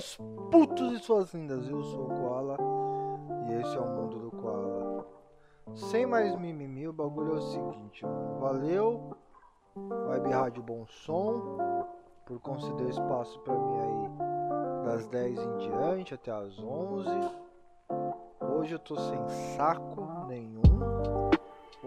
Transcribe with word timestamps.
seus 0.00 0.18
putos 0.50 0.92
e 0.92 0.98
suas 0.98 1.32
lindas. 1.32 1.68
Eu 1.68 1.82
sou 1.82 2.04
o 2.04 2.08
Koala 2.08 2.58
e 3.48 3.54
esse 3.54 3.76
é 3.76 3.80
o 3.80 3.86
mundo 3.86 4.18
do 4.18 4.30
Koala. 4.30 5.06
Sem 5.74 6.06
mais 6.06 6.36
mimimi, 6.36 6.86
o 6.86 6.92
bagulho 6.92 7.34
é 7.34 7.38
o 7.38 7.42
seguinte, 7.42 8.04
mano. 8.04 8.38
Valeu, 8.38 9.16
Web 9.76 10.30
Rádio 10.30 10.62
Bom 10.62 10.86
Som, 10.86 11.58
por 12.26 12.38
conceder 12.40 12.88
espaço 12.90 13.38
pra 13.40 13.54
mim 13.54 13.78
aí 13.78 14.10
das 14.84 15.06
10 15.08 15.38
em 15.38 15.58
diante 15.58 16.14
até 16.14 16.30
as 16.30 16.58
11. 16.58 17.08
Hoje 18.40 18.74
eu 18.74 18.78
tô 18.78 18.96
sem 18.96 19.28
saco 19.56 20.26
nenhum. 20.28 20.62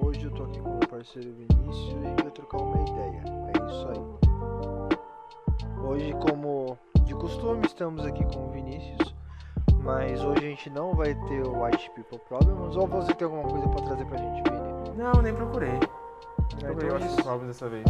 Hoje 0.03 0.26
eu 0.26 0.31
tô 0.31 0.44
aqui 0.44 0.59
com 0.62 0.77
o 0.77 0.88
parceiro 0.88 1.31
Vinícius 1.34 1.94
e 1.94 2.05
a 2.05 2.09
gente 2.09 2.23
vai 2.23 2.31
trocar 2.31 2.57
uma 2.57 2.81
ideia. 2.81 3.23
É 3.48 3.70
isso 3.70 3.88
aí. 3.89 4.20
Hoje, 5.85 6.13
como 6.13 6.77
de 7.09 7.16
costume, 7.16 7.66
estamos 7.66 8.05
aqui 8.05 8.23
com 8.23 8.45
o 8.45 8.52
Vinícius. 8.52 9.16
Mas 9.81 10.23
hoje 10.23 10.45
a 10.45 10.50
gente 10.50 10.70
não 10.70 10.94
vai 10.94 11.16
ter 11.16 11.41
o 11.41 11.63
White 11.63 11.90
People 11.95 12.20
Problems. 12.27 12.76
Ou 12.76 12.86
você 12.86 13.12
tem 13.16 13.26
alguma 13.26 13.50
coisa 13.50 13.67
pra 13.67 13.81
trazer 13.81 14.05
pra 14.05 14.17
gente, 14.17 14.44
Vini? 14.44 14.95
Não, 14.95 15.20
nem 15.20 15.34
procurei. 15.34 15.72
É, 15.72 16.66
Procurei 16.67 16.88
então 16.88 16.98
hoje, 16.98 17.08
White 17.08 17.23
Problems 17.23 17.48
dessa 17.48 17.67
vez. 17.67 17.86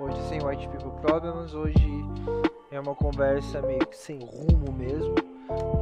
hoje 0.00 0.22
sem 0.28 0.44
White 0.44 0.68
People 0.70 0.90
Problems, 1.02 1.54
hoje 1.54 2.04
é 2.72 2.80
uma 2.80 2.96
conversa 2.96 3.62
meio 3.62 3.86
que 3.86 3.96
sem 3.96 4.18
rumo 4.18 4.72
mesmo. 4.72 5.14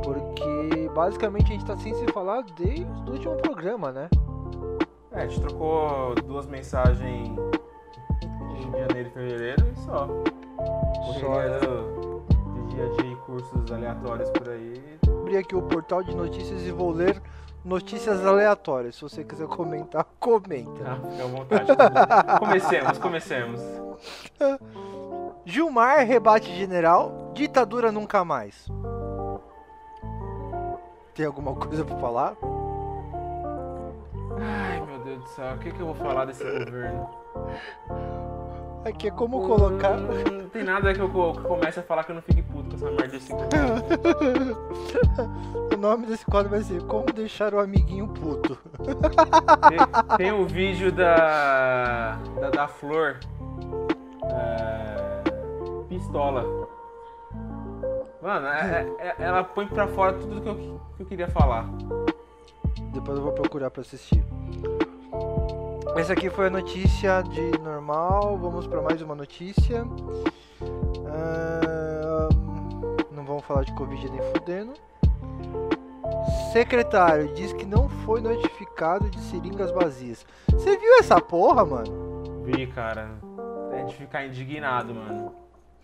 Porque 0.05 0.91
basicamente 0.95 1.47
a 1.47 1.55
gente 1.55 1.65
tá 1.65 1.77
sem 1.79 1.95
se 1.95 2.07
falar 2.13 2.43
desde 2.59 2.85
o 2.85 3.13
último 3.13 3.37
programa, 3.37 3.91
né? 3.91 4.11
É, 5.13 5.23
a 5.23 5.27
gente 5.27 5.41
trocou 5.41 6.15
duas 6.27 6.47
mensagens 6.47 7.31
em 8.21 8.71
janeiro 8.79 9.09
e 9.09 9.13
fevereiro 9.13 9.67
e 9.67 9.81
só. 9.81 10.07
Só, 10.07 11.27
Correria 11.27 11.61
né? 11.61 12.14
Dia 12.75 12.87
a 12.87 13.03
dia 13.03 13.13
e 13.13 13.17
cursos 13.17 13.73
aleatórios 13.73 14.31
por 14.31 14.49
aí. 14.49 14.83
abrir 15.07 15.37
aqui 15.37 15.55
o 15.55 15.63
portal 15.63 16.03
de 16.03 16.15
notícias 16.15 16.63
e 16.63 16.71
vou 16.71 16.91
ler 16.91 17.23
notícias 17.65 18.27
aleatórias. 18.27 18.97
Se 18.97 19.03
você 19.03 19.25
quiser 19.25 19.47
comentar, 19.47 20.05
comenta. 20.19 20.83
Ah, 20.85 20.99
fica 21.11 21.25
à 21.25 21.27
vontade. 21.27 21.67
comecemos, 22.39 22.99
comecemos. 22.99 23.61
Gilmar 25.45 26.07
rebate 26.07 26.55
general, 26.57 27.33
ditadura 27.35 27.93
nunca 27.93 28.25
mais. 28.25 28.67
Tem 31.15 31.25
alguma 31.25 31.55
coisa 31.55 31.85
pra 31.85 31.97
falar? 31.97 32.37
Ai, 34.37 34.81
meu 34.85 34.99
Deus 35.05 35.23
do 35.23 35.29
céu, 35.29 35.55
o 35.55 35.59
que, 35.59 35.71
que 35.71 35.81
eu 35.81 35.87
vou 35.87 35.95
falar 35.95 36.25
desse 36.25 36.43
governo? 36.43 37.09
Aqui 38.85 39.09
é 39.09 39.11
como 39.11 39.41
colocar. 39.47 39.97
Não 39.99 40.49
tem 40.51 40.63
nada 40.63 40.93
que 40.93 41.01
eu, 41.01 41.09
que 41.09 41.41
comece 41.43 41.81
a 41.81 41.83
falar 41.83 42.05
que 42.05 42.11
eu 42.13 42.17
não 42.17 42.23
fique 42.23 42.43
puto 42.43 42.69
com 42.71 42.77
essa 42.77 42.91
merda 42.91 43.09
desse 43.09 43.33
governo. 43.33 44.59
o 45.73 45.77
nome 45.77 46.07
desse 46.07 46.25
quadro 46.27 46.51
vai 46.51 46.61
ser 46.63 46.83
Como 46.85 47.07
deixar 47.07 47.55
o 47.55 47.61
amiguinho 47.61 48.09
puto. 48.09 48.59
Tem, 49.69 50.17
tem 50.19 50.33
o 50.33 50.45
vídeo 50.47 50.93
da. 50.93 52.17
da, 52.41 52.51
da 52.51 52.69
Flor. 52.69 53.17
é, 54.25 55.23
pistola. 55.89 56.45
Mano, 58.23 58.47
é- 58.47 58.87
é- 58.99 59.15
ela 59.19 59.45
põe 59.45 59.67
pra 59.67 59.87
fora 59.89 60.13
tudo 60.15 60.41
que 60.41 60.49
eu, 60.49 60.81
que 60.97 61.03
eu 61.03 61.07
queria 61.07 61.29
falar. 61.29 61.67
Depois 62.93 63.19
eu 63.19 63.25
vou 63.25 63.33
procurar 63.33 63.71
pra 63.71 63.81
assistir. 63.83 64.23
Essa 65.97 66.13
aqui 66.13 66.29
foi 66.29 66.49
a 66.49 66.51
notícia 66.51 67.23
de 67.23 67.57
normal. 67.59 68.37
Vamos 68.37 68.67
pra 68.67 68.83
mais 68.83 69.01
uma 69.01 69.15
notícia. 69.15 69.83
Ahn, 71.07 72.29
não 73.13 73.25
vamos 73.25 73.45
falar 73.45 73.63
de 73.65 73.73
Covid 73.75 74.11
nem 74.11 74.21
fudendo. 74.33 74.73
Secretário 76.53 77.33
diz 77.35 77.53
que 77.53 77.65
não 77.65 77.89
foi 77.89 78.21
notificado 78.21 79.09
de 79.09 79.21
seringas 79.21 79.71
vazias. 79.71 80.27
Você 80.49 80.77
viu 80.77 80.99
essa 80.99 81.21
porra, 81.21 81.65
mano? 81.65 82.43
Vi, 82.45 82.67
cara. 82.67 83.11
É 83.73 83.85
de 83.85 83.95
ficar 83.95 84.27
indignado, 84.27 84.93
mano. 84.95 85.33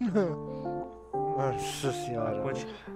Nossa 1.37 1.93
senhora. 1.93 2.43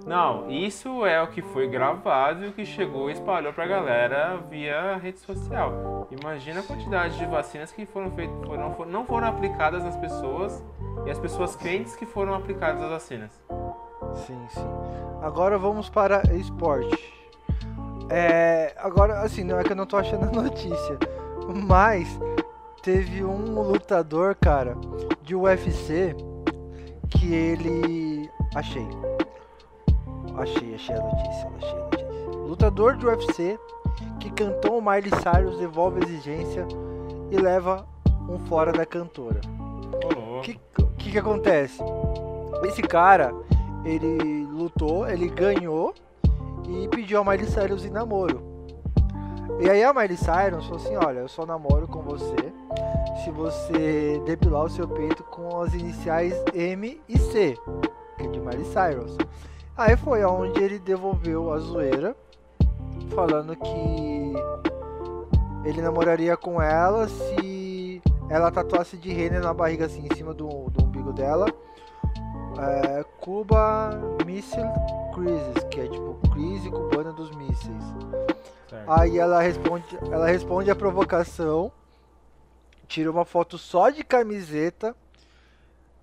Não, 0.05 0.49
isso 0.51 1.05
é 1.05 1.21
o 1.21 1.27
que 1.27 1.41
foi 1.41 1.67
gravado 1.67 2.45
e 2.45 2.49
o 2.49 2.51
que 2.53 2.65
chegou 2.65 3.09
e 3.09 3.13
espalhou 3.13 3.51
pra 3.53 3.65
galera 3.65 4.37
via 4.49 4.97
rede 4.97 5.19
social. 5.19 6.07
Imagina 6.11 6.59
a 6.59 6.63
quantidade 6.63 7.17
de 7.17 7.25
vacinas 7.25 7.71
que 7.71 7.85
foram 7.85 8.11
feitas, 8.11 8.35
foram, 8.45 8.73
for- 8.75 8.85
não 8.85 9.05
foram 9.05 9.27
aplicadas 9.27 9.83
nas 9.83 9.97
pessoas 9.97 10.63
e 11.05 11.09
as 11.11 11.17
pessoas 11.17 11.55
crentes 11.55 11.95
que 11.95 12.05
foram 12.05 12.35
aplicadas 12.35 12.81
as 12.83 12.89
vacinas. 12.89 13.31
Sim, 14.27 14.39
sim. 14.49 14.67
Agora 15.21 15.57
vamos 15.57 15.89
para 15.89 16.21
esporte. 16.35 17.13
É, 18.09 18.75
agora, 18.77 19.21
assim, 19.21 19.43
não 19.43 19.59
é 19.59 19.63
que 19.63 19.71
eu 19.71 19.75
não 19.75 19.87
tô 19.87 19.97
achando 19.97 20.25
a 20.25 20.31
notícia, 20.43 20.97
mas 21.67 22.19
teve 22.83 23.23
um 23.25 23.59
lutador, 23.63 24.35
cara, 24.39 24.77
de 25.23 25.35
UFC 25.35 26.15
que 27.09 27.33
ele. 27.33 28.14
Achei. 28.55 28.87
Achei, 30.37 30.75
achei 30.75 30.95
a 30.95 31.01
notícia, 31.01 31.51
achei 31.57 31.77
a 31.77 31.83
notícia. 31.83 32.05
Lutador 32.47 32.95
de 32.95 33.05
UFC 33.05 33.59
que 34.19 34.29
cantou 34.31 34.79
o 34.79 34.81
Miley 34.81 35.11
Cyrus 35.21 35.57
devolve 35.57 35.99
a 35.99 36.03
exigência 36.03 36.65
e 37.31 37.37
leva 37.37 37.85
um 38.29 38.39
fora 38.39 38.71
da 38.71 38.85
cantora. 38.85 39.41
O 40.37 40.41
que, 40.41 40.59
que 40.97 41.11
que 41.11 41.17
acontece? 41.17 41.81
Esse 42.63 42.81
cara, 42.81 43.33
ele 43.83 44.45
lutou, 44.45 45.07
ele 45.07 45.27
ganhou 45.27 45.93
e 46.67 46.87
pediu 46.87 47.19
a 47.19 47.23
Miley 47.23 47.47
Cyrus 47.47 47.85
em 47.85 47.89
namoro. 47.89 48.41
E 49.59 49.69
aí 49.69 49.83
a 49.83 49.93
Miley 49.93 50.17
Cyrus 50.17 50.65
falou 50.65 50.77
assim, 50.77 50.95
olha, 50.95 51.19
eu 51.19 51.27
só 51.27 51.45
namoro 51.45 51.87
com 51.87 52.01
você 52.01 52.53
se 53.23 53.31
você 53.31 54.21
depilar 54.25 54.65
o 54.65 54.69
seu 54.69 54.87
peito 54.87 55.23
com 55.23 55.61
as 55.61 55.73
iniciais 55.73 56.33
M 56.53 57.01
e 57.07 57.17
C, 57.17 57.57
é 58.25 58.29
de 58.29 58.39
Miley 58.39 58.65
Cyrus. 58.65 59.17
Aí 59.77 59.95
foi 59.97 60.21
aonde 60.21 60.61
ele 60.63 60.79
devolveu 60.79 61.51
a 61.51 61.59
zoeira, 61.59 62.15
falando 63.13 63.55
que 63.55 64.33
ele 65.65 65.81
namoraria 65.81 66.37
com 66.37 66.61
ela 66.61 67.07
se 67.07 68.01
ela 68.29 68.51
tatuasse 68.51 68.97
de 68.97 69.11
rena 69.11 69.39
na 69.39 69.53
barriga 69.53 69.85
assim, 69.85 70.07
em 70.09 70.15
cima 70.15 70.33
do, 70.33 70.69
do 70.69 70.85
umbigo 70.85 71.11
dela. 71.11 71.47
É, 72.57 73.03
Cuba 73.19 73.89
Missile 74.25 74.63
Crisis, 75.13 75.63
que 75.69 75.81
é 75.81 75.87
tipo 75.87 76.17
crise 76.31 76.69
cubana 76.69 77.11
dos 77.11 77.29
mísseis. 77.35 77.83
Certo. 78.69 78.91
Aí 78.91 79.19
ela 79.19 79.41
responde, 79.41 79.85
ela 80.09 80.27
responde 80.27 80.71
a 80.71 80.75
provocação, 80.75 81.71
tira 82.87 83.11
uma 83.11 83.25
foto 83.25 83.57
só 83.57 83.89
de 83.89 84.03
camiseta 84.03 84.95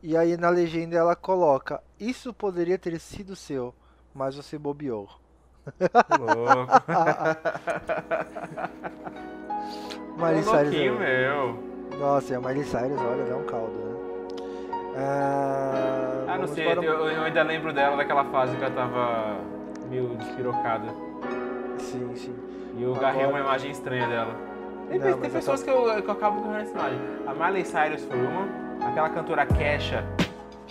e 0.02 0.16
aí 0.16 0.36
na 0.36 0.48
legenda 0.48 0.96
ela 0.96 1.14
coloca: 1.16 1.82
Isso 1.98 2.32
poderia 2.32 2.78
ter 2.78 2.98
sido 2.98 3.34
seu, 3.36 3.74
mas 4.14 4.34
você 4.36 4.58
bobeou. 4.58 5.08
Louco. 6.18 6.72
Miley 10.16 10.42
Cyrus 10.42 10.74
é- 10.74 10.90
meu. 10.90 11.58
Nossa, 11.98 12.32
e 12.32 12.36
a 12.36 12.40
Miley 12.40 12.64
Cyrus, 12.64 13.00
olha, 13.00 13.24
dá 13.24 13.36
um 13.36 13.44
caldo, 13.44 13.72
né? 13.72 13.92
Ah, 14.96 16.24
Ah, 16.28 16.38
não 16.38 16.46
sei, 16.48 16.64
para 16.74 16.84
eu, 16.84 17.08
eu 17.08 17.22
ainda 17.22 17.42
lembro 17.42 17.72
dela 17.72 17.96
daquela 17.96 18.24
fase 18.26 18.56
que 18.56 18.64
ela 18.64 18.74
tava 18.74 19.36
meio 19.88 20.14
despirocada. 20.16 20.86
Sim, 21.78 22.14
sim. 22.16 22.34
E 22.76 22.82
eu 22.82 22.92
Agora- 22.94 23.08
agarrei 23.08 23.26
uma 23.26 23.40
imagem 23.40 23.70
estranha 23.70 24.06
dela. 24.08 24.34
Tem, 24.88 24.98
Não, 24.98 25.18
tem 25.18 25.30
pessoas 25.30 25.62
que 25.62 25.70
eu, 25.70 26.02
que 26.02 26.08
eu 26.08 26.12
acabo 26.12 26.40
agarrando 26.40 26.60
essa 26.62 26.72
imagem. 26.72 26.98
A 27.26 27.34
Miley 27.34 27.64
Cyrus 27.64 28.04
foi 28.04 28.18
uma, 28.20 28.46
aquela 28.88 29.10
cantora 29.10 29.46
Kesha. 29.46 30.04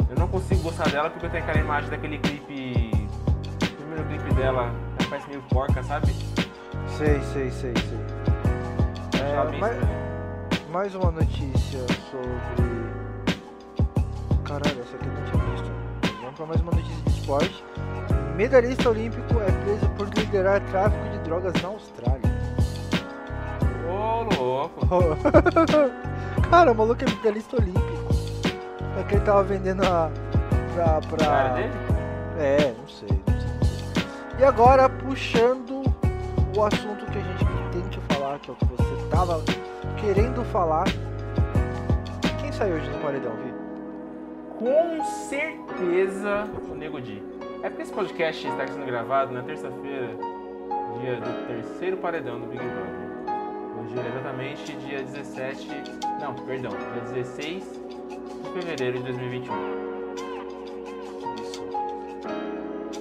Eu 0.09 0.15
não 0.17 0.27
consigo 0.27 0.61
gostar 0.61 0.89
dela 0.89 1.09
porque 1.09 1.25
eu 1.25 1.29
tenho 1.29 1.43
aquela 1.43 1.59
imagem 1.59 1.89
daquele 1.89 2.17
clipe. 2.19 2.91
O 3.63 3.75
primeiro 3.75 4.03
clipe 4.05 4.33
dela, 4.35 4.63
ela 4.99 5.09
parece 5.09 5.27
meio 5.29 5.41
porca, 5.43 5.81
sabe? 5.83 6.13
Sei, 6.97 7.19
sei, 7.33 7.51
sei, 7.51 7.73
sei. 7.75 7.99
É, 9.21 9.53
estranha. 9.53 10.69
mais 10.71 10.93
uma 10.95 11.11
notícia 11.11 11.79
sobre. 12.09 12.71
Caralho, 14.43 14.81
essa 14.81 14.95
aqui 14.95 15.07
eu 15.07 15.13
não 15.13 15.23
tinha 15.23 15.43
visto. 15.51 15.71
Vamos 16.21 16.35
para 16.35 16.45
mais 16.45 16.61
uma 16.61 16.71
notícia 16.71 17.03
de 17.03 17.09
esporte. 17.09 17.63
Medalhista 18.35 18.89
olímpico 18.89 19.39
é 19.39 19.51
preso 19.63 19.89
por 19.91 20.07
liderar 20.17 20.61
tráfico 20.71 21.09
de 21.09 21.19
drogas 21.19 21.53
na 21.61 21.69
Austrália. 21.69 22.31
Ô, 23.89 24.23
louco. 24.41 24.87
Cara, 26.49 26.71
o 26.71 26.75
maluco 26.75 27.03
é 27.03 27.09
medalhista 27.09 27.55
olímpico. 27.55 27.90
Só 28.95 29.03
que 29.03 29.15
ele 29.15 29.25
tava 29.25 29.43
vendendo 29.43 29.83
a. 29.83 30.11
pra. 30.73 31.01
pra... 31.01 31.25
Cara 31.25 31.49
dele? 31.49 31.71
É, 32.39 32.73
não 32.77 32.87
sei, 32.87 33.07
não 33.09 33.39
sei, 33.39 33.49
não 33.59 33.65
sei. 33.65 34.39
E 34.39 34.43
agora, 34.43 34.89
puxando 34.89 35.83
o 36.55 36.63
assunto 36.63 37.05
que 37.05 37.17
a 37.17 37.21
gente 37.21 37.45
tem 37.71 37.81
que 37.89 38.13
falar, 38.13 38.39
que 38.39 38.49
é 38.49 38.53
o 38.53 38.55
que 38.55 38.65
você 38.65 39.09
tava 39.09 39.41
querendo 39.97 40.43
falar. 40.45 40.85
Quem 42.39 42.51
saiu 42.51 42.75
hoje 42.75 42.89
no 42.89 42.99
paredão, 42.99 43.31
Vi? 43.35 43.53
Com 44.57 45.03
certeza 45.29 46.47
o 46.69 46.75
Nego 46.75 46.99
Di. 46.99 47.23
É 47.63 47.69
porque 47.69 47.83
esse 47.83 47.93
podcast 47.93 48.47
está 48.47 48.67
sendo 48.67 48.85
gravado 48.85 49.31
na 49.31 49.43
terça-feira, 49.43 50.09
dia 50.99 51.15
do 51.15 51.47
terceiro 51.47 51.97
paredão 51.97 52.39
do 52.39 52.47
Big 52.47 52.63
Brother. 52.63 53.10
Hoje 53.81 53.97
é 53.97 54.07
exatamente 54.09 54.73
dia 54.73 55.01
17. 55.01 55.67
Não, 56.19 56.35
perdão, 56.35 56.69
dia 56.69 57.01
16 57.01 57.63
de 57.63 58.49
fevereiro 58.53 58.99
de 58.99 59.03
2021. 59.05 59.53
Isso. 61.41 61.63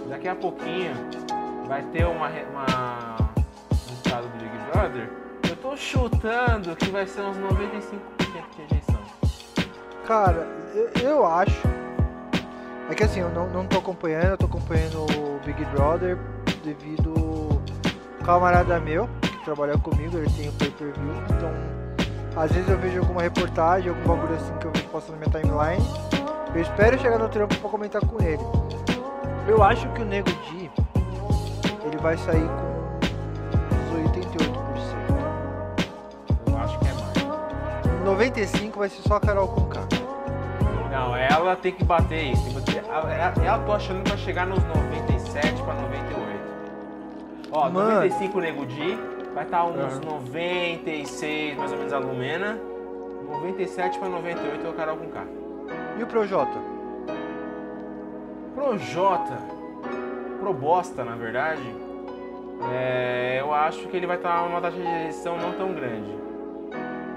Daqui 0.08 0.28
a 0.28 0.34
pouquinho 0.34 0.94
vai 1.66 1.82
ter 1.82 2.06
uma, 2.06 2.28
uma 2.28 3.16
resultado 3.70 4.28
do 4.28 4.38
Big 4.38 4.56
Brother. 4.72 5.10
Eu 5.50 5.56
tô 5.56 5.76
chutando 5.76 6.74
que 6.76 6.90
vai 6.90 7.06
ser 7.06 7.20
uns 7.22 7.36
95% 7.36 8.00
de 8.18 8.62
rejeição. 8.62 9.00
Cara, 10.06 10.48
eu, 10.74 11.02
eu 11.02 11.26
acho. 11.26 11.68
É 12.88 12.94
que 12.94 13.04
assim, 13.04 13.20
eu 13.20 13.28
não, 13.30 13.50
não 13.50 13.66
tô 13.66 13.78
acompanhando, 13.78 14.30
eu 14.30 14.38
tô 14.38 14.46
acompanhando 14.46 15.02
o 15.02 15.38
Big 15.44 15.62
Brother 15.66 16.16
devido 16.64 17.12
ao 18.18 18.24
camarada 18.24 18.80
meu 18.80 19.08
que 19.40 19.44
trabalha 19.44 19.76
comigo, 19.78 20.18
ele 20.18 20.30
tem 20.30 20.48
o 20.48 20.52
pay 20.52 20.70
per 20.70 20.92
view, 20.92 21.14
então 21.30 21.50
às 22.36 22.52
vezes 22.52 22.68
eu 22.68 22.78
vejo 22.78 23.00
alguma 23.00 23.22
reportagem, 23.22 23.88
algum 23.88 24.02
bagulho 24.02 24.34
assim 24.36 24.52
que 24.58 24.66
eu 24.66 24.72
vejo 24.72 24.86
passando 24.88 25.18
na 25.18 25.26
minha 25.26 25.30
timeline. 25.30 25.84
Eu 26.54 26.62
espero 26.62 26.98
chegar 26.98 27.18
no 27.18 27.28
trampo 27.28 27.56
pra 27.56 27.68
comentar 27.68 28.00
com 28.04 28.22
ele. 28.22 28.42
Eu 29.48 29.62
acho 29.62 29.88
que 29.90 30.02
o 30.02 30.04
Nego 30.04 30.30
Di 30.30 30.70
ele 31.84 31.96
vai 31.98 32.16
sair 32.18 32.46
com 32.46 33.96
uns 33.98 34.10
88%. 34.10 34.50
Eu 36.46 36.58
acho 36.58 36.78
que 36.78 36.88
é 36.88 36.92
mais. 36.92 38.22
95% 38.22 38.76
vai 38.76 38.88
ser 38.88 39.02
só 39.02 39.16
a 39.16 39.20
Carol 39.20 39.48
com 39.48 39.64
K. 39.66 39.80
Não, 40.90 41.16
ela 41.16 41.56
tem 41.56 41.72
que 41.72 41.84
bater 41.84 42.32
isso. 42.32 42.48
ela, 42.88 43.34
ela 43.44 43.58
tô 43.60 43.72
achando 43.72 44.02
que 44.02 44.10
vai 44.10 44.18
chegar 44.18 44.46
nos 44.46 44.62
97 44.64 45.62
pra 45.62 45.74
98. 45.74 46.40
Ó, 47.52 47.70
Mano. 47.70 47.94
95 47.94 48.40
Nego 48.40 48.66
Di, 48.66 48.98
vai 49.34 49.44
estar 49.44 49.64
uns 49.64 49.76
Aham. 49.78 50.00
96 50.04 51.56
mais 51.56 51.72
ou 51.72 51.78
menos 51.78 51.92
a 51.92 51.98
Lumena. 51.98 52.58
97 53.28 53.98
pra 53.98 54.08
98 54.08 54.66
é 54.66 54.70
o 54.70 54.72
Carol 54.72 54.96
com 54.96 55.08
K. 55.08 55.24
E 55.98 56.02
o 56.02 56.06
Projota? 56.06 56.58
Projota, 58.54 59.38
pro 60.40 60.52
bosta 60.52 61.04
na 61.04 61.14
verdade, 61.14 61.62
é, 62.72 63.38
eu 63.40 63.54
acho 63.54 63.88
que 63.88 63.96
ele 63.96 64.06
vai 64.06 64.16
estar 64.16 64.42
uma 64.42 64.60
taxa 64.60 64.76
de 64.76 64.82
rejeição 64.82 65.38
não 65.38 65.52
tão 65.52 65.72
grande. 65.72 66.10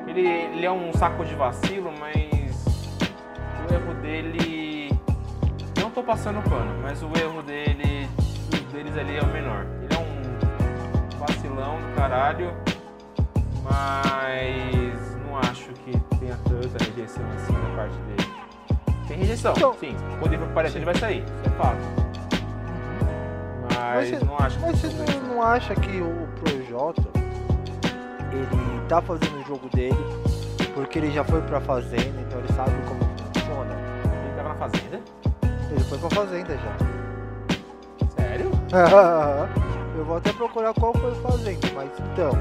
Ele, 0.08 0.28
ele 0.28 0.66
é 0.66 0.72
um 0.72 0.94
saco 0.94 1.26
de 1.26 1.34
vacilo, 1.34 1.92
mas 2.00 2.66
o 3.70 3.74
erro 3.74 3.94
dele. 4.02 4.92
Não 5.82 5.90
tô 5.90 6.04
passando 6.04 6.42
pano, 6.48 6.80
mas 6.82 7.02
o 7.02 7.08
erro 7.18 7.42
dele. 7.42 8.08
deles 8.72 8.98
ali 8.98 9.18
é 9.18 9.22
o 9.22 9.28
menor. 9.28 9.66
Vacilão 11.54 11.78
do 11.80 11.96
caralho, 11.96 12.52
mas 13.64 15.18
não 15.28 15.38
acho 15.38 15.70
que 15.86 15.92
tenha 16.20 16.36
tanta 16.50 16.84
rejeição 16.84 17.24
assim 17.36 17.54
da 17.54 17.76
parte 17.76 17.96
dele. 17.98 18.34
Tem 19.08 19.18
rejeição, 19.18 19.54
Então- 19.56 19.74
sim. 19.76 19.96
For 20.20 20.34
aparecer, 20.34 20.78
ele 20.78 20.86
vai 20.86 20.96
sair. 20.96 21.24
Isso 21.24 21.46
é 21.46 21.50
fato. 21.52 21.78
Mas, 23.70 24.12
Mas 24.12 24.24
não 24.24 24.36
acho 24.40 24.60
Mas 24.62 24.80
você 24.80 24.88
não, 25.22 25.36
não 25.36 25.44
acha 25.44 25.76
que 25.76 26.02
o 26.02 26.28
Projota 26.40 27.04
ele 28.32 28.82
tá 28.88 29.00
fazendo 29.02 29.40
o 29.42 29.46
jogo 29.46 29.70
dele 29.70 29.96
porque 30.74 30.98
ele 30.98 31.12
já 31.12 31.24
foi 31.24 31.42
pra 31.44 31.62
fazenda, 31.62 32.20
então 32.22 32.40
ele 32.40 32.52
sabe 32.54 32.72
como 32.88 33.00
funciona? 33.34 33.76
Ele 34.26 34.36
tava 34.36 34.50
na 34.50 34.56
fazenda? 34.56 35.00
Ele 35.70 35.84
foi 35.84 35.98
pra 36.00 36.10
fazenda 36.10 36.58
já. 36.58 38.08
Sério? 38.16 38.50
Eu 39.96 40.06
vou 40.06 40.18
até 40.18 40.34
procurar 40.34 40.74
qual 40.74 40.94
foi 40.94 41.12
a 41.12 41.16
fazenda, 41.16 41.68
mas 41.76 41.92
então, 42.00 42.32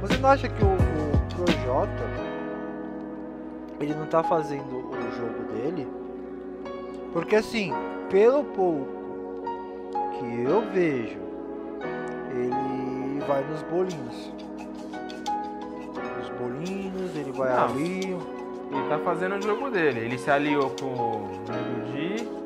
você 0.00 0.16
não 0.18 0.28
acha 0.28 0.48
que 0.48 0.62
o, 0.62 0.68
o 0.68 1.34
Projota 1.34 2.02
ele 3.80 3.94
não 3.94 4.06
tá 4.06 4.22
fazendo 4.22 4.76
o 4.76 5.16
jogo 5.16 5.52
dele? 5.52 5.88
Porque 7.12 7.36
assim, 7.36 7.72
pelo 8.08 8.44
pouco 8.44 8.88
que 10.18 10.42
eu 10.42 10.62
vejo, 10.72 11.18
ele 12.30 13.20
vai 13.26 13.44
nos 13.44 13.62
bolinhos. 13.62 14.32
Os 16.22 16.28
bolinhos, 16.38 17.16
ele 17.16 17.32
vai 17.32 17.50
Não. 17.50 17.64
ali. 17.64 18.16
Ele 18.70 18.88
tá 18.88 18.98
fazendo 19.00 19.36
o 19.36 19.42
jogo 19.42 19.70
dele. 19.70 20.00
Ele 20.00 20.16
se 20.16 20.30
aliou 20.30 20.70
com 20.80 20.86
o 20.86 21.30
Nego 21.92 22.42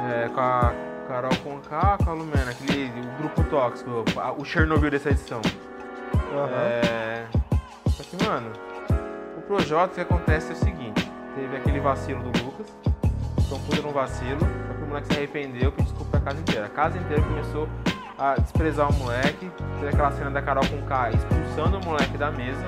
é, 0.00 0.28
com 0.28 0.40
a 0.40 0.72
Carol 1.10 1.36
Conká, 1.42 1.98
com 2.04 2.10
a 2.10 2.14
Lumena, 2.14 2.52
aquele 2.52 2.88
o 3.00 3.18
grupo 3.18 3.42
tóxico, 3.50 4.04
o 4.38 4.44
Chernobyl 4.44 4.92
dessa 4.92 5.10
edição. 5.10 5.40
Aham. 6.32 6.48
É... 6.56 7.26
Só 7.88 8.04
que, 8.04 8.24
mano, 8.24 8.52
o 9.36 9.42
Projota 9.42 9.90
o 9.90 9.94
que 9.96 10.00
acontece 10.02 10.50
é 10.50 10.52
o 10.52 10.56
seguinte: 10.56 11.10
teve 11.34 11.56
aquele 11.56 11.80
vacilo 11.80 12.22
do 12.22 12.44
Lucas, 12.44 12.68
um 13.50 13.58
puta 13.58 13.82
num 13.82 13.90
vacilo, 13.90 14.38
só 14.38 14.74
que 14.74 14.82
o 14.84 14.86
moleque 14.86 15.08
se 15.08 15.12
arrependeu, 15.14 15.72
pediu 15.72 15.86
desculpa 15.86 16.10
pra 16.12 16.20
casa 16.20 16.40
inteira. 16.40 16.66
A 16.66 16.70
casa 16.70 16.96
inteira 16.96 17.22
começou 17.24 17.68
a 18.16 18.36
desprezar 18.36 18.88
o 18.88 18.92
moleque, 18.94 19.50
teve 19.80 19.88
aquela 19.88 20.12
cena 20.12 20.30
da 20.30 20.40
Carol 20.40 20.64
com 20.68 20.80
K 20.86 21.10
expulsando 21.10 21.78
o 21.78 21.84
moleque 21.86 22.16
da 22.16 22.30
mesa. 22.30 22.64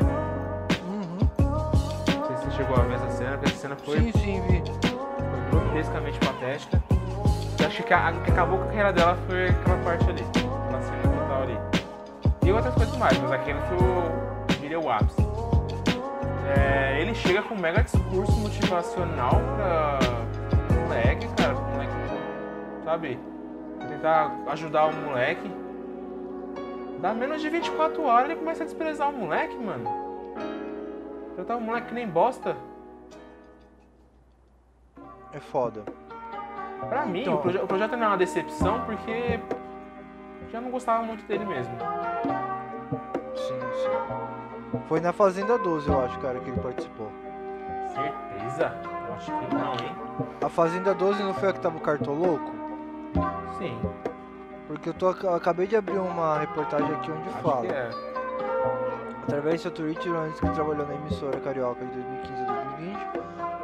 Uhum. 0.82 1.18
Não 1.38 2.26
sei 2.26 2.36
se 2.38 2.44
você 2.46 2.50
chegou 2.56 2.76
a 2.76 2.80
ver 2.80 2.94
essa 2.94 3.10
cena, 3.10 3.38
porque 3.38 3.50
essa 3.50 3.60
cena 3.60 3.76
foi, 3.76 4.00
Sim, 4.00 4.12
sim, 4.18 4.42
vi. 4.48 4.62
foi 4.80 5.60
grotescamente 5.60 6.18
patética. 6.18 6.91
Acho 7.72 7.82
que 7.84 7.94
a, 7.94 8.12
que 8.12 8.30
acabou 8.30 8.58
com 8.58 8.64
a 8.64 8.66
carreira 8.66 8.92
dela 8.92 9.16
foi 9.26 9.48
aquela 9.48 9.78
parte 9.78 10.10
ali, 10.10 10.20
aquela 10.20 10.82
cena 10.82 11.02
total 11.04 11.42
ali. 11.42 11.58
E 12.44 12.52
outras 12.52 12.74
coisas 12.74 12.94
mais, 12.98 13.16
mas 13.16 13.32
aquele 13.32 13.58
foi 13.60 13.78
o, 13.78 14.60
diria, 14.60 14.78
o 14.78 14.90
ápice. 14.90 15.22
É, 16.54 17.00
ele 17.00 17.14
chega 17.14 17.42
com 17.42 17.54
um 17.54 17.58
mega 17.58 17.82
discurso 17.82 18.30
motivacional 18.32 19.40
pra 19.56 19.98
moleque, 20.82 21.26
cara, 21.28 21.54
moleque, 21.54 21.92
sabe? 22.84 23.18
Tentar 23.88 24.36
ajudar 24.48 24.88
o 24.88 24.92
moleque. 24.92 25.50
Dá 27.00 27.14
menos 27.14 27.40
de 27.40 27.48
24 27.48 28.02
horas 28.04 28.30
ele 28.32 28.38
começa 28.38 28.64
a 28.64 28.66
desprezar 28.66 29.08
o 29.08 29.14
moleque, 29.14 29.56
mano. 29.56 29.88
Tratar 31.36 31.56
o 31.56 31.60
moleque 31.62 31.86
que 31.86 31.94
nem 31.94 32.06
bosta. 32.06 32.54
É 35.32 35.40
foda. 35.40 36.01
Pra 36.88 37.06
mim, 37.06 37.22
Então- 37.22 37.34
o, 37.34 37.38
proje- 37.38 37.58
o 37.58 37.66
projeto 37.66 37.96
não 37.96 38.04
é 38.04 38.08
uma 38.08 38.16
decepção 38.16 38.80
porque 38.84 39.40
já 40.50 40.60
não 40.60 40.70
gostava 40.70 41.02
muito 41.02 41.24
dele 41.26 41.44
mesmo. 41.44 41.74
Sim, 43.34 43.58
sim. 43.74 44.78
Foi 44.88 45.00
na 45.00 45.12
Fazenda 45.12 45.58
12, 45.58 45.88
eu 45.88 46.04
acho, 46.04 46.18
cara, 46.18 46.38
que 46.40 46.50
ele 46.50 46.60
participou. 46.60 47.10
Certeza? 47.94 48.74
Eu 49.08 49.14
acho 49.14 49.26
que 49.32 49.54
não, 49.54 49.72
hein? 49.74 49.96
A 50.44 50.48
Fazenda 50.48 50.94
12 50.94 51.22
não 51.22 51.34
foi 51.34 51.48
a 51.50 51.52
que 51.52 51.60
tava 51.60 51.76
o 51.76 51.80
Cartoloco? 51.80 52.52
Sim, 53.58 53.78
Porque 54.66 54.88
eu, 54.88 54.94
tô, 54.94 55.10
eu 55.12 55.34
acabei 55.34 55.66
de 55.66 55.76
abrir 55.76 55.98
uma 55.98 56.38
reportagem 56.38 56.90
aqui 56.94 57.10
onde 57.10 57.28
acho 57.28 57.38
fala. 57.42 57.60
que 57.66 57.72
é. 57.72 57.90
Através 59.24 59.62
do 59.62 59.62
seu 59.62 59.70
o 59.70 60.16
Antes 60.18 60.40
que 60.40 60.50
trabalhou 60.50 60.86
na 60.86 60.94
emissora 60.94 61.38
carioca 61.40 61.84
de 61.84 61.92
2015 61.92 62.42
a 62.42 62.46
2020, 62.46 62.98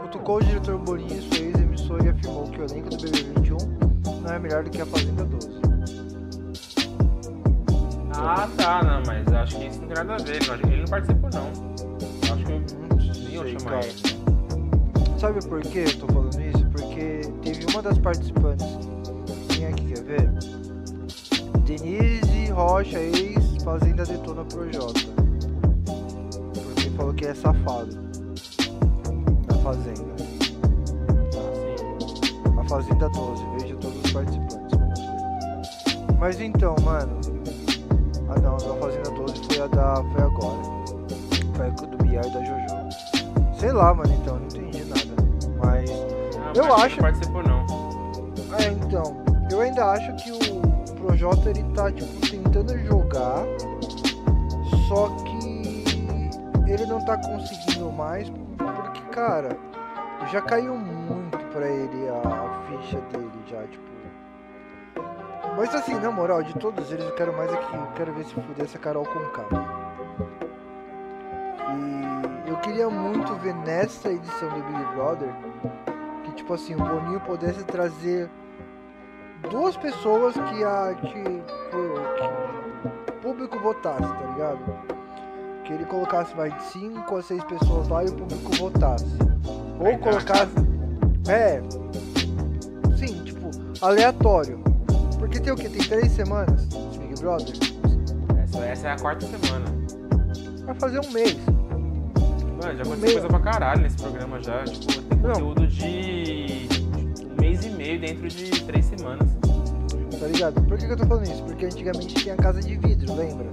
cutucou 0.03 0.37
o 0.37 0.43
diretor 0.43 0.79
Bolinho, 0.79 1.23
sua 1.23 1.37
ex-emissora 1.89 2.05
e 2.05 2.09
afirmou 2.09 2.45
que 2.51 2.61
o 2.61 2.65
elenco 2.65 2.91
do 2.91 2.97
BB21 2.97 4.21
não 4.23 4.33
é 4.33 4.39
melhor 4.39 4.65
do 4.65 4.71
que 4.71 4.83
a 4.83 4.87
Fazenda 4.87 5.25
12. 5.25 5.49
Ah, 8.15 8.49
tá, 8.57 8.83
não, 8.83 9.03
mas 9.07 9.27
acho 9.33 9.57
que 9.57 9.67
isso 9.67 9.81
não 9.81 9.89
tem 9.89 9.97
nada 9.97 10.15
a 10.15 10.19
ver. 10.19 10.43
Ele 10.67 10.77
não 10.79 10.85
participou, 10.87 11.31
não. 11.33 11.49
Acho 12.33 12.45
que 12.45 12.53
eu 12.53 12.61
Não 12.89 12.97
nem 12.97 13.35
eu 13.35 13.43
sei, 13.45 13.59
chamar 13.59 13.85
ele. 13.85 14.19
Sabe 15.19 15.47
por 15.47 15.61
que 15.63 15.79
eu 15.79 15.99
tô 15.99 16.07
falando 16.13 16.41
isso? 16.41 16.67
Porque 16.67 17.21
teve 17.43 17.67
uma 17.73 17.83
das 17.83 17.99
participantes, 17.99 18.67
quem 19.49 19.67
aqui 19.67 19.93
quer 19.93 20.03
ver? 20.05 20.31
Denise 21.65 22.51
Rocha, 22.51 22.99
ex-Fazenda 22.99 24.05
Detona 24.05 24.45
Projota. 24.45 25.01
Porque 26.55 26.91
falou 26.97 27.15
que 27.15 27.27
é 27.27 27.35
safado. 27.35 27.97
Da 29.47 29.55
Fazenda. 29.57 30.18
Fazenda 32.69 33.09
12, 33.09 33.45
veja 33.61 33.77
todos 33.77 33.97
os 34.05 34.13
participantes. 34.13 34.79
Mas 36.19 36.41
então, 36.41 36.75
mano. 36.83 37.19
Ah 38.29 38.39
não, 38.41 38.55
a 38.55 38.59
da 38.59 38.75
Fazenda 38.81 39.11
12 39.11 39.35
foi 39.47 39.61
a 39.63 39.67
da. 39.69 39.95
foi 39.97 40.23
agora. 40.23 40.59
Foi 41.55 41.67
a 41.67 41.71
do 41.71 41.97
Biar 42.05 42.27
e 42.27 42.31
da 42.31 42.45
Jojo. 42.45 43.59
Sei 43.59 43.73
lá, 43.73 43.95
mano, 43.95 44.13
então, 44.13 44.37
não 44.37 44.45
entendi 44.47 44.85
nada. 44.85 45.01
Mas. 45.65 45.91
Não, 46.57 46.65
Eu 46.67 46.75
acho- 46.75 46.97
não 46.97 47.03
participou, 47.03 47.43
não. 47.43 47.67
É, 48.59 48.67
então. 48.69 49.17
Eu 49.51 49.61
ainda 49.63 49.87
acho 49.93 50.15
que 50.17 50.31
o 50.33 50.95
Projota 51.01 51.49
ele 51.51 51.63
tá, 51.75 51.91
tipo, 51.91 52.21
tentando 52.29 52.77
jogar. 52.87 53.45
Só 54.89 55.09
que 55.25 56.31
ele 56.71 56.85
não 56.87 57.01
tá 57.01 57.17
conseguindo 57.17 57.91
mais. 57.93 58.29
Porque, 58.59 59.01
cara, 59.13 59.57
já 60.31 60.43
caiu 60.43 60.77
muito 60.77 61.39
pra 61.53 61.67
ele 61.67 62.09
a 62.09 62.48
ficha 62.69 63.01
dele 63.13 63.31
já, 63.47 63.63
tipo. 63.67 63.89
Mas 65.57 65.75
assim, 65.75 65.95
na 65.99 66.11
moral, 66.11 66.43
de 66.43 66.55
todos 66.55 66.91
eles, 66.93 67.05
eu 67.05 67.15
quero 67.15 67.37
mais 67.37 67.53
aqui, 67.53 67.75
eu 67.75 67.89
quero 67.97 68.13
ver 68.13 68.25
se 68.25 68.35
fuder 68.35 68.65
essa 68.65 68.79
Carol 68.79 69.05
com 69.05 69.19
K. 69.31 69.45
E 71.75 72.49
eu 72.49 72.57
queria 72.59 72.89
muito 72.89 73.35
ver 73.37 73.55
nessa 73.55 74.11
edição 74.11 74.49
do 74.51 74.63
Big 74.63 74.85
Brother 74.95 75.29
que, 76.25 76.33
tipo 76.33 76.55
assim, 76.55 76.75
o 76.75 76.79
Boninho 76.79 77.21
pudesse 77.21 77.65
trazer 77.65 78.31
duas 79.51 79.77
pessoas 79.77 80.35
que 80.35 80.65
a 80.65 80.95
que, 80.95 81.23
que 81.23 83.09
o 83.09 83.13
público 83.21 83.59
votasse, 83.59 84.01
tá 84.01 84.27
ligado? 84.33 84.59
Que 85.65 85.73
ele 85.73 85.85
colocasse 85.87 86.37
mais 86.37 86.55
de 86.55 86.63
5 86.65 87.17
a 87.17 87.23
6 87.23 87.45
pessoas 87.45 87.89
lá 87.89 88.05
e 88.05 88.09
o 88.09 88.15
público 88.15 88.53
votasse. 88.57 89.19
Ou 89.81 89.99
colocasse. 89.99 90.55
É. 91.29 91.61
Aleatório. 93.81 94.59
Porque 95.19 95.41
tem 95.41 95.53
o 95.53 95.57
que? 95.57 95.69
Tem 95.69 95.83
três 95.83 96.13
semanas 96.13 96.69
de 96.69 96.99
Big 96.99 97.21
Brother? 97.21 97.55
Essa, 98.43 98.59
essa 98.65 98.89
é 98.89 98.93
a 98.93 98.97
quarta 98.99 99.27
semana. 99.27 99.67
Vai 100.65 100.75
fazer 100.75 101.01
um 101.01 101.11
mês. 101.11 101.37
Mano, 102.63 102.77
já 102.77 102.83
aconteceu 102.83 103.13
coisa 103.13 103.29
pra 103.29 103.41
caralho 103.41 103.83
nesse 103.83 103.97
programa 103.97 104.43
já. 104.43 104.65
Tipo, 104.65 105.03
tem 105.03 105.19
Não. 105.19 105.33
conteúdo 105.33 105.67
de 105.67 106.69
um 107.31 107.41
mês 107.41 107.65
e 107.65 107.71
meio 107.71 108.01
dentro 108.01 108.29
de 108.29 108.51
três 108.65 108.85
semanas. 108.87 109.29
Tá 110.19 110.27
ligado? 110.27 110.61
Por 110.63 110.77
que, 110.77 110.87
que 110.87 110.93
eu 110.93 110.97
tô 110.97 111.07
falando 111.07 111.25
isso? 111.25 111.43
Porque 111.45 111.67
antigamente 111.67 112.15
tinha 112.15 112.35
casa 112.37 112.61
de 112.61 112.77
vidro, 112.77 113.15
lembra? 113.15 113.47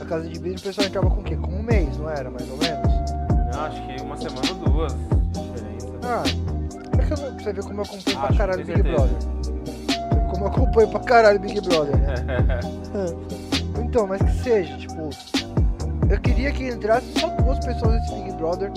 A 0.00 0.04
casa 0.04 0.28
de 0.28 0.38
vidro 0.38 0.60
o 0.60 0.62
pessoal 0.62 0.86
entrava 0.86 1.10
com 1.10 1.20
o 1.20 1.24
quê? 1.24 1.36
Com 1.36 1.50
um 1.52 1.62
mês, 1.62 1.96
não 1.98 2.08
era? 2.08 2.30
Mais 2.30 2.48
ou 2.48 2.56
menos? 2.56 2.86
Não, 3.52 3.60
acho 3.62 3.86
que 3.86 4.02
uma 4.02 4.16
semana 4.16 4.48
ou 4.52 4.70
duas 4.70 4.92
diferença. 5.32 5.88
Ah, 6.04 6.22
que 7.08 7.14
eu 7.14 7.26
não, 7.26 7.34
pra 7.34 7.44
você 7.44 7.52
ver 7.52 7.62
como 7.64 7.80
eu 7.80 7.84
acompanho 7.84 8.20
pra 8.20 8.36
caralho 8.36 8.64
Big. 8.64 8.82
Brother. 8.82 9.16
Como 10.30 10.44
eu 10.44 10.48
acompanho 10.48 10.88
pra 10.90 11.00
caralho 11.00 11.40
Big 11.40 11.60
Brother, 11.60 11.96
né? 11.96 12.14
Então, 13.80 14.06
mas 14.06 14.20
que 14.20 14.30
seja, 14.42 14.76
tipo. 14.76 15.08
Eu 16.10 16.20
queria 16.20 16.50
que 16.52 16.68
entrasse 16.68 17.06
só 17.18 17.28
duas 17.28 17.58
pessoas 17.64 17.94
nesse 17.94 18.14
Big 18.16 18.32
Brother 18.32 18.70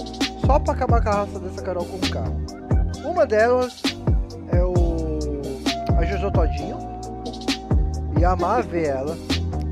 só 0.46 0.58
pra 0.58 0.74
acabar 0.74 1.02
com 1.04 1.10
a 1.10 1.14
raça 1.14 1.40
dessa 1.40 1.62
Carol 1.62 1.86
com 1.86 2.00
K. 2.00 2.24
Uma 3.04 3.26
delas 3.26 3.82
é 4.54 4.64
o. 4.64 5.20
a 5.98 6.06
Jojo 6.06 6.32
Todinho. 6.32 6.78
E 8.18 8.24
amar 8.24 8.64
ver 8.64 8.88
ela. 8.88 9.18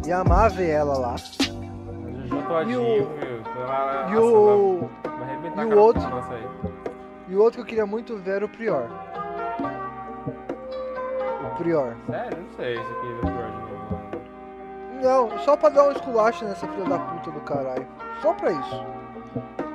E 0.06 0.12
amar 0.12 0.50
ver 0.50 0.70
ela 0.72 0.98
lá. 0.98 1.16
Juju 1.16 2.44
todinho, 2.48 2.82
E 2.82 2.88
o-? 2.88 3.08
Ela, 3.62 4.10
E 4.12 4.18
o. 4.18 4.90
E 5.56 5.74
o 5.74 5.80
outro? 5.80 6.02
E 7.30 7.36
o 7.36 7.42
outro 7.42 7.58
que 7.58 7.62
eu 7.62 7.66
queria 7.66 7.86
muito 7.86 8.18
ver 8.18 8.38
era 8.38 8.46
o 8.46 8.50
Prior. 8.50 8.88
O 11.46 11.56
Prior. 11.58 11.96
Sério? 12.10 12.38
Não 12.40 12.50
sei 12.56 12.76
se 12.76 12.82
aqui 12.82 13.08
é 13.08 13.22
pior 13.22 13.52
de 13.52 13.58
novo. 13.58 13.92
mano. 13.92 15.02
Não, 15.02 15.40
só 15.40 15.56
pra 15.56 15.70
dar 15.70 15.84
um 15.88 15.92
esculacho 15.92 16.44
nessa 16.46 16.68
filha 16.68 16.86
da 16.86 16.98
puta 16.98 17.32
do 17.32 17.40
caralho. 17.42 17.88
Só 18.22 18.34
pra 18.34 18.52
isso. 18.52 18.86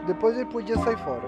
Depois 0.06 0.36
ele 0.36 0.46
podia 0.46 0.76
sair 0.78 0.98
fora. 0.98 1.22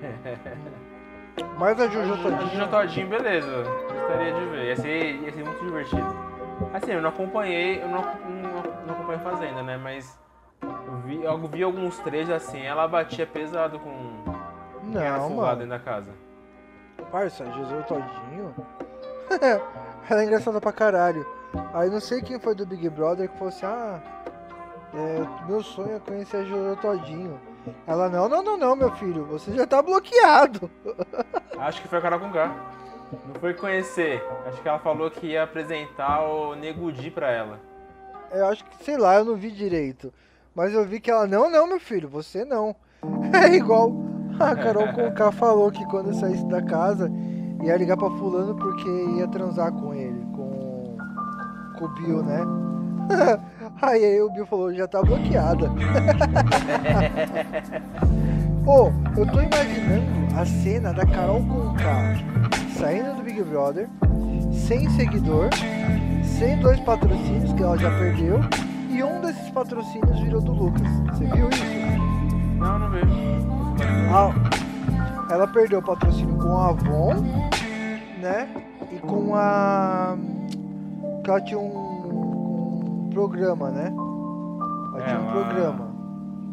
Mas 1.58 1.80
a 1.80 1.88
Jojo 1.88 2.14
A 2.14 2.16
Todinho. 2.16 2.50
Juju 2.50 2.68
todinho, 2.68 3.08
beleza. 3.08 3.64
Gostaria 3.92 4.32
de 4.32 4.44
ver. 4.46 4.64
Ia 4.66 4.76
ser, 4.76 5.14
ia 5.22 5.32
ser 5.32 5.44
muito 5.44 5.64
divertido. 5.64 6.34
Assim, 6.72 6.92
eu 6.92 7.02
não 7.02 7.10
acompanhei, 7.10 7.82
eu 7.82 7.88
não, 7.88 8.02
não, 8.02 8.86
não 8.86 8.94
acompanhei 8.94 9.22
Fazenda, 9.22 9.62
né? 9.62 9.76
Mas 9.76 10.18
eu 10.62 10.96
vi, 11.04 11.22
eu 11.22 11.38
vi 11.48 11.62
alguns 11.62 11.98
trechos 11.98 12.30
assim, 12.30 12.62
ela 12.62 12.88
batia 12.88 13.26
pesado 13.26 13.78
com 13.78 13.92
quem 14.92 15.00
Não, 15.00 15.30
mano. 15.30 15.56
dentro 15.56 15.70
da 15.70 15.78
casa. 15.78 16.10
Parça, 17.10 17.44
Jesus 17.44 17.86
Todinho. 17.86 18.54
Ela 20.10 20.20
é 20.20 20.24
engraçada 20.24 20.60
pra 20.60 20.72
caralho. 20.72 21.26
Aí 21.72 21.88
não 21.88 22.00
sei 22.00 22.20
quem 22.20 22.38
foi 22.38 22.54
do 22.54 22.66
Big 22.66 22.88
Brother 22.90 23.28
que 23.28 23.38
falou 23.38 23.48
assim: 23.48 23.66
Ah, 23.66 24.00
é, 24.94 25.46
meu 25.48 25.62
sonho 25.62 25.96
é 25.96 26.00
conhecer 26.00 26.38
a 26.38 26.44
Jojo 26.44 26.76
Todinho. 26.80 27.40
Ela, 27.86 28.08
não, 28.08 28.28
não, 28.28 28.42
não, 28.42 28.56
não, 28.58 28.76
meu 28.76 28.90
filho, 28.96 29.24
você 29.24 29.52
já 29.52 29.66
tá 29.66 29.80
bloqueado. 29.80 30.70
Acho 31.58 31.80
que 31.80 31.88
foi 31.88 31.98
a 31.98 32.02
Carol 32.02 32.20
com 32.20 32.30
K. 32.30 32.54
Não 33.26 33.34
foi 33.40 33.54
conhecer. 33.54 34.22
Acho 34.46 34.60
que 34.60 34.68
ela 34.68 34.78
falou 34.78 35.10
que 35.10 35.28
ia 35.28 35.44
apresentar 35.44 36.22
o 36.22 36.54
Nego 36.54 36.92
Di 36.92 37.10
pra 37.10 37.30
ela. 37.30 37.60
Eu 38.32 38.46
acho 38.48 38.64
que, 38.64 38.82
sei 38.84 38.96
lá, 38.98 39.14
eu 39.14 39.24
não 39.24 39.36
vi 39.36 39.50
direito. 39.52 40.12
Mas 40.54 40.74
eu 40.74 40.84
vi 40.84 40.98
que 40.98 41.10
ela, 41.10 41.26
não, 41.26 41.48
não, 41.48 41.68
meu 41.68 41.78
filho, 41.78 42.08
você 42.08 42.44
não. 42.44 42.74
É 43.32 43.54
igual 43.54 43.90
a 44.40 44.54
Carol 44.54 44.92
Conká 44.92 45.32
falou 45.32 45.70
que 45.70 45.84
quando 45.86 46.08
eu 46.08 46.14
saísse 46.14 46.46
da 46.46 46.62
casa 46.62 47.10
ia 47.62 47.76
ligar 47.76 47.96
pra 47.96 48.10
fulano 48.10 48.54
porque 48.54 48.88
ia 49.16 49.26
transar 49.28 49.72
com 49.72 49.94
ele, 49.94 50.24
com, 50.32 50.96
com 51.78 51.84
o 51.84 51.88
Bill, 51.94 52.22
né? 52.22 52.40
Aí, 53.82 54.04
aí 54.04 54.20
o 54.20 54.30
Bill 54.30 54.46
falou, 54.46 54.72
já 54.72 54.86
tá 54.86 55.02
bloqueada. 55.02 55.68
Ô, 58.64 58.92
eu 59.18 59.26
tô 59.26 59.40
imaginando 59.40 60.38
a 60.38 60.46
cena 60.46 60.92
da 60.92 61.04
Carol 61.04 61.42
Conká 61.42 62.14
saindo 62.78 63.16
do 63.16 63.22
Big 63.22 63.42
Brother, 63.42 63.88
sem 64.52 64.88
seguidor, 64.90 65.50
sem 66.22 66.58
dois 66.60 66.78
patrocínios 66.80 67.52
que 67.52 67.62
ela 67.62 67.76
já 67.76 67.90
perdeu, 67.98 68.40
e 68.90 69.02
um 69.02 69.20
desses 69.20 69.50
patrocínios 69.50 70.20
virou 70.20 70.40
do 70.40 70.52
Lucas. 70.52 70.88
Você 71.12 71.24
viu 71.26 71.48
isso? 71.50 71.64
Não, 72.58 72.78
não 72.78 72.90
vejo. 72.90 73.23
Ah, 74.12 74.32
ela 75.32 75.46
perdeu 75.46 75.78
o 75.78 75.82
patrocínio 75.82 76.36
com 76.38 76.56
a 76.56 76.68
Avon, 76.68 77.14
né? 78.20 78.48
E 78.92 78.98
com 78.98 79.34
a. 79.34 80.16
Que 81.24 81.30
ela 81.30 81.40
tinha 81.40 81.58
um, 81.58 83.06
um 83.06 83.10
programa, 83.12 83.70
né? 83.70 83.92
Ela 84.94 85.02
É, 85.02 85.06
tinha 85.08 85.20
um 85.20 85.32
programa. 85.32 85.94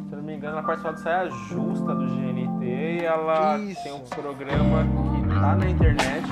Se 0.08 0.14
eu 0.14 0.18
não 0.18 0.24
me 0.26 0.36
engano, 0.36 0.54
ela 0.58 0.64
participou 0.66 0.94
de 0.94 1.02
Saia 1.02 1.30
Justa 1.30 1.96
do 1.96 2.06
GNT 2.08 2.66
e 2.66 3.06
ela 3.06 3.58
Isso. 3.60 3.84
tem 3.84 3.94
um 3.94 4.00
programa 4.02 4.84
que 4.84 5.40
tá 5.40 5.56
na 5.56 5.70
internet, 5.70 6.26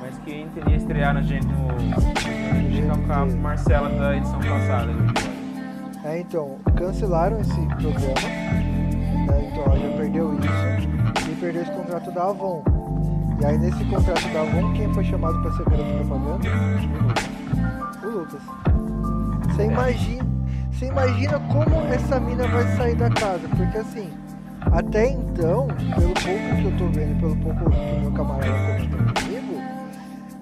mas 0.00 0.18
que 0.18 0.46
ia 0.66 0.76
estrear 0.76 1.14
na 1.14 1.20
GNT 1.20 1.46
no, 1.46 3.06
com 3.06 3.12
a 3.12 3.26
Marcela 3.26 3.88
da 3.90 4.16
edição 4.16 4.38
passada. 4.40 4.92
Brother. 4.92 5.38
É, 6.04 6.20
então, 6.20 6.56
cancelaram 6.76 7.40
esse 7.40 7.52
programa. 7.66 8.28
Né? 9.26 9.50
Então 9.50 9.64
ela 9.64 9.76
já 9.78 9.96
perdeu 9.96 10.34
isso. 10.38 10.48
Contrato 12.08 12.12
da 12.14 12.24
Avon. 12.30 12.62
E 13.40 13.44
aí 13.46 13.58
nesse 13.58 13.84
contrato 13.84 14.28
da 14.32 14.40
Avon, 14.40 14.72
quem 14.72 14.92
foi 14.94 15.04
chamado 15.04 15.40
pra 15.42 15.52
ser 15.52 15.64
garoto 15.64 16.06
propaganda? 16.06 16.48
O 18.02 18.08
Lucas. 18.08 18.40
Você 19.54 19.64
imagina, 19.64 20.26
você 20.72 20.86
imagina 20.86 21.40
como 21.40 21.76
essa 21.92 22.20
mina 22.20 22.46
vai 22.48 22.66
sair 22.76 22.94
da 22.94 23.10
casa, 23.10 23.48
porque 23.56 23.78
assim, 23.78 24.10
até 24.72 25.08
então, 25.10 25.66
pelo 25.94 26.14
pouco 26.14 26.56
que 26.56 26.64
eu 26.64 26.76
tô 26.78 26.86
vendo, 26.88 27.20
pelo 27.20 27.36
pouco 27.36 27.70
que 27.70 27.76
o 27.76 28.00
meu 28.00 28.12
camarada 28.12 28.52
comentou 28.52 29.22
comigo, 29.22 29.62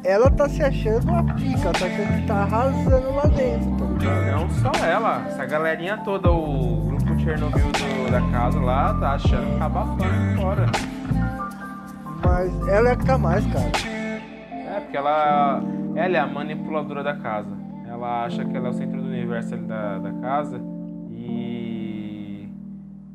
ela 0.04 0.30
tá 0.30 0.48
se 0.48 0.62
achando 0.62 1.10
a 1.14 1.22
pica, 1.34 1.72
tá 1.72 1.86
achando 1.86 2.20
que 2.20 2.26
tá 2.26 2.34
arrasando 2.42 3.14
lá 3.14 3.24
dentro, 3.26 3.70
tá 3.76 3.84
ligado? 3.86 4.40
Não 4.40 4.50
só 4.50 4.84
ela, 4.84 5.24
essa 5.28 5.44
galerinha 5.46 5.96
toda, 5.98 6.30
o 6.30 6.82
grupo 6.86 7.18
Chernobyl 7.20 7.72
do- 7.72 8.10
da 8.10 8.20
casa 8.30 8.60
lá, 8.60 8.94
tá 8.94 9.12
achando 9.14 9.52
que 9.52 9.58
tá 9.58 9.64
abafando 9.66 10.36
fora. 10.40 10.66
Mas 12.36 12.68
ela 12.68 12.90
é 12.90 12.92
a 12.92 12.96
que 12.96 13.06
tá 13.06 13.16
mais, 13.16 13.46
cara. 13.46 13.72
É, 14.52 14.80
porque 14.80 14.94
ela, 14.94 15.62
ela 15.94 16.16
é 16.18 16.20
a 16.20 16.26
manipuladora 16.26 17.02
da 17.02 17.16
casa. 17.16 17.56
Ela 17.88 18.26
acha 18.26 18.44
que 18.44 18.54
ela 18.54 18.66
é 18.66 18.70
o 18.70 18.74
centro 18.74 19.00
do 19.00 19.08
universo 19.08 19.54
ali 19.54 19.62
da, 19.62 19.96
da 19.96 20.12
casa 20.20 20.60
e 21.12 22.46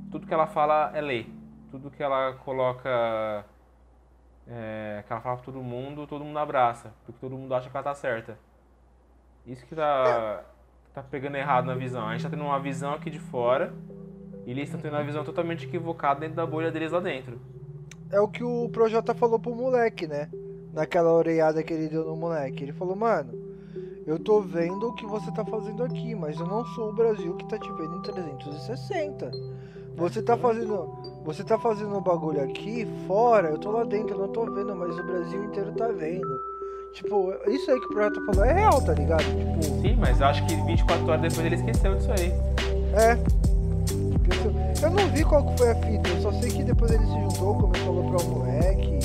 tudo 0.10 0.26
que 0.26 0.34
ela 0.34 0.48
fala 0.48 0.92
é 0.96 1.02
lei. 1.02 1.32
Tudo 1.70 1.92
que 1.92 2.02
ela 2.02 2.34
coloca, 2.34 3.46
é, 4.48 5.04
que 5.06 5.14
ela 5.14 5.22
fala 5.22 5.36
pra 5.36 5.46
todo 5.46 5.62
mundo, 5.62 6.08
todo 6.08 6.26
mundo 6.26 6.40
abraça, 6.40 6.92
porque 7.06 7.22
todo 7.22 7.38
mundo 7.38 7.54
acha 7.54 7.70
que 7.70 7.78
ela 7.78 7.84
tá 7.84 7.94
certa. 7.94 8.40
Isso 9.46 9.64
que 9.68 9.76
tá, 9.76 10.44
tá 10.96 11.04
pegando 11.04 11.36
errado 11.36 11.68
na 11.68 11.76
visão. 11.76 12.08
A 12.08 12.14
gente 12.14 12.24
tá 12.24 12.30
tendo 12.32 12.44
uma 12.44 12.60
visão 12.60 12.96
aqui 12.96 13.12
de 13.12 13.20
fora 13.20 13.72
e 14.48 14.50
eles 14.50 14.64
estão 14.64 14.82
tendo 14.82 14.96
uma 14.96 15.04
visão 15.04 15.24
totalmente 15.24 15.68
equivocada 15.68 16.22
dentro 16.22 16.38
da 16.38 16.46
bolha 16.48 16.72
deles 16.72 16.92
lá 16.92 17.00
dentro. 17.00 17.40
É 18.12 18.20
o 18.20 18.28
que 18.28 18.44
o 18.44 18.70
Projota 18.70 19.14
falou 19.14 19.40
pro 19.40 19.56
moleque, 19.56 20.06
né? 20.08 20.30
Naquela 20.74 21.14
orelhada 21.14 21.64
que 21.64 21.74
ele 21.74 21.88
deu 21.88 22.06
no 22.06 22.16
moleque. 22.16 22.64
Ele 22.64 22.74
falou, 22.74 22.96
mano, 22.96 23.34
eu 24.06 24.20
tô 24.20 24.42
vendo 24.42 24.90
o 24.90 24.94
que 24.94 25.06
você 25.06 25.32
tá 25.32 25.46
fazendo 25.46 25.84
aqui, 25.84 26.14
mas 26.14 26.40
eu 26.40 26.46
não 26.46 26.66
sou 26.66 26.90
o 26.90 26.94
Brasil 26.94 27.36
que 27.36 27.48
tá 27.48 27.58
te 27.58 27.72
vendo 27.72 27.98
em 27.98 28.02
360. 28.02 29.32
Você 29.96 30.22
tá 30.22 30.38
fazendo. 30.38 30.90
Você 31.24 31.44
tá 31.44 31.58
fazendo 31.60 31.96
um 31.96 32.02
bagulho 32.02 32.42
aqui, 32.42 32.88
fora, 33.06 33.50
eu 33.50 33.58
tô 33.58 33.72
lá 33.72 33.84
dentro, 33.84 34.16
eu 34.16 34.20
não 34.20 34.28
tô 34.30 34.46
vendo, 34.46 34.76
mas 34.76 34.98
o 34.98 35.04
Brasil 35.04 35.44
inteiro 35.44 35.72
tá 35.74 35.88
vendo. 35.90 36.40
Tipo, 36.94 37.34
isso 37.48 37.72
aí 37.72 37.80
que 37.80 37.86
o 37.86 37.90
Projota 37.90 38.26
falou 38.26 38.44
é 38.44 38.54
real, 38.54 38.82
tá 38.84 38.94
ligado? 38.94 39.24
Tipo, 39.24 39.82
Sim, 39.82 39.96
mas 39.98 40.20
eu 40.20 40.28
acho 40.28 40.46
que 40.46 40.56
24 40.66 41.08
horas 41.08 41.22
depois 41.22 41.46
ele 41.46 41.56
esqueceu 41.56 41.96
disso 41.96 42.12
aí. 42.12 42.34
É. 42.94 43.41
Eu- 44.30 44.90
Eu 44.90 44.90
não 44.92 45.08
vi 45.10 45.24
qual 45.24 45.44
que 45.46 45.58
foi 45.58 45.72
a 45.72 45.76
fita, 45.76 46.10
eu 46.10 46.22
só 46.22 46.32
sei 46.34 46.50
que 46.52 46.64
depois 46.64 46.92
ele 46.92 47.06
se 47.06 47.12
juntou, 47.14 47.56
começou 47.56 47.88
a 47.88 47.90
aloprar 48.02 48.22
o 48.22 48.30
moleque. 48.40 49.00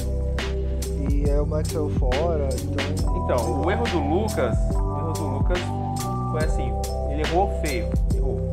E 1.11 1.31
aí 1.31 1.39
o 1.41 1.47
Max 1.47 1.69
saiu 1.71 1.91
fora, 1.91 2.49
então. 2.63 3.25
Então, 3.25 3.63
o 3.63 3.71
erro 3.71 3.85
do 3.85 3.99
Lucas, 3.99 4.57
o 4.75 4.99
erro 4.99 5.13
do 5.13 5.29
Lucas 5.29 5.59
foi 6.31 6.45
assim, 6.45 6.73
ele 7.11 7.23
errou 7.23 7.51
feio, 7.61 7.89
errou. 8.15 8.51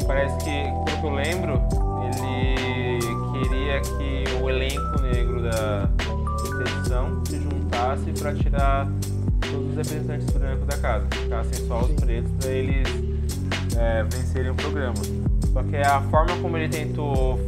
E 0.00 0.04
parece 0.04 0.36
que, 0.38 0.64
que 1.00 1.06
eu 1.06 1.10
lembro, 1.10 1.60
ele 2.04 2.98
queria 3.32 3.80
que 3.80 4.42
o 4.42 4.48
elenco 4.50 5.02
negro 5.02 5.42
da 5.42 5.88
competição 6.46 7.22
se 7.26 7.36
juntasse 7.40 8.12
para 8.20 8.34
tirar 8.34 8.88
todos 9.50 9.70
os 9.70 9.76
representantes 9.76 10.26
brancos 10.30 10.66
da 10.66 10.76
casa, 10.78 11.06
ficassem 11.10 11.66
só 11.66 11.80
os 11.80 11.92
pretos 12.00 12.30
para 12.40 12.50
eles 12.50 12.88
é, 13.78 14.02
vencerem 14.04 14.50
o 14.50 14.54
programa. 14.54 14.94
Só 15.52 15.62
que 15.62 15.76
a 15.76 16.00
forma 16.02 16.36
como 16.40 16.56
ele 16.56 16.68
tentou 16.68 17.38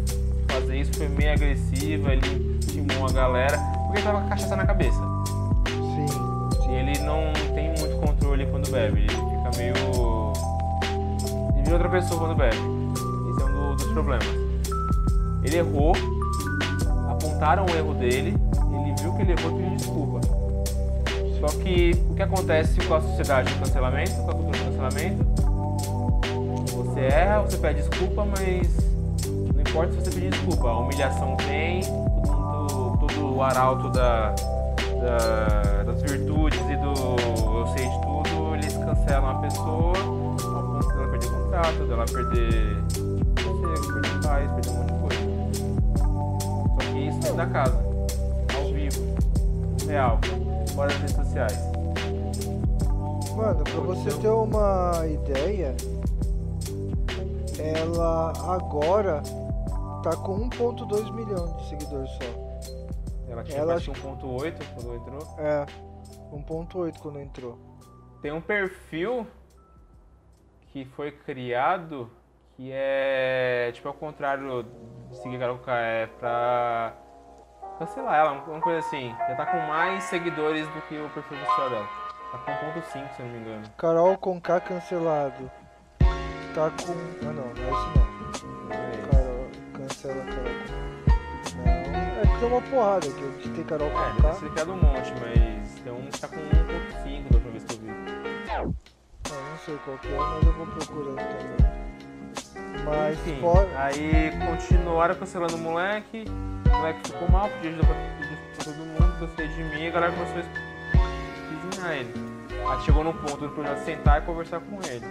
fazer 0.48 0.76
isso 0.80 0.92
foi 0.94 1.08
meio 1.08 1.32
agressiva, 1.32 2.12
ele 2.12 2.58
intimou 2.62 3.08
a 3.08 3.12
galera, 3.12 3.58
porque 3.86 3.98
ele 3.98 4.02
tava 4.06 4.20
com 4.20 4.26
a 4.26 4.30
cachaça 4.30 4.56
na 4.56 4.66
cabeça. 4.66 5.00
Sim. 5.66 6.70
E 6.70 6.74
ele 6.74 6.98
não 7.00 7.32
tem 7.54 7.68
muito 7.78 7.96
controle 8.00 8.46
quando 8.46 8.70
bebe, 8.70 9.00
ele 9.00 9.08
fica 9.08 9.50
meio. 9.56 10.32
Ele 11.54 11.62
vira 11.62 11.74
outra 11.74 11.88
pessoa 11.88 12.20
quando 12.20 12.36
bebe. 12.36 12.56
Esse 12.56 13.42
é 13.42 13.44
um 13.46 13.52
do- 13.70 13.76
dos 13.76 13.86
problemas. 13.92 14.26
Ele 15.42 15.56
errou, 15.58 15.92
apontaram 17.10 17.64
o 17.66 17.70
erro 17.76 17.94
dele, 17.94 18.34
ele 18.72 18.94
viu 19.00 19.14
que 19.14 19.22
ele 19.22 19.32
errou 19.32 19.50
e 19.58 19.62
pediu 19.62 19.76
desculpa. 19.76 20.20
Só 21.40 21.46
que 21.58 21.92
o 22.10 22.14
que 22.14 22.22
acontece 22.22 22.80
com 22.86 22.94
a 22.94 23.00
sociedade 23.00 23.52
do 23.52 23.60
cancelamento, 23.60 24.12
com 24.12 24.30
a 24.30 24.34
cultura 24.34 24.58
do 24.58 24.64
cancelamento? 24.64 25.33
Você 26.94 27.00
erra, 27.00 27.40
você 27.42 27.56
pede 27.56 27.82
desculpa, 27.82 28.24
mas 28.24 28.68
não 29.52 29.60
importa 29.60 29.92
se 29.92 29.98
você 29.98 30.10
pedir 30.10 30.30
desculpa, 30.30 30.68
a 30.68 30.78
humilhação 30.78 31.36
vem, 31.48 31.82
todo, 32.24 32.98
todo 32.98 33.34
o 33.36 33.42
arauto 33.42 33.90
da, 33.90 34.30
da- 34.30 35.82
das 35.84 36.02
virtudes 36.02 36.60
e 36.60 36.76
do 36.76 36.94
eu 37.58 37.66
sei 37.76 37.88
de 37.88 38.00
tudo, 38.00 38.54
eles 38.54 38.72
cancelam 38.76 39.28
a 39.28 39.34
pessoa 39.40 39.92
ao 39.98 40.62
ponto 40.62 40.88
dela 40.88 41.08
perder 41.10 41.30
contrato, 41.30 41.84
dela 41.88 42.04
perder 42.06 42.76
emprego, 43.40 43.92
perder 43.92 44.22
paz, 44.22 44.50
perder 44.52 44.70
um 44.70 44.74
monte 44.74 44.92
de 44.92 45.00
coisa. 45.00 45.24
Só 46.68 46.92
que 46.92 46.98
isso 47.08 47.18
dentro 47.20 47.36
da 47.36 47.46
casa, 47.46 47.76
ao 48.56 48.64
vivo, 48.72 49.02
real, 49.88 50.18
fora 50.74 50.88
das 50.90 50.98
redes 50.98 51.16
sociais. 51.16 51.58
Mano, 53.36 53.64
pra 53.64 53.80
você 53.80 54.10
ter 54.10 54.28
uma 54.28 54.92
ideia, 55.06 55.74
ela 57.64 58.32
agora 58.54 59.22
tá 60.02 60.16
com 60.16 60.48
1.2 60.50 61.12
milhões 61.12 61.56
de 61.56 61.68
seguidores 61.68 62.10
só. 62.10 62.44
Ela 63.28 63.42
tinha 63.42 63.58
Ela 63.58 63.74
acho 63.74 63.92
que 63.92 64.00
1.8 64.00 64.62
quando 64.74 64.94
entrou. 64.94 65.38
É, 65.38 65.66
1.8 66.32 66.98
quando 66.98 67.20
entrou. 67.20 67.58
Tem 68.20 68.32
um 68.32 68.40
perfil 68.40 69.26
que 70.72 70.84
foi 70.84 71.10
criado 71.10 72.10
que 72.56 72.70
é 72.72 73.70
tipo 73.72 73.88
ao 73.88 73.94
contrário 73.94 74.62
de 75.10 75.16
seguir 75.18 75.38
Carol 75.38 75.58
K, 75.58 75.72
é 75.72 76.06
pra 76.06 76.92
cancelar 77.78 78.14
ela, 78.14 78.32
uma 78.32 78.60
coisa 78.60 78.78
assim. 78.78 79.14
Já 79.28 79.34
tá 79.34 79.46
com 79.46 79.58
mais 79.66 80.04
seguidores 80.04 80.66
do 80.68 80.80
que 80.82 80.96
o 80.96 81.08
perfil 81.10 81.38
oficial 81.38 81.70
dela. 81.70 81.88
Tá 82.30 82.38
com 82.38 82.80
1.5, 82.80 83.12
se 83.14 83.20
eu 83.20 83.26
não 83.26 83.32
me 83.32 83.40
engano. 83.40 83.64
Carol 83.76 84.18
com 84.18 84.40
K 84.40 84.60
cancelado. 84.60 85.50
Tá 86.54 86.70
com. 86.70 86.92
Ah 87.28 87.32
não, 87.32 87.32
não 87.32 87.64
é 87.64 87.70
isso 87.70 87.88
não. 87.96 88.04
Carol. 89.10 89.50
Cancela 89.72 90.24
Carol 90.24 90.54
com 90.64 91.62
Não. 91.64 92.20
É 92.20 92.22
que 92.22 92.38
tem 92.38 92.48
uma 92.48 92.60
porrada 92.62 93.08
aqui. 93.08 93.22
A 93.22 93.42
gente 93.42 93.48
tem 93.50 93.64
Carol 93.64 93.88
É, 93.88 93.90
com 93.90 93.98
deve 93.98 94.22
K. 94.22 94.34
ter 94.40 94.50
criado 94.50 94.72
um 94.72 94.76
monte, 94.76 95.12
mas 95.20 95.80
tem 95.80 95.92
um 95.92 96.06
que 96.10 96.20
tá 96.20 96.28
com 96.28 96.36
1.5 96.36 96.42
da 97.30 97.36
última 97.36 97.50
vez 97.50 97.64
que 97.64 97.74
eu 97.74 97.78
vi. 97.80 97.88
Eu 99.30 99.40
não 99.40 99.58
sei 99.64 99.76
qual 99.84 99.98
que 99.98 100.08
é, 100.08 100.16
mas 100.16 100.46
eu 100.46 100.52
vou 100.52 100.66
procurando 100.66 101.16
também. 101.16 102.84
Mas 102.84 103.18
Enfim, 103.18 103.40
fora. 103.40 103.68
aí 103.76 104.30
continuaram 104.46 105.14
cancelando 105.14 105.54
o 105.56 105.58
moleque, 105.58 106.24
o 106.28 106.70
moleque 106.76 107.00
ficou 107.10 107.28
mal, 107.30 107.48
pediu 107.48 107.70
ajuda 107.70 107.86
pra, 107.86 107.94
pra 108.56 108.64
todo 108.64 108.76
mundo, 108.76 109.18
gostei 109.20 109.48
de 109.48 109.62
mim, 109.64 109.86
a 109.86 109.90
galera 109.90 110.12
começou 110.12 110.36
a 110.36 110.40
espizinhar 111.64 111.92
ele. 111.92 112.12
Aí 112.68 112.80
chegou 112.84 113.02
no 113.04 113.14
ponto 113.14 113.36
do 113.38 113.48
projeto 113.50 113.78
sentar 113.84 114.22
e 114.22 114.26
conversar 114.26 114.60
com 114.60 114.76
ele. 114.86 115.04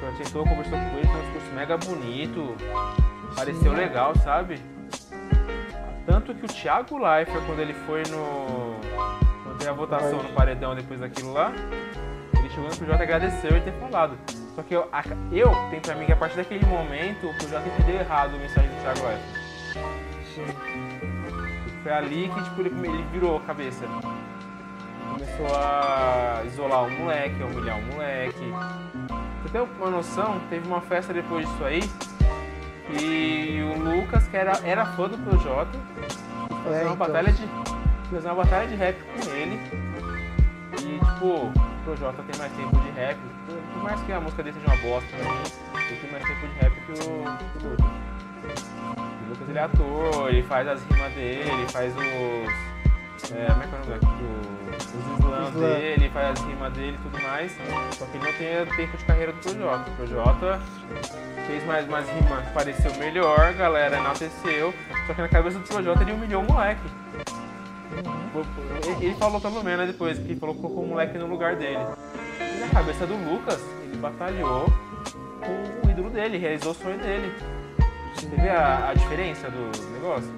Projeto 0.00 0.24
sentou, 0.26 0.44
conversou 0.46 0.78
com 0.78 0.98
ele, 0.98 1.06
fez 1.06 1.14
um 1.16 1.20
discurso 1.22 1.54
mega 1.54 1.76
bonito, 1.76 2.56
pareceu 3.36 3.72
Sim. 3.72 3.76
legal, 3.78 4.14
sabe? 4.16 4.58
Tanto 6.06 6.34
que 6.34 6.44
o 6.44 6.48
Thiago 6.48 6.98
Leifert, 6.98 7.44
quando 7.46 7.60
ele 7.60 7.74
foi 7.86 8.02
no. 8.08 8.76
Quando 9.44 9.58
teve 9.58 9.70
a 9.70 9.74
votação 9.74 10.22
no 10.22 10.28
paredão 10.30 10.74
depois 10.74 10.98
daquilo 11.00 11.32
lá, 11.34 11.52
ele 12.38 12.48
chegou 12.48 12.68
no 12.68 12.76
projeto 12.76 13.00
e 13.00 13.02
agradeceu 13.02 13.50
ele 13.50 13.60
ter 13.60 13.72
falado. 13.74 14.16
Só 14.56 14.62
que 14.62 14.74
eu, 14.74 14.88
a- 14.90 15.04
eu 15.30 15.50
tenho 15.70 15.82
pra 15.82 15.94
mim 15.94 16.06
que 16.06 16.12
a 16.12 16.16
partir 16.16 16.36
daquele 16.36 16.64
momento 16.66 17.28
o 17.28 17.34
projeto 17.36 17.66
entendeu 17.68 18.00
errado 18.00 18.34
a 18.34 18.38
mensagem 18.38 18.68
do 18.70 18.82
Thiago 18.82 19.00
Leifert. 19.06 19.40
Sim. 20.34 20.46
Foi 21.82 21.92
ali 21.92 22.28
que 22.34 22.42
tipo, 22.44 22.60
ele, 22.62 22.88
ele 22.88 23.02
virou 23.12 23.36
a 23.36 23.40
cabeça. 23.42 23.84
Começou 25.12 25.46
a 25.56 26.42
isolar 26.46 26.84
o 26.84 26.90
moleque, 26.90 27.42
a 27.42 27.46
humilhar 27.46 27.78
o 27.78 27.82
moleque. 27.94 28.52
Ter 29.52 29.60
uma 29.60 29.90
noção, 29.90 30.40
teve 30.48 30.66
uma 30.66 30.80
festa 30.80 31.12
depois 31.12 31.46
disso 31.48 31.64
aí 31.64 31.80
e 33.00 33.62
o 33.62 33.78
Lucas, 33.78 34.26
que 34.28 34.36
era, 34.36 34.52
era 34.64 34.84
fã 34.86 35.08
do 35.08 35.16
Projota, 35.18 35.78
fazer 36.64 36.76
É, 36.78 36.82
uma 36.82 36.94
então. 36.94 36.96
batalha 36.96 37.32
de. 37.32 37.46
fazer 38.12 38.28
uma 38.28 38.34
batalha 38.42 38.66
de 38.68 38.74
rap 38.74 38.96
com 38.96 39.30
ele. 39.30 39.60
E 40.72 40.98
tipo, 40.98 41.26
o 41.26 41.52
Projota 41.84 42.22
tem 42.22 42.40
mais 42.40 42.52
tempo 42.52 42.76
de 42.80 42.90
rap. 42.90 43.16
Por 43.72 43.82
mais 43.82 44.00
que 44.02 44.12
a 44.12 44.20
música 44.20 44.42
dele 44.42 44.56
seja 44.60 44.74
uma 44.74 44.82
bosta 44.82 45.16
mim, 45.16 45.82
ele 45.88 45.96
tem 46.00 46.10
mais 46.10 46.24
tempo 46.24 46.46
de 46.46 46.54
rap 46.60 46.72
que 46.86 46.92
o, 46.92 46.96
que 47.60 47.66
o 47.66 47.70
Lucas. 47.70 48.70
O 48.96 49.28
Lucas 49.30 49.48
ele 49.48 49.58
é 49.58 49.62
ator, 49.62 50.28
ele 50.28 50.42
faz 50.42 50.68
as 50.68 50.82
rimas 50.84 51.12
dele, 51.14 51.50
ele 51.50 51.68
faz 51.68 51.94
os. 51.96 53.30
É, 53.32 53.46
como 53.46 53.62
é 53.62 53.66
que 53.66 53.74
é 53.74 53.78
o 53.78 54.00
nome? 54.00 54.59
Os 54.80 55.18
slams 55.18 55.54
dele, 55.54 56.10
faz 56.10 56.38
as 56.40 56.46
rimas 56.46 56.72
dele 56.72 56.98
e 56.98 57.10
tudo 57.10 57.22
mais. 57.22 57.52
Só 57.92 58.06
que 58.06 58.16
ele 58.16 58.24
não 58.26 58.32
tem 58.32 58.62
o 58.62 58.76
tempo 58.76 58.96
de 58.96 59.04
carreira 59.04 59.32
do 59.32 59.38
Projota. 59.40 59.90
O 59.90 59.94
Projota 59.96 60.60
fez 61.46 61.64
mais 61.66 61.86
umas 61.88 62.08
rimas 62.08 62.44
que 62.46 62.52
pareceu 62.52 62.94
melhor, 62.96 63.52
galera 63.54 63.96
enalteceu. 63.98 64.74
Só 65.06 65.14
que 65.14 65.20
na 65.20 65.28
cabeça 65.28 65.58
do 65.58 65.66
Projota 65.68 66.02
ele 66.02 66.12
humilhou 66.12 66.42
o 66.42 66.52
moleque. 66.52 66.80
Ele- 69.00 69.14
falou 69.14 69.40
pelo 69.40 69.62
menos 69.62 69.86
depois, 69.86 70.18
que 70.18 70.34
falou 70.36 70.54
que 70.54 70.60
colocou 70.62 70.84
o 70.84 70.86
moleque 70.88 71.18
no 71.18 71.26
lugar 71.26 71.56
dele. 71.56 71.80
E 72.40 72.60
na 72.60 72.68
cabeça 72.68 73.06
do 73.06 73.14
Lucas, 73.30 73.60
ele 73.82 73.96
batalhou 73.96 74.66
com 75.40 75.86
o 75.86 75.90
ídolo 75.90 76.10
dele, 76.10 76.38
realizou 76.38 76.72
o 76.72 76.74
sonho 76.74 76.98
dele. 76.98 77.32
Você 78.14 78.26
vê 78.36 78.48
a, 78.50 78.90
a 78.90 78.94
diferença 78.94 79.48
do 79.50 79.70
negócio? 79.92 80.30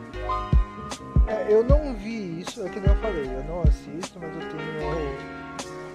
É, 1.29 1.47
eu 1.53 1.63
não 1.65 1.95
vi 1.95 2.41
isso, 2.41 2.65
é 2.67 2.69
que 2.69 2.81
nem 2.81 2.91
eu 2.91 2.97
falei, 2.97 3.25
eu 3.25 3.45
não 3.45 3.63
assisto, 3.63 4.19
mas 4.21 4.35
eu 4.35 4.41
tenho 4.51 5.23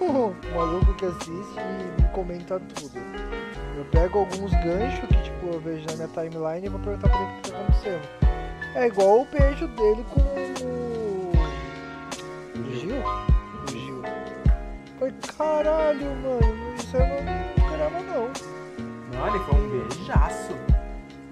um 0.00 0.54
maluco 0.54 0.94
que 0.94 1.04
assiste 1.04 1.30
e 1.30 2.02
me 2.02 2.08
comenta 2.10 2.60
tudo. 2.74 2.98
Eu 3.76 3.84
pego 3.86 4.20
alguns 4.20 4.50
ganchos 4.52 5.06
que 5.08 5.22
tipo 5.22 5.46
eu 5.52 5.60
vejo 5.60 5.86
na 5.86 5.94
minha 5.96 6.08
timeline 6.08 6.66
e 6.66 6.68
vou 6.68 6.80
perguntar 6.80 7.08
pra 7.08 7.20
ele 7.20 7.30
o 7.30 7.42
que 7.42 7.50
tá 7.50 7.58
acontecendo. 7.58 8.08
É 8.74 8.86
igual 8.86 9.20
o 9.22 9.24
beijo 9.26 9.66
dele 9.68 10.04
com 10.10 10.20
o. 10.20 11.32
o 12.58 12.72
Gil? 12.74 12.96
O 12.96 13.70
Gil. 13.70 14.02
Falei, 14.98 15.14
caralho, 15.36 16.06
mano, 16.16 16.74
isso 16.76 16.96
eu 16.96 17.00
não, 17.00 17.64
esperava 17.64 18.00
não. 18.00 18.30
Não, 19.12 19.28
ele 19.28 19.44
foi 19.44 19.54
um 19.54 19.68
beijaço. 19.88 20.52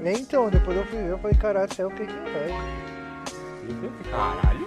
É, 0.05 0.13
Então, 0.13 0.49
depois 0.51 0.77
eu 0.77 0.85
fui 0.87 0.99
ver, 0.99 1.11
eu 1.11 1.19
falei, 1.19 1.37
caralho, 1.37 1.69
isso 1.71 1.83
é 1.83 1.87
o 1.87 1.91
que 1.91 2.07
que. 2.07 2.13
Eu 2.13 2.86
Caralho. 4.11 4.67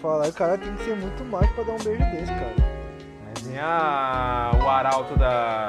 Falar, 0.00 0.28
o 0.28 0.32
cara 0.32 0.58
tem 0.58 0.74
que 0.76 0.84
ser 0.84 0.96
muito 0.96 1.24
macho 1.24 1.52
pra 1.54 1.64
dar 1.64 1.72
um 1.72 1.78
beijo 1.84 2.04
desse, 2.10 2.32
cara. 2.32 2.54
Mas 3.34 3.46
vem 3.46 3.58
a, 3.58 4.50
o 4.60 4.68
arauto 4.68 5.16
da, 5.16 5.68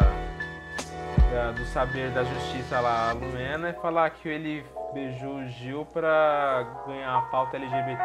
da- 1.32 1.52
do 1.52 1.64
saber 1.68 2.10
da 2.12 2.24
justiça 2.24 2.80
lá, 2.80 3.12
a 3.12 3.14
Lumena, 3.14 3.70
e 3.70 3.74
falar 3.74 4.10
que 4.10 4.28
ele 4.28 4.66
beijou 4.94 5.36
o 5.36 5.48
Gil 5.48 5.86
pra 5.86 6.66
ganhar 6.88 7.18
a 7.18 7.22
pauta 7.24 7.58
LGBT. 7.58 8.04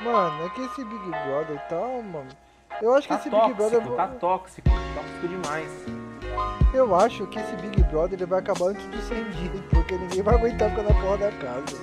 Mano, 0.00 0.44
é 0.46 0.48
que 0.50 0.60
esse 0.60 0.84
Big 0.84 1.08
Brother 1.10 1.56
e 1.56 1.68
tal, 1.68 2.02
mano. 2.02 2.28
Eu 2.82 2.94
acho 2.94 3.08
que 3.08 3.14
Tá 3.14 3.20
esse 3.20 3.30
Big 3.30 3.54
Brother. 3.54 3.70
tóxico, 3.80 3.96
tá 3.96 4.08
tóxico, 4.08 4.68
tóxico 4.94 5.28
demais. 5.28 5.86
Eu 6.74 6.94
acho 6.94 7.26
que 7.28 7.38
esse 7.38 7.54
Big 7.56 7.82
Brother 7.84 8.14
ele 8.18 8.26
vai 8.26 8.38
acabar 8.40 8.66
antes 8.66 8.84
dos 8.86 9.02
100 9.04 9.24
dias, 9.30 9.60
porque 9.70 9.94
ninguém 9.94 10.22
vai 10.22 10.34
aguentar 10.34 10.70
ficar 10.70 10.82
na 10.82 10.94
porra 10.94 11.18
da 11.18 11.32
casa. 11.32 11.76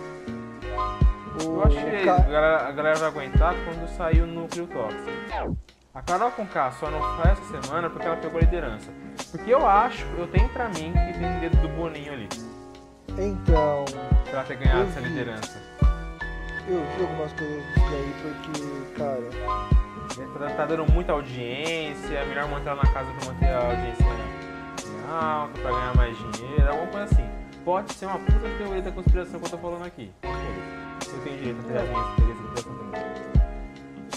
O, 1.43 1.61
Eu 1.61 1.67
que 1.69 1.77
o 1.77 2.11
a 2.11 2.15
ca- 2.17 2.23
galera, 2.23 2.67
a 2.67 2.71
galera 2.71 2.95
vai 2.99 3.07
aguentar 3.09 3.55
quando 3.65 3.87
sair 3.97 4.21
o 4.21 4.27
núcleo 4.27 4.67
tóxico. 4.67 5.57
A 5.95 6.01
Carol 6.01 6.31
Conká 6.31 6.71
só 6.71 6.89
não 6.89 6.99
faz 7.17 7.39
essa 7.39 7.61
semana 7.61 7.89
porque 7.89 8.05
ela 8.07 8.17
pegou 8.17 8.37
a 8.37 8.41
liderança. 8.41 8.91
Porque 9.31 9.51
eu 9.53 9.65
acho, 9.67 10.05
eu 10.17 10.27
tenho 10.27 10.49
pra 10.49 10.67
mim 10.69 10.91
que 10.93 11.19
tem 11.19 11.39
dedo 11.39 11.57
do 11.57 11.67
Boninho 11.69 12.13
ali. 12.13 12.29
Então, 13.17 13.85
Pra 14.23 14.33
ela 14.39 14.43
ter 14.43 14.55
ganhado 14.57 14.83
essa 14.83 14.99
vi. 15.01 15.09
liderança. 15.09 15.59
eu 16.67 16.81
vi 16.97 17.01
algumas 17.03 17.31
coisas 17.33 17.63
disso 17.67 17.85
daí 17.91 18.13
porque, 18.21 18.93
cara. 18.97 19.73
Tá, 20.39 20.55
tá 20.55 20.65
dando 20.65 20.91
muita 20.91 21.11
audiência, 21.13 22.15
é 22.15 22.25
melhor 22.25 22.47
manter 22.47 22.69
ela 22.69 22.83
na 22.83 22.91
casa 22.91 23.09
pra 23.19 23.31
manter 23.33 23.47
a 23.47 23.59
audiência 23.59 24.05
alta, 25.13 25.61
pra 25.61 25.71
ganhar 25.71 25.95
mais 25.95 26.17
dinheiro, 26.17 26.69
alguma 26.69 26.87
coisa 26.87 27.05
assim. 27.05 27.29
Pode 27.63 27.93
ser 27.93 28.05
uma 28.07 28.19
puta 28.19 28.49
teoria 28.57 28.81
da 28.81 28.91
conspiração 28.91 29.39
que 29.39 29.45
eu 29.45 29.49
tô 29.51 29.57
falando 29.57 29.85
aqui. 29.85 30.11
Eu 30.23 31.19
tenho 31.23 31.37
direito 31.37 31.59
a 31.59 31.63
ter 31.63 31.77
a 31.77 31.83
minha 31.83 32.15
teoria 32.15 32.35
da 32.35 32.41
conspiração 32.41 32.77
também. 32.77 33.01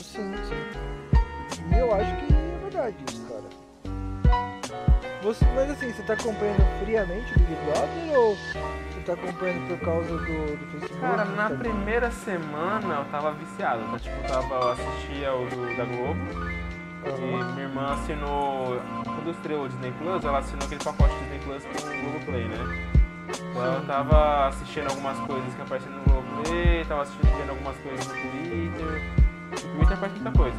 Sim, 0.03 0.35
sim. 0.49 1.75
E 1.75 1.79
eu 1.79 1.95
acho 1.95 2.17
que 2.17 2.33
é 2.33 2.59
verdade 2.63 2.97
isso, 3.09 3.27
cara. 3.27 3.67
Você, 5.23 5.45
mas 5.57 5.71
assim, 5.71 5.93
você 5.93 6.03
tá 6.03 6.13
acompanhando 6.13 6.63
friamente 6.85 7.35
o 7.35 7.39
Big 7.41 7.55
Brother 7.65 8.19
ou 8.19 8.37
você 8.37 9.01
tá 9.05 9.13
acompanhando 9.15 9.69
por 9.69 9.85
causa 9.85 10.09
do, 10.09 10.57
do 10.57 10.67
Facebook? 10.71 11.01
Cara, 11.01 11.25
na 11.25 11.51
primeira 11.51 12.11
semana 12.13 12.95
eu 12.95 13.05
tava 13.07 13.33
viciado, 13.33 13.83
tá? 13.91 13.99
Tipo, 13.99 14.17
eu 14.17 14.29
tava, 14.29 14.55
eu 14.55 14.73
assistia 14.73 15.35
o 15.35 15.47
do, 15.49 15.77
da 15.77 15.85
Globo 15.85 16.67
e 17.07 17.55
minha 17.55 17.67
irmã 17.67 17.93
assinou, 17.93 18.81
quando 19.27 19.35
estreou 19.35 19.65
o 19.65 19.69
Disney 19.69 19.93
Plus, 19.99 20.25
ela 20.25 20.39
assinou 20.39 20.65
aquele 20.65 20.85
pacote 20.85 21.15
Disney 21.17 21.39
Plus 21.41 21.65
com 21.65 22.17
o 22.17 22.25
Play, 22.25 22.45
né? 22.45 22.93
Então 23.29 23.75
eu 23.75 23.87
tava 23.87 24.49
assistindo 24.49 24.89
algumas 24.89 25.19
coisas 25.19 25.55
que 25.55 25.63
apareciam 25.63 25.93
no 25.95 26.05
Globo 26.05 26.43
Play, 26.45 26.85
tava 26.85 27.03
assistindo 27.03 27.51
algumas 27.51 27.77
coisas 27.79 28.07
no 28.07 28.15
Twitter. 28.15 29.03
O 29.51 29.85
Twitter 29.85 30.11
muita 30.11 30.31
coisa. 30.31 30.57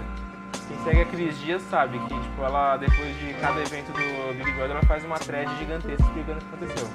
Quem 0.67 0.77
segue 0.83 1.01
a 1.01 1.05
Cris 1.05 1.39
Dias 1.39 1.61
sabe 1.69 1.97
que, 1.97 2.19
tipo, 2.19 2.43
ela, 2.43 2.75
depois 2.75 3.17
de 3.19 3.33
cada 3.35 3.61
evento 3.61 3.93
do 3.93 4.33
Big 4.33 4.51
Brother, 4.51 4.71
ela 4.71 4.83
faz 4.83 5.05
uma 5.05 5.17
thread 5.17 5.49
gigantesca 5.59 6.03
explicando 6.03 6.39
o 6.39 6.41
que 6.41 6.55
aconteceu. 6.55 6.89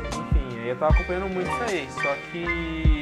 Enfim, 0.00 0.60
aí 0.60 0.68
eu 0.68 0.76
tava 0.76 0.94
acompanhando 0.94 1.28
muito 1.28 1.50
isso 1.50 1.62
aí, 1.64 1.88
só 1.90 2.14
que. 2.30 2.95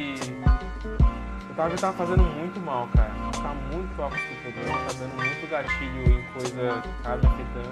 Eu 1.55 1.57
tava, 1.57 1.71
eu 1.71 1.79
tava 1.79 1.97
fazendo 1.97 2.25
muito 2.25 2.59
mal, 2.59 2.89
cara. 2.97 3.15
Tá 3.31 3.55
muito 3.73 4.03
alto 4.03 4.17
esse 4.17 4.35
programa, 4.43 4.77
tá 4.89 4.93
dando 4.99 5.15
muito 5.15 5.49
gatilho 5.49 6.03
em 6.03 6.25
coisa 6.33 6.83
que 6.83 7.03
tá 7.05 7.17
me 7.17 7.27
afetando. 7.29 7.71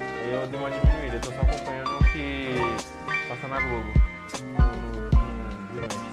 Aí 0.00 0.32
eu 0.32 0.46
dei 0.46 0.58
uma 0.58 0.70
diminuída, 0.70 1.16
eu 1.16 1.20
tô 1.20 1.30
só 1.30 1.42
acompanhando 1.42 1.98
o 1.98 2.04
que 2.04 2.54
passa 3.28 3.48
na 3.48 3.60
Globo. 3.60 3.92
No, 5.74 5.84
assim. 5.84 6.10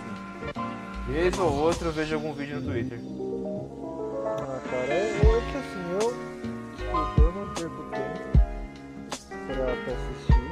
Vez 1.08 1.40
ou 1.40 1.54
outra 1.54 1.88
eu 1.88 1.94
vejo 1.94 2.16
algum 2.16 2.34
vídeo 2.34 2.60
no 2.60 2.72
Twitter. 2.72 3.00
Ah, 4.42 4.60
cara, 4.70 4.94
é, 4.94 5.08
é 5.08 5.42
que 5.50 5.58
assim, 5.58 5.92
eu. 6.02 6.14
Desculpa, 6.76 7.22
eu 7.22 7.32
não 7.32 7.54
perco 7.54 7.84
tempo 7.94 8.20
pra, 9.48 9.64
pra 9.64 9.94
assistir. 9.94 10.48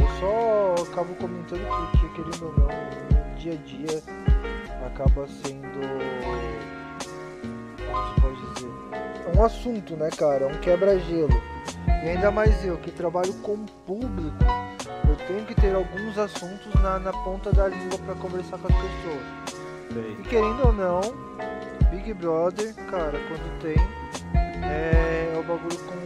Eu 0.00 0.08
só 0.20 0.74
acabo 0.90 1.14
comentando 1.16 1.66
porque, 1.68 2.08
querendo 2.14 2.46
ou 2.46 2.52
não, 2.60 3.30
no 3.30 3.36
dia 3.36 3.52
a 3.52 3.56
dia 3.56 4.02
acaba 4.94 5.26
sendo. 5.26 5.80
Como 7.86 8.14
se 8.14 8.20
pode 8.20 8.54
dizer? 8.54 8.70
É 9.26 9.38
um 9.38 9.44
assunto, 9.44 9.96
né, 9.96 10.10
cara? 10.10 10.44
É 10.44 10.46
um 10.46 10.60
quebra-gelo. 10.60 11.42
E 11.86 12.08
ainda 12.08 12.30
mais 12.30 12.64
eu, 12.64 12.76
que 12.78 12.90
trabalho 12.90 13.32
com 13.34 13.64
público, 13.86 14.36
eu 15.08 15.16
tenho 15.26 15.44
que 15.46 15.54
ter 15.54 15.74
alguns 15.74 16.18
assuntos 16.18 16.72
na, 16.82 16.98
na 16.98 17.12
ponta 17.12 17.52
da 17.52 17.68
língua 17.68 17.98
pra 17.98 18.14
conversar 18.14 18.58
com 18.58 18.68
as 18.68 18.74
pessoas. 18.74 19.60
E 20.20 20.22
querendo 20.28 20.66
ou 20.66 20.72
não, 20.72 21.00
Big 21.90 22.14
Brother, 22.14 22.74
cara, 22.90 23.18
quando 23.28 23.60
tem, 23.60 23.76
é, 24.62 25.32
é 25.34 25.38
o 25.38 25.42
bagulho 25.42 25.78
com, 25.80 26.00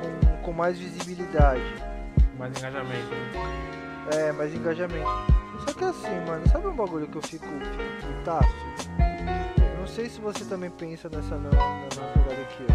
com, 0.00 0.42
com 0.42 0.52
mais 0.52 0.78
visibilidade, 0.78 1.62
Mais 2.38 2.56
engajamento, 2.58 3.14
né? 3.14 4.16
é, 4.16 4.32
mais 4.32 4.54
engajamento. 4.54 5.37
Só 5.68 5.74
que 5.74 5.84
assim, 5.84 6.20
mano, 6.26 6.48
sabe 6.48 6.66
um 6.66 6.74
bagulho 6.74 7.06
que 7.06 7.18
eu 7.18 7.22
fico, 7.22 7.44
putaço? 7.44 8.48
Não 9.78 9.86
sei 9.86 10.08
se 10.08 10.18
você 10.18 10.42
também 10.46 10.70
pensa 10.70 11.10
nessa 11.10 11.36
na, 11.36 11.50
pegada 11.50 12.40
aqui, 12.40 12.64
ó. 12.70 12.72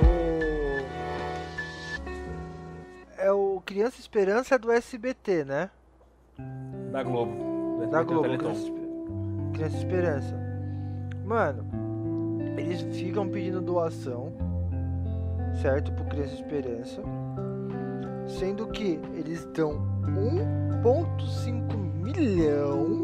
O... 0.00 0.14
É 3.18 3.30
o 3.30 3.60
Criança 3.66 4.00
Esperança 4.00 4.58
do 4.58 4.72
SBT, 4.72 5.44
né? 5.44 5.68
Da 6.90 7.02
Globo. 7.02 7.86
Da 7.90 8.00
SBT, 8.00 8.14
Globo. 8.14 8.38
Criança, 8.38 8.72
Criança 9.52 9.76
Esperança. 9.76 10.34
Mano, 11.22 11.66
eles 12.56 12.80
ficam 12.96 13.28
pedindo 13.28 13.60
doação, 13.60 14.32
certo? 15.60 15.92
Pro 15.92 16.06
Criança 16.06 16.32
Esperança. 16.32 17.02
Sendo 18.26 18.66
que 18.68 18.98
eles 19.14 19.44
dão 19.54 19.80
1,5 20.02 21.76
milhão 22.02 23.02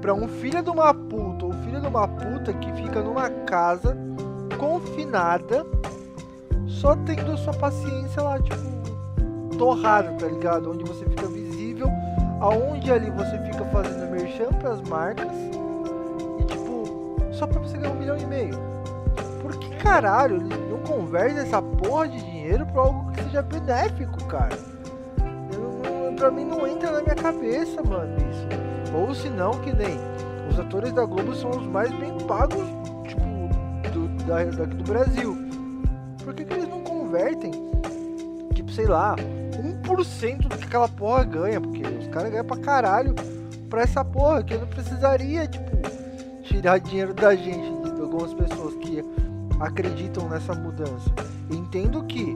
pra 0.00 0.14
um 0.14 0.28
filho 0.28 0.62
de 0.62 0.70
uma 0.70 0.94
puta 0.94 1.46
ou 1.46 1.52
filho 1.52 1.80
de 1.80 1.86
uma 1.86 2.06
puta 2.06 2.52
que 2.52 2.72
fica 2.72 3.02
numa 3.02 3.28
casa 3.28 3.96
confinada, 4.58 5.66
só 6.66 6.94
tendo 6.96 7.36
sua 7.36 7.52
paciência 7.54 8.22
lá, 8.22 8.40
tipo, 8.40 9.58
torrada, 9.58 10.12
tá 10.12 10.26
ligado? 10.26 10.70
Onde 10.70 10.84
você 10.84 11.04
fica 11.04 11.26
visível 11.26 11.88
aonde 12.40 12.90
ali 12.92 13.10
você 13.10 13.38
fica 13.50 13.64
fazendo 13.66 14.10
merchan 14.10 14.48
pras 14.60 14.80
marcas 14.82 15.32
e 16.38 16.44
tipo, 16.44 17.16
só 17.32 17.46
pra 17.46 17.60
você 17.60 17.76
ganhar 17.76 17.92
um 17.92 17.98
milhão 17.98 18.16
e 18.16 18.26
meio. 18.26 18.54
Por 19.42 19.56
que 19.56 19.76
caralho 19.76 20.40
não 20.40 20.78
convertem 20.86 21.38
essa 21.38 21.60
porra 21.60 22.08
de 22.08 22.22
dinheiro 22.22 22.66
pra 22.66 22.82
algo 22.82 23.07
seja 23.28 23.42
benéfico, 23.42 24.24
cara? 24.24 24.58
Eu 25.52 25.82
não, 25.82 26.16
pra 26.16 26.30
mim 26.30 26.44
não 26.44 26.66
entra 26.66 26.90
na 26.90 27.02
minha 27.02 27.14
cabeça, 27.14 27.82
mano, 27.82 28.16
isso. 28.30 28.96
Ou 28.96 29.14
se 29.14 29.28
não, 29.28 29.52
que 29.60 29.72
nem 29.72 29.98
os 30.50 30.58
atores 30.58 30.92
da 30.92 31.04
Globo 31.04 31.34
são 31.34 31.50
os 31.50 31.66
mais 31.66 31.90
bem 31.98 32.16
pagos, 32.26 32.66
tipo, 33.06 33.22
do, 33.92 34.08
da, 34.24 34.44
daqui 34.44 34.74
do 34.76 34.84
Brasil. 34.84 35.36
Por 36.24 36.34
que, 36.34 36.44
que 36.44 36.54
eles 36.54 36.68
não 36.68 36.80
convertem? 36.80 37.52
Tipo, 38.54 38.72
sei 38.72 38.86
lá, 38.86 39.14
1% 39.16 40.48
do 40.48 40.56
que 40.56 40.64
aquela 40.64 40.88
porra 40.88 41.24
ganha, 41.24 41.60
porque 41.60 41.82
os 41.82 42.08
caras 42.08 42.30
ganham 42.30 42.46
pra 42.46 42.56
caralho 42.56 43.14
pra 43.68 43.82
essa 43.82 44.02
porra, 44.02 44.42
que 44.42 44.54
eu 44.54 44.60
não 44.60 44.66
precisaria, 44.66 45.46
tipo, 45.46 45.76
tirar 46.44 46.78
dinheiro 46.78 47.12
da 47.12 47.34
gente, 47.36 47.70
de 47.82 48.00
algumas 48.00 48.32
pessoas 48.32 48.74
que 48.76 49.04
acreditam 49.60 50.26
nessa 50.30 50.54
mudança. 50.54 51.10
Entendo 51.50 52.02
que 52.04 52.34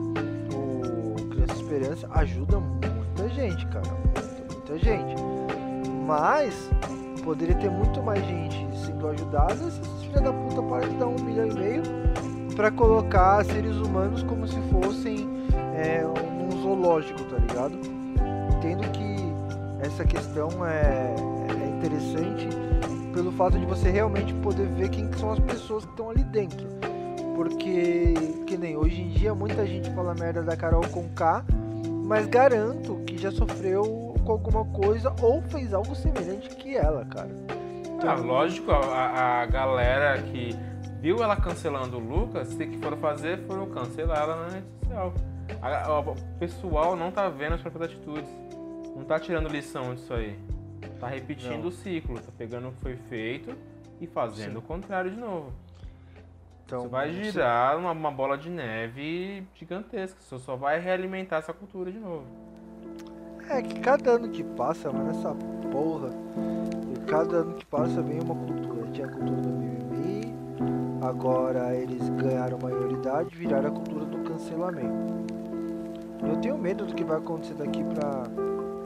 Esperança 1.73 2.07
ajuda 2.11 2.59
muita 2.59 3.27
gente, 3.29 3.65
cara, 3.65 3.87
muita, 3.89 4.53
muita 4.53 4.77
gente. 4.77 5.15
Mas 6.05 6.69
poderia 7.23 7.55
ter 7.55 7.71
muito 7.71 7.99
mais 8.03 8.23
gente 8.27 8.67
sendo 8.77 9.07
ajudada 9.07 9.55
se 9.55 9.81
esses 9.81 10.03
filha 10.03 10.21
da 10.21 10.31
puta 10.31 10.61
param 10.61 10.87
de 10.87 10.95
dar 10.97 11.07
um 11.07 11.19
milhão 11.23 11.47
e 11.47 11.53
meio 11.55 11.81
pra 12.55 12.69
colocar 12.69 13.43
seres 13.45 13.75
humanos 13.77 14.21
como 14.21 14.47
se 14.47 14.61
fossem 14.71 15.27
é, 15.75 16.05
um 16.05 16.61
zoológico, 16.61 17.23
tá 17.23 17.37
ligado? 17.37 17.75
Entendo 18.55 18.87
que 18.91 19.83
essa 19.83 20.05
questão 20.05 20.63
é, 20.63 21.15
é 21.59 21.69
interessante 21.75 22.49
pelo 23.15 23.31
fato 23.31 23.57
de 23.57 23.65
você 23.65 23.89
realmente 23.89 24.31
poder 24.35 24.67
ver 24.67 24.89
quem 24.89 25.07
que 25.07 25.17
são 25.17 25.31
as 25.31 25.39
pessoas 25.39 25.85
que 25.85 25.89
estão 25.89 26.11
ali 26.11 26.23
dentro. 26.25 26.67
Porque, 27.35 28.13
que 28.45 28.55
nem 28.57 28.77
hoje 28.77 29.01
em 29.01 29.09
dia, 29.09 29.33
muita 29.33 29.65
gente 29.65 29.89
fala 29.95 30.13
merda 30.13 30.43
da 30.43 30.55
Carol 30.55 30.87
com 30.89 31.09
K, 31.15 31.43
mas 32.03 32.27
garanto 32.27 33.01
que 33.05 33.17
já 33.17 33.31
sofreu 33.31 34.15
com 34.25 34.31
alguma 34.31 34.65
coisa 34.65 35.13
ou 35.21 35.41
fez 35.43 35.73
algo 35.73 35.95
semelhante 35.95 36.49
que 36.55 36.75
ela, 36.75 37.05
cara. 37.05 37.29
Ah, 38.05 38.15
lógico, 38.15 38.71
a, 38.71 39.41
a 39.41 39.45
galera 39.45 40.21
que 40.23 40.55
viu 40.99 41.23
ela 41.23 41.35
cancelando 41.35 41.97
o 41.97 41.99
Lucas, 41.99 42.53
o 42.53 42.57
que 42.57 42.77
foram 42.77 42.97
fazer 42.97 43.39
foram 43.47 43.69
cancelar 43.69 44.23
ela 44.23 44.35
na 44.35 44.49
rede 44.55 44.65
social. 44.81 45.13
A- 45.61 45.85
a- 45.87 45.99
o 45.99 46.15
pessoal 46.39 46.95
não 46.95 47.11
tá 47.11 47.29
vendo 47.29 47.53
as 47.55 47.61
próprias 47.61 47.91
atitudes. 47.91 48.29
Não 48.95 49.03
tá 49.03 49.19
tirando 49.19 49.47
lição 49.49 49.95
disso 49.95 50.13
aí. 50.13 50.37
Tá 50.99 51.07
repetindo 51.07 51.59
Não. 51.61 51.67
o 51.67 51.71
ciclo, 51.71 52.15
tá 52.19 52.29
pegando 52.37 52.69
o 52.69 52.71
que 52.71 52.79
foi 52.81 52.95
feito 53.09 53.55
e 53.99 54.07
fazendo 54.07 54.51
Sim. 54.53 54.57
o 54.57 54.61
contrário 54.61 55.11
de 55.11 55.17
novo. 55.17 55.51
Então, 56.73 56.81
Isso 56.85 56.89
vai 56.89 57.11
você- 57.11 57.23
girar 57.31 57.77
uma, 57.77 57.91
uma 57.91 58.09
bola 58.11 58.35
de 58.35 58.49
neve 58.49 59.43
gigantesca. 59.53 60.17
Isso 60.19 60.39
só 60.39 60.55
vai 60.55 60.79
realimentar 60.79 61.37
essa 61.37 61.53
cultura 61.53 61.91
de 61.91 61.99
novo. 61.99 62.23
É 63.47 63.61
que 63.61 63.79
cada 63.79 64.11
ano 64.13 64.29
que 64.29 64.43
passa, 64.43 64.91
mano, 64.91 65.11
essa 65.11 65.35
porra. 65.71 66.09
E 66.91 66.99
cada 67.05 67.37
ano 67.37 67.53
que 67.53 67.65
passa 67.65 68.01
vem 68.01 68.19
uma 68.19 68.33
cultura. 68.33 68.87
Tinha 68.91 69.05
a 69.05 69.09
cultura 69.11 69.39
do 69.41 69.49
mimimi, 69.49 70.33
agora 71.03 71.75
eles 71.75 72.09
ganharam 72.09 72.57
maioridade 72.59 73.29
e 73.33 73.37
viraram 73.37 73.67
a 73.69 73.71
cultura 73.71 74.05
do 74.05 74.17
cancelamento. 74.27 75.13
Eu 76.27 76.37
tenho 76.37 76.57
medo 76.57 76.85
do 76.87 76.95
que 76.95 77.03
vai 77.03 77.17
acontecer 77.17 77.53
daqui 77.53 77.83
pra, 77.83 78.23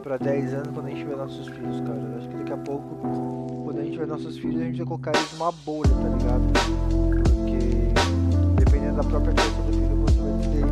pra 0.04 0.18
10 0.18 0.54
anos 0.56 0.68
quando 0.74 0.88
a 0.88 0.90
gente 0.90 1.00
tiver 1.00 1.16
nossos 1.16 1.48
filhos, 1.48 1.80
cara. 1.82 2.00
Eu 2.00 2.18
acho 2.18 2.28
que 2.28 2.36
daqui 2.36 2.52
a 2.54 2.58
pouco, 2.58 2.96
quando 3.64 3.80
a 3.80 3.84
gente 3.84 3.94
tiver 3.94 4.08
nossos 4.08 4.38
filhos, 4.38 4.62
a 4.62 4.66
gente 4.66 4.78
vai 4.78 4.88
colocar 4.88 5.12
eles 5.16 5.32
numa 5.34 5.52
bolha, 5.54 5.92
tá 5.92 6.10
ligado? 6.10 7.27
Da 8.98 9.04
própria 9.04 9.32
criação 9.32 9.62
do 9.62 9.74
filho, 9.74 9.96
você 10.08 10.20
vai 10.20 10.32
ter 10.50 10.66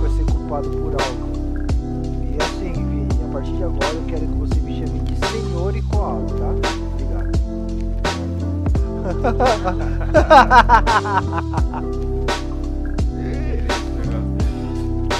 vai 0.00 0.10
ser 0.16 0.24
culpado 0.32 0.66
por 0.70 0.92
algo. 0.98 1.26
E 2.24 2.38
assim, 2.42 2.72
Vini, 2.72 3.06
a 3.22 3.28
partir 3.34 3.52
de 3.52 3.64
agora 3.64 3.92
eu 3.92 4.02
quero 4.08 4.26
que 4.26 4.34
você 4.38 4.58
me 4.60 4.78
chame 4.78 4.98
de 5.00 5.14
Senhor 5.26 5.76
e 5.76 5.82
Koala, 5.82 6.24
tá? 6.38 6.54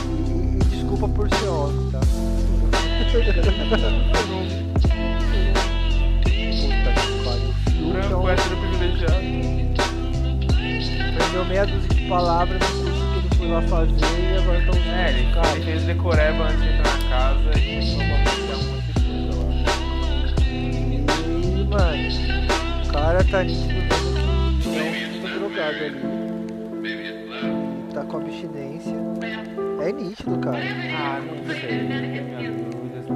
E, 0.09 0.57
e 0.57 0.64
desculpa 0.71 1.09
por 1.09 1.29
ser 1.29 1.49
homem, 1.49 1.90
tá? 1.90 2.01
Puta 2.01 3.33
que 7.03 7.11
pariu. 7.23 7.53
É 8.31 8.35
privilegiado. 8.57 9.27
Aprendeu 11.12 11.45
meia 11.45 11.66
dúzia 11.66 11.88
de 11.90 11.96
palavras 12.09 12.61
no 12.61 12.90
curso 12.90 13.07
que 13.12 13.19
ele 13.19 13.29
foi 13.37 13.49
lá 13.49 13.62
fazer 13.62 13.92
e 13.92 14.38
agora 14.38 14.61
tá 14.64 14.71
usando 14.71 14.95
É, 14.95 15.11
ele, 15.11 15.33
cara. 15.35 15.49
ele 15.57 15.64
fez 15.64 15.83
decoreba 15.85 16.45
antes 16.45 16.62
de 16.62 16.69
entrar 16.69 16.99
na 16.99 17.09
casa 17.09 17.51
e 17.59 17.61
começou 17.66 18.01
a 18.01 18.05
um 18.05 18.09
monte 18.09 18.31
de 18.37 18.42
coisa 18.47 18.66
E, 20.51 21.64
mano, 21.64 22.09
o 22.85 22.88
cara 22.92 23.25
tá 23.25 23.42
nítido 23.42 23.75
vendo 23.75 24.61
que 24.62 24.69
é 24.79 24.81
um 25.29 25.38
drogado 25.38 25.79
ali. 25.85 26.01
Tá 27.92 28.03
com 28.05 28.16
abstinência. 28.19 28.95
É 29.83 29.92
nítido, 29.92 30.38
cara. 30.38 30.59
lá. 30.59 30.62
Ah, 30.99 31.21
não 31.21 31.55
sei. 31.55 31.83
Minhas 31.83 32.57
dúvidas. 32.57 33.07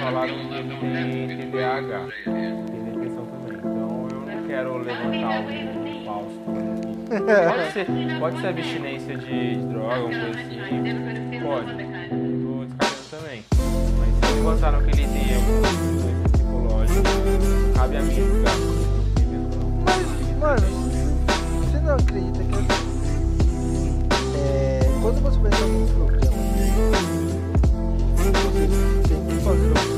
Falaram 0.00 0.34
que 0.34 0.54
ele 0.54 1.26
tem 1.26 1.50
TDAH. 1.50 2.06
Tem 2.24 2.84
depressão 2.84 3.24
também. 3.26 3.56
Então 3.58 4.08
eu 4.10 4.20
não 4.36 4.46
quero 4.46 4.78
levantar 4.78 5.40
um 5.40 6.04
falso. 6.04 6.57
Pode 7.08 7.72
ser, 7.72 7.86
pode 8.20 8.38
ser 8.38 8.48
abstinência 8.48 9.16
de, 9.16 9.56
de 9.56 9.66
droga, 9.66 9.94
alguma 9.94 10.20
coisa 10.20 10.40
assim. 10.40 10.58
Pode. 11.42 11.72
Tô 11.72 12.64
descartando 12.66 13.04
também. 13.10 13.44
Mas 13.98 14.10
se 14.28 14.34
levantaram 14.34 14.82
que 14.82 14.90
ele 14.90 15.08
tem 15.08 15.34
algum 15.34 15.62
problema 15.62 16.28
psicológico, 16.28 17.02
cabe 17.74 17.96
a 17.96 18.02
mim 18.02 18.14
julgar. 18.14 18.56
Mesmo 19.16 19.48
não. 19.56 19.84
Mas, 19.86 20.04
mano, 20.38 20.66
você 21.64 21.78
não 21.80 21.94
acredita 21.94 22.44
que 22.44 22.54
assim. 22.54 22.88
É, 24.36 24.80
quando 25.00 25.22
você 25.22 25.38
vai 25.38 25.50
entrar 25.50 25.66
num 25.66 25.86
programa, 25.86 26.36
você 28.16 28.30
tem 29.08 29.24
que 29.26 29.40
fazer 29.44 29.72
coisa. 29.72 29.96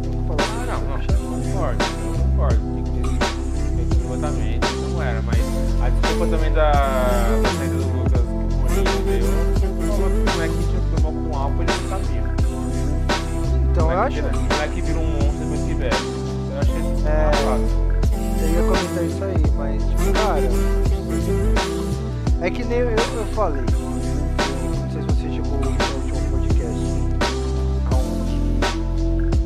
Tem 0.00 0.12
que 0.12 0.22
falar. 0.28 0.46
Ah, 0.60 0.64
não, 0.66 0.78
não, 0.86 0.94
eu 1.00 1.42
concordo, 1.42 1.82
eu 1.82 2.14
concordo. 2.22 2.60
Tem 2.74 2.84
que 2.84 3.18
ter, 3.18 3.19
que 4.10 4.26
levantamento, 4.26 4.66
não 4.92 5.02
era, 5.02 5.22
mas 5.22 5.38
a 5.82 5.88
desculpa 5.88 6.26
também 6.26 6.52
da, 6.52 6.70
da 6.72 7.48
saída 7.58 7.74
do 7.76 7.98
Lucas 7.98 8.22
Mourinho 8.22 9.04
veio, 9.04 9.24
falou 9.96 10.10
que 10.10 10.16
o 10.20 10.32
moleque 10.32 10.54
tinha 10.68 10.80
problema 11.00 11.30
com 11.30 11.38
álcool, 11.38 11.62
ele 11.62 11.72
não 11.82 11.88
sabia. 11.90 12.24
Então 13.70 13.86
o 13.88 13.92
eu 13.92 13.98
acho. 14.00 14.14
vira- 14.16 14.32
O 14.36 14.40
moleque 14.42 14.80
vira 14.82 14.98
um 14.98 15.06
monstro 15.12 15.38
depois 15.38 15.60
que 15.62 15.74
velho. 15.74 15.96
Eu 16.52 16.58
achei 16.60 16.80
isso 16.80 17.08
É. 17.08 17.30
fácil. 17.32 17.90
Eu 18.40 18.48
ia 18.48 18.62
comentar 18.62 19.04
isso 19.04 19.24
aí, 19.24 19.52
mas, 19.56 19.82
tipo, 19.84 20.12
cara. 20.12 20.48
É 22.42 22.50
que 22.50 22.64
nem 22.64 22.78
eu, 22.78 22.90
eu 22.90 23.26
falei. 23.34 23.62
Não 23.62 24.90
sei 24.90 25.02
se 25.02 25.06
você 25.06 25.28
chegou 25.34 25.58
no 25.58 25.68
último 25.68 26.20
podcast. 26.30 26.80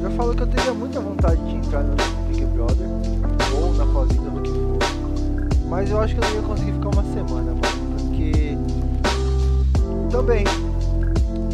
Eu 0.02 0.10
falo 0.12 0.34
que 0.34 0.42
eu 0.42 0.46
teria 0.46 0.72
muita 0.74 1.00
vontade 1.00 1.42
de 1.44 1.56
entrar 1.56 1.82
no 1.82 1.96
Mas 5.84 5.90
eu 5.90 6.00
acho 6.00 6.14
que 6.16 6.24
eu 6.24 6.30
não 6.30 6.36
ia 6.36 6.42
conseguir 6.48 6.72
ficar 6.72 6.88
uma 6.88 7.02
semana, 7.02 7.52
mano. 7.52 7.98
Porque. 7.98 8.56
Também. 10.10 10.44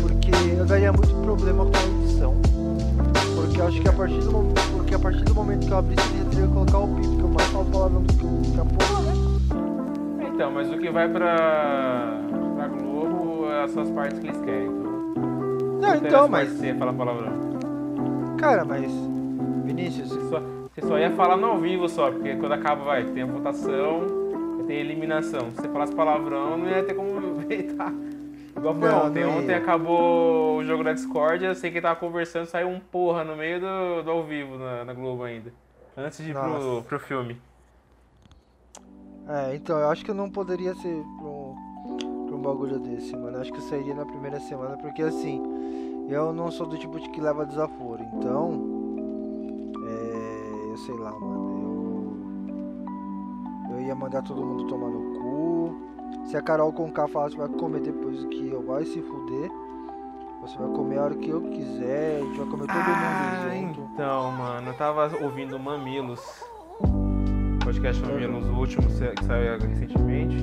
Porque 0.01 0.31
eu 0.57 0.65
daria 0.65 0.93
muito 0.93 1.13
problema 1.17 1.67
com 1.67 1.77
a 1.77 2.05
edição. 2.05 2.35
Porque 3.35 3.61
eu 3.61 3.67
acho 3.67 3.81
que 3.81 3.89
a 3.89 3.93
partir 3.93 4.21
do 4.21 4.31
momento. 4.31 4.61
Porque 4.71 4.95
a 4.95 4.99
partir 5.01 5.25
do 5.25 5.35
momento 5.35 5.67
que 5.67 5.73
eu 5.73 5.79
abrisse, 5.79 6.17
eu 6.17 6.25
teria 6.27 6.47
que 6.47 6.53
colocar 6.53 6.79
o 6.79 6.95
pi, 6.95 7.09
porque 7.09 7.23
eu 7.23 7.29
mais 7.29 7.49
falo 7.49 7.65
palavrão 7.73 8.03
do 8.03 8.15
que 8.15 8.25
o 8.25 8.67
porra, 8.67 9.03
né? 9.03 10.29
Então, 10.33 10.53
mas 10.53 10.71
o 10.71 10.79
que 10.79 10.91
vai 10.93 11.09
pra, 11.09 12.21
pra 12.55 12.69
Globo 12.69 13.51
é 13.51 13.65
as 13.65 13.73
suas 13.73 13.91
partes 13.91 14.21
que 14.21 14.29
eles 14.29 14.41
querem. 14.43 14.69
Então, 14.69 15.81
Não, 15.81 15.95
então, 15.97 16.29
mas. 16.29 16.53
Você 16.53 16.73
fala 16.75 16.93
palavrão. 16.93 17.33
Cara, 18.39 18.65
mas. 18.65 18.93
Vinícius, 19.65 20.09
só, 20.29 20.41
você 20.73 20.83
só 20.87 20.99
ia 21.01 21.11
falar 21.11 21.37
no 21.37 21.49
ao 21.49 21.59
vivo 21.59 21.89
só, 21.89 22.13
porque 22.13 22.37
quando 22.37 22.53
acaba, 22.53 22.85
vai, 22.85 23.05
tem 23.07 23.25
a 23.25 23.27
votação, 23.27 24.20
tem 24.71 24.79
eliminação. 24.79 25.51
Se 25.51 25.57
você 25.57 25.69
falasse 25.69 25.93
palavrão, 25.95 26.57
não 26.57 26.69
ia 26.69 26.85
ter 26.85 26.95
como 26.95 27.11
aproveitar. 27.19 27.93
Igual 28.57 28.75
foi 28.77 28.89
Não, 28.89 29.07
ontem. 29.07 29.25
não 29.25 29.39
Ontem 29.39 29.55
acabou 29.55 30.59
o 30.59 30.65
jogo 30.65 30.85
da 30.85 30.93
Discord, 30.93 31.45
eu 31.45 31.55
sei 31.57 31.73
que 31.73 31.81
tava 31.81 31.99
conversando, 31.99 32.47
saiu 32.47 32.69
um 32.69 32.79
porra 32.79 33.25
no 33.25 33.37
meio 33.37 33.61
do, 33.61 34.03
do 34.05 34.11
ao 34.11 34.23
vivo 34.23 34.57
na, 34.57 34.85
na 34.85 34.93
Globo 34.95 35.25
ainda. 35.25 35.53
Antes 35.97 36.19
de 36.25 36.31
ir 36.31 36.35
pro, 36.35 36.83
pro 36.85 37.01
filme. 37.01 37.37
É, 39.29 39.57
então, 39.57 39.77
eu 39.79 39.89
acho 39.89 40.05
que 40.05 40.11
eu 40.11 40.15
não 40.15 40.31
poderia 40.31 40.75
ser 40.75 41.03
pra 41.19 41.27
um, 41.27 42.27
pra 42.27 42.37
um 42.37 42.41
bagulho 42.41 42.79
desse, 42.79 43.17
mano. 43.17 43.39
Eu 43.39 43.41
acho 43.41 43.53
que 43.53 43.59
eu 43.59 43.63
sairia 43.63 43.95
na 43.95 44.07
primeira 44.07 44.39
semana, 44.41 44.77
porque 44.77 45.03
assim, 45.03 45.43
eu 46.09 46.33
não 46.33 46.51
sou 46.51 46.67
do 46.67 46.79
tipo 46.79 46.99
de 47.01 47.09
que 47.11 47.21
leva 47.21 47.45
desaforo. 47.45 48.03
Então, 48.15 48.53
é, 49.89 50.71
eu 50.73 50.77
sei 50.79 50.95
lá, 50.97 51.11
mano. 51.11 51.50
Ia 53.91 53.97
mandar 53.97 54.23
todo 54.23 54.41
mundo 54.41 54.69
tomar 54.69 54.89
no 54.89 55.19
cu. 55.19 55.75
Se 56.27 56.37
a 56.37 56.41
Carol 56.41 56.73
Conká 56.73 57.09
falasse 57.09 57.37
vai 57.37 57.49
comer 57.49 57.81
depois 57.81 58.25
que 58.27 58.49
eu, 58.49 58.63
vai 58.63 58.85
se 58.85 59.03
fuder. 59.03 59.51
Você 60.43 60.57
vai 60.59 60.69
comer 60.69 60.99
a 60.99 61.03
hora 61.07 61.15
que 61.17 61.29
eu 61.29 61.41
quiser, 61.43 62.19
a 62.23 62.25
gente 62.25 62.39
vai 62.39 62.47
comer 62.47 62.67
todo 62.69 62.77
Ah, 62.79 63.43
mundo 63.51 63.67
junto. 63.67 63.91
então, 63.93 64.31
mano, 64.31 64.69
eu 64.69 64.75
tava 64.75 65.11
ouvindo 65.25 65.59
Mamilos. 65.59 66.21
Podcast 67.65 68.01
Mamilos, 68.07 68.47
o 68.49 68.53
último 68.55 68.87
que 68.87 69.25
saiu 69.25 69.59
recentemente. 69.59 70.37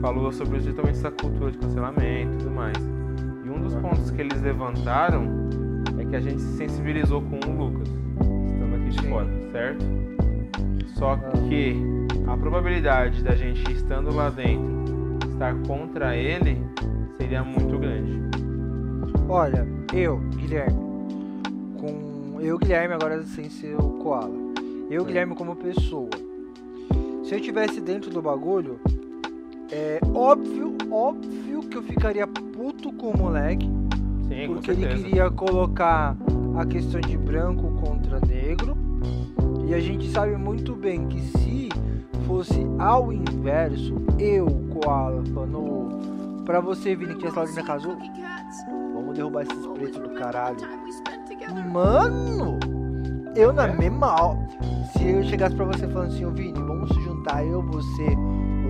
Falou 0.00 0.32
sobre 0.32 0.58
justamente 0.60 0.96
essa 0.96 1.10
cultura 1.10 1.52
de 1.52 1.58
cancelamento 1.58 2.32
e 2.32 2.38
tudo 2.38 2.50
mais. 2.50 2.76
E 3.44 3.50
um 3.50 3.60
dos 3.60 3.74
pontos 3.74 4.10
que 4.10 4.22
eles 4.22 4.40
levantaram 4.40 5.24
é 5.98 6.04
que 6.06 6.16
a 6.16 6.20
gente 6.20 6.40
se 6.40 6.56
sensibilizou 6.56 7.20
com 7.20 7.36
o 7.46 7.56
Lucas, 7.58 7.88
estando 7.90 8.74
aqui 8.74 8.88
de 8.88 9.06
fora, 9.06 9.28
certo? 9.52 9.84
Só 10.96 11.16
que 11.46 11.99
a 12.30 12.36
probabilidade 12.36 13.24
da 13.24 13.34
gente 13.34 13.72
estando 13.72 14.14
lá 14.14 14.30
dentro 14.30 15.18
estar 15.32 15.52
contra 15.66 16.16
ele 16.16 16.64
seria 17.16 17.42
muito 17.42 17.76
grande. 17.76 18.20
Olha, 19.28 19.66
eu, 19.92 20.18
Guilherme, 20.36 20.78
com. 21.76 22.38
Eu, 22.40 22.56
Guilherme, 22.56 22.94
agora 22.94 23.22
sem 23.24 23.50
ser 23.50 23.74
o 23.74 23.98
Koala. 23.98 24.34
Eu, 24.88 25.04
Guilherme, 25.04 25.34
como 25.34 25.56
pessoa. 25.56 26.08
Se 27.24 27.34
eu 27.34 27.40
tivesse 27.40 27.80
dentro 27.80 28.10
do 28.10 28.22
bagulho, 28.22 28.78
é 29.72 29.98
óbvio, 30.14 30.76
óbvio 30.90 31.62
que 31.62 31.76
eu 31.76 31.82
ficaria 31.82 32.26
puto 32.26 32.92
com 32.92 33.10
o 33.10 33.18
moleque. 33.18 33.68
Sim, 34.28 34.54
porque 34.54 34.70
ele 34.70 34.86
queria 34.86 35.30
colocar 35.30 36.16
a 36.56 36.64
questão 36.64 37.00
de 37.00 37.16
branco 37.16 37.72
contra 37.80 38.20
negro. 38.20 38.89
E 39.70 39.74
a 39.74 39.78
gente 39.78 40.10
sabe 40.10 40.34
muito 40.36 40.74
bem 40.74 41.06
que 41.06 41.20
se 41.20 41.68
fosse 42.26 42.66
ao 42.76 43.12
inverso, 43.12 43.94
eu, 44.18 44.48
Koala, 44.68 45.22
falando 45.32 46.42
pra 46.44 46.58
você, 46.58 46.96
Vini, 46.96 47.14
que 47.14 47.24
essa 47.24 47.44
na 47.44 47.62
casa, 47.62 47.96
vamos 48.92 49.14
derrubar 49.14 49.42
esses 49.42 49.66
pretos 49.68 50.00
do 50.00 50.10
caralho. 50.14 50.56
Mano, 51.72 52.58
eu 53.36 53.52
na 53.52 53.68
mesma 53.68 54.20
hora, 54.20 54.48
se 54.92 55.08
eu 55.08 55.22
chegasse 55.22 55.54
pra 55.54 55.66
você 55.66 55.86
falando 55.86 56.08
assim, 56.08 56.24
ô 56.24 56.32
Vini, 56.32 56.58
vamos 56.58 56.88
se 56.88 57.00
juntar, 57.02 57.46
eu, 57.46 57.62
você, 57.62 58.08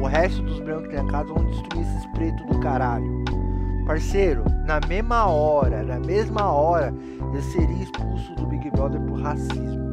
o 0.03 0.07
resto 0.07 0.43
dos 0.43 0.61
brancos 0.61 0.89
que 0.89 0.97
tem 0.97 1.03
na 1.03 1.11
casa, 1.11 1.33
vamos 1.33 1.51
destruir 1.51 1.83
esses 1.83 2.07
pretos 2.09 2.45
do 2.45 2.61
caralho. 2.61 3.25
Parceiro, 3.87 4.45
na 4.67 4.79
mesma 4.87 5.25
hora, 5.25 5.83
na 5.83 5.99
mesma 5.99 6.53
hora, 6.53 6.93
eu 7.35 7.41
seria 7.41 7.85
expulso 7.85 8.35
do 8.35 8.47
Big 8.49 8.71
Brother 8.73 9.01
por 9.01 9.19
racismo. 9.19 9.90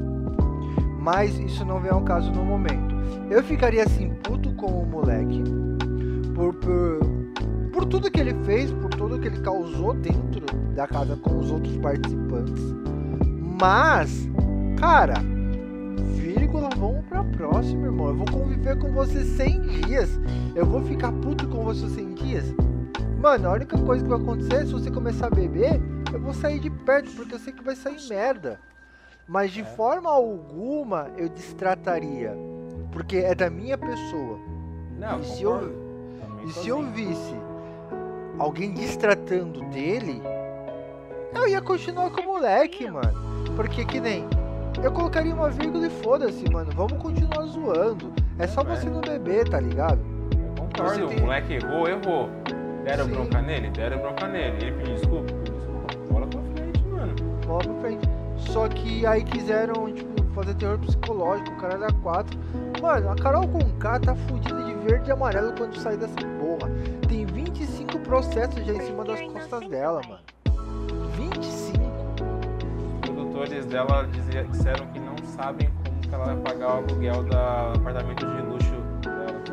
Mas 1.07 1.39
isso 1.39 1.63
não 1.63 1.79
vem 1.79 1.89
ao 1.89 2.01
caso 2.01 2.29
no 2.33 2.43
momento. 2.43 2.93
Eu 3.29 3.41
ficaria 3.41 3.81
assim, 3.81 4.09
puto 4.15 4.53
com 4.55 4.65
o 4.65 4.85
moleque, 4.85 5.41
por, 6.35 6.53
por, 6.55 6.99
por 7.71 7.85
tudo 7.85 8.11
que 8.11 8.19
ele 8.19 8.33
fez, 8.43 8.73
por 8.73 8.89
tudo 8.89 9.17
que 9.17 9.27
ele 9.29 9.39
causou 9.39 9.93
dentro 9.93 10.45
da 10.75 10.85
casa 10.85 11.15
com 11.15 11.39
os 11.39 11.49
outros 11.49 11.77
participantes. 11.77 12.61
Mas, 13.57 14.27
cara, 14.77 15.13
vírgula, 16.13 16.67
vamos 16.77 17.05
pra 17.05 17.23
próxima, 17.23 17.85
irmão. 17.85 18.09
Eu 18.09 18.15
vou 18.17 18.27
conviver 18.29 18.77
com 18.77 18.91
você 18.91 19.23
100 19.23 19.61
dias. 19.61 20.19
Eu 20.53 20.65
vou 20.65 20.81
ficar 20.81 21.13
puto 21.13 21.47
com 21.47 21.63
você 21.63 21.87
100 21.87 22.15
dias. 22.15 22.53
Mano, 23.17 23.47
a 23.47 23.53
única 23.53 23.77
coisa 23.77 24.03
que 24.03 24.09
vai 24.09 24.19
acontecer 24.19 24.55
é 24.55 24.65
se 24.65 24.73
você 24.73 24.91
começar 24.91 25.27
a 25.27 25.29
beber, 25.29 25.81
eu 26.11 26.19
vou 26.19 26.33
sair 26.33 26.59
de 26.59 26.69
perto, 26.69 27.09
porque 27.11 27.33
eu 27.33 27.39
sei 27.39 27.53
que 27.53 27.63
vai 27.63 27.77
sair 27.77 27.97
merda. 28.09 28.59
Mas 29.27 29.51
de 29.51 29.63
forma 29.63 30.09
alguma 30.09 31.09
eu 31.17 31.27
distrataria. 31.29 32.33
Porque 32.91 33.17
é 33.17 33.35
da 33.35 33.49
minha 33.49 33.77
pessoa. 33.77 34.39
Não, 34.97 35.19
E 35.19 35.25
se 35.25 35.43
concordo. 35.43 35.65
eu, 36.41 36.47
e 36.47 36.51
se 36.53 36.67
eu 36.69 36.79
assim. 36.79 36.91
visse 36.91 37.35
alguém 38.39 38.73
distratando 38.73 39.61
dele, 39.69 40.21
eu 41.35 41.47
ia 41.47 41.61
continuar 41.61 42.09
com 42.11 42.21
o 42.21 42.25
moleque, 42.25 42.89
mano. 42.89 43.53
Porque 43.55 43.83
que 43.85 43.99
nem 43.99 44.25
eu 44.81 44.91
colocaria 44.91 45.33
uma 45.33 45.49
vírgula 45.49 45.87
e 45.87 45.89
foda-se, 45.89 46.49
mano. 46.51 46.71
Vamos 46.73 46.93
continuar 46.93 47.43
zoando. 47.47 48.11
É 48.39 48.47
só 48.47 48.63
você 48.63 48.87
É. 48.87 48.89
não 48.89 49.01
beber, 49.01 49.47
tá 49.49 49.59
ligado? 49.59 49.99
Eu 50.31 50.63
concordo, 50.63 51.07
Você 51.07 51.07
tem- 51.07 51.17
o 51.17 51.21
moleque 51.21 51.53
errou, 51.53 51.87
errou. 51.87 52.29
Deram 52.83 53.05
Sim. 53.05 53.11
bronca 53.11 53.41
nele? 53.41 53.69
Deram 53.71 53.97
bronca 53.99 54.27
nele. 54.27 54.57
Ele 54.65 54.71
pediu 54.77 54.95
desculpa? 54.95 55.25
Pediu 55.33 55.55
desculpa. 55.55 56.13
Bola 56.13 56.27
pra 56.27 56.41
frente, 56.41 56.83
mano. 56.85 57.15
Bola 57.45 57.63
pra 57.63 57.73
frente. 57.81 58.07
Só 58.51 58.67
que 58.67 59.05
aí 59.05 59.23
quiseram, 59.23 59.93
tipo, 59.93 60.23
fazer 60.33 60.53
terror 60.55 60.77
psicológico, 60.79 61.51
o 61.51 61.55
cara 61.57 61.73
era 61.75 61.91
4. 62.01 62.39
Mano, 62.81 63.09
a 63.11 63.15
Carol 63.15 63.47
Conká 63.47 63.99
tá 63.99 64.15
fudida 64.15 64.63
de 64.63 64.73
verde 64.75 65.09
e 65.09 65.11
amarelo 65.11 65.53
quando 65.57 65.75
sair 65.77 65.97
dessa 65.97 66.15
porra. 66.15 66.71
Tem 67.07 67.25
25 67.25 67.99
processos 67.99 68.65
já 68.65 68.73
em 68.73 68.81
cima 68.81 69.03
das 69.03 69.19
costas 69.21 69.67
dela, 69.67 70.01
mano. 70.07 70.21
25. 71.15 71.77
Os 73.03 73.09
produtores 73.09 73.65
dela 73.65 74.07
dizia- 74.11 74.43
disseram 74.45 74.85
que 74.87 74.99
não 74.99 75.15
sabem 75.25 75.69
como 75.83 75.99
que 76.01 76.13
ela 76.13 76.25
vai 76.25 76.35
pagar 76.37 76.67
o 76.67 76.77
aluguel 76.77 77.23
do 77.23 77.35
apartamento 77.35 78.25
de 78.25 78.41
luxo 78.43 78.75
dela. 79.01 79.43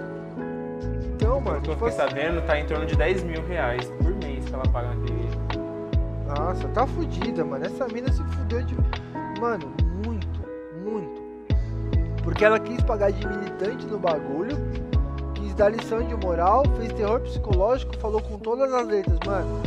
Então, 1.15 1.41
mano, 1.41 1.61
que 1.63 1.71
eu 1.71 1.75
tipo 1.75 1.87
fiquei 1.87 2.05
assim, 2.05 2.15
sabendo, 2.15 2.47
tá 2.47 2.59
em 2.59 2.67
torno 2.67 2.87
de 2.87 2.95
10 2.97 3.25
mil 3.25 3.43
reais 3.47 3.87
por 3.91 4.15
mês 4.17 4.45
que 4.45 4.55
ela 4.55 4.65
paga 4.65 4.89
naquele. 4.89 5.24
Nossa, 6.27 6.69
tá 6.69 6.87
fudida, 6.87 7.45
mano. 7.45 7.65
Essa 7.67 7.87
mina 7.89 8.11
se 8.11 8.23
fudeu 8.23 8.63
de. 8.63 8.75
Mano, 9.41 9.73
muito, 10.05 10.41
muito. 10.85 11.23
Porque 12.23 12.45
ela 12.45 12.59
quis 12.59 12.83
pagar 12.83 13.13
de 13.13 13.27
militante 13.27 13.87
no 13.87 13.99
bagulho, 13.99 14.57
quis 15.35 15.55
dar 15.55 15.69
lição 15.69 16.03
de 16.03 16.15
moral, 16.17 16.65
fez 16.79 16.93
terror 16.93 17.21
psicológico, 17.21 17.97
falou 17.99 18.21
com 18.23 18.39
todas 18.39 18.73
as 18.73 18.87
letras, 18.87 19.19
mano. 19.27 19.63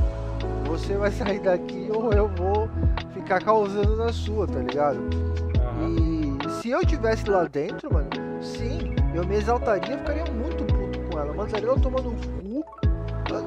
Você 0.65 0.95
vai 0.95 1.11
sair 1.11 1.39
daqui 1.39 1.89
ou 1.93 2.11
eu 2.11 2.27
vou 2.29 2.69
ficar 3.13 3.41
causando 3.41 3.95
na 3.95 4.11
sua, 4.11 4.47
tá 4.47 4.59
ligado? 4.59 4.99
Aham. 5.61 5.95
E 6.45 6.49
se 6.61 6.69
eu 6.69 6.85
tivesse 6.85 7.29
lá 7.29 7.45
dentro, 7.45 7.93
mano, 7.93 8.09
sim, 8.41 8.93
eu 9.13 9.25
me 9.25 9.35
exaltaria, 9.35 9.97
ficaria 9.97 10.25
muito 10.31 10.63
puto 10.65 10.99
com 11.09 11.19
ela. 11.19 11.33
Mandaria 11.33 11.67
ela 11.67 11.79
cu. 11.79 11.89
Eu 11.89 12.36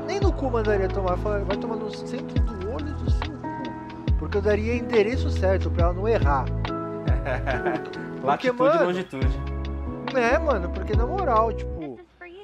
Nem 0.07 0.21
no 0.21 0.33
cu 0.33 0.51
mandaria 0.51 0.89
tomar, 0.89 1.17
falaria, 1.19 1.45
vai 1.45 1.57
tomar 1.57 1.77
no 1.77 1.91
centro 1.91 2.43
do 2.43 2.71
olho 2.71 2.95
do 2.95 3.11
seu 3.11 3.33
cu. 3.33 4.19
Porque 4.19 4.39
eu 4.39 4.43
daria 4.43 4.75
endereço 4.75 5.31
certo 5.31 5.71
pra 5.71 5.85
ela 5.85 5.93
não 5.93 6.07
errar. 6.07 6.45
Latitude 8.23 8.59
mano, 8.59 8.83
e 8.83 8.87
longitude. 8.87 9.41
É, 10.15 10.39
mano, 10.39 10.71
porque 10.71 10.95
na 10.95 11.07
moral, 11.07 11.53
tipo, 11.53 11.99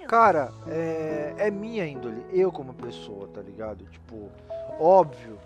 cara, 0.09 0.53
é, 0.67 1.35
é 1.37 1.51
minha 1.51 1.87
índole, 1.87 2.25
eu 2.33 2.51
como 2.51 2.73
pessoa, 2.73 3.29
tá 3.35 3.41
ligado? 3.41 3.85
Tipo, 3.85 4.31
óbvio 4.81 5.39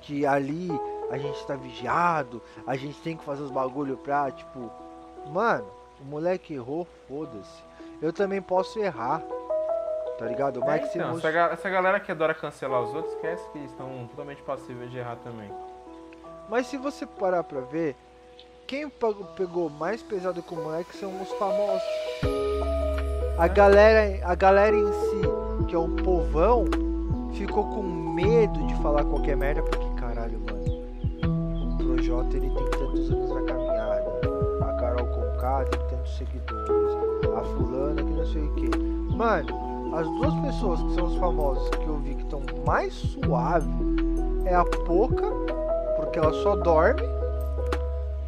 que 0.00 0.26
ali 0.26 0.68
a 1.10 1.16
gente 1.18 1.46
tá 1.46 1.54
vigiado, 1.54 2.42
a 2.66 2.76
gente 2.76 3.00
tem 3.00 3.16
que 3.16 3.24
fazer 3.24 3.42
os 3.42 3.50
bagulho 3.50 3.96
pra, 3.96 4.30
tipo, 4.30 4.70
mano, 5.32 5.66
o 6.00 6.04
moleque 6.04 6.54
errou, 6.54 6.86
foda-se. 7.06 7.62
Eu 8.00 8.12
também 8.12 8.40
posso 8.40 8.78
errar, 8.78 9.22
tá 10.18 10.24
ligado? 10.26 10.60
O 10.60 10.64
É, 10.68 10.74
Mike 10.74 10.88
se 10.88 10.98
então, 10.98 11.16
essa, 11.16 11.28
essa 11.28 11.70
galera 11.70 12.00
que 12.00 12.10
adora 12.10 12.34
cancelar 12.34 12.82
os 12.82 12.94
outros, 12.94 13.14
esquece 13.14 13.48
que 13.52 13.58
estão 13.60 14.06
totalmente 14.10 14.42
passíveis 14.42 14.90
de 14.90 14.98
errar 14.98 15.16
também. 15.16 15.50
Mas 16.48 16.66
se 16.66 16.76
você 16.76 17.06
parar 17.06 17.44
pra 17.44 17.60
ver, 17.60 17.94
quem 18.66 18.90
pegou 19.36 19.70
mais 19.70 20.02
pesado 20.02 20.42
com 20.42 20.54
o 20.56 20.64
moleque 20.64 20.96
são 20.96 21.10
os 21.22 21.30
famosos. 21.32 21.82
A 23.38 23.46
galera, 23.46 24.26
a 24.26 24.34
galera 24.34 24.74
em 24.76 24.92
si, 24.92 25.66
que 25.68 25.74
é 25.74 25.78
o 25.78 25.88
povão, 25.88 26.64
ficou 27.34 27.64
com 27.70 27.82
medo 27.82 28.66
de 28.66 28.74
falar 28.82 29.04
qualquer 29.04 29.36
merda, 29.36 29.62
porque 29.62 30.00
caralho, 30.00 30.40
mano. 30.40 30.58
O 31.74 31.76
Projota 31.78 32.36
ele 32.36 32.50
tem 32.50 32.70
tantos 32.70 33.10
anos 33.10 33.30
na 33.30 33.42
caminhada. 33.42 34.04
A 34.68 34.72
Carol 34.80 35.06
Conká 35.06 35.64
tem 35.66 35.80
tantos 35.88 36.16
seguidores. 36.16 36.96
A 37.36 37.40
fulana 37.44 38.02
que 38.02 38.10
não 38.10 38.26
sei 38.26 38.42
o 38.42 38.54
que. 38.54 38.76
Mano, 39.14 39.77
as 39.98 40.06
duas 40.06 40.34
pessoas 40.46 40.80
que 40.82 40.94
são 40.94 41.04
os 41.06 41.16
famosos 41.16 41.68
que 41.70 41.86
eu 41.86 41.96
vi 41.98 42.14
que 42.14 42.22
estão 42.22 42.40
mais 42.66 42.92
suave 42.94 43.68
é 44.44 44.54
a 44.54 44.64
Poca 44.64 45.26
porque 45.96 46.18
ela 46.18 46.32
só 46.42 46.54
dorme. 46.56 47.02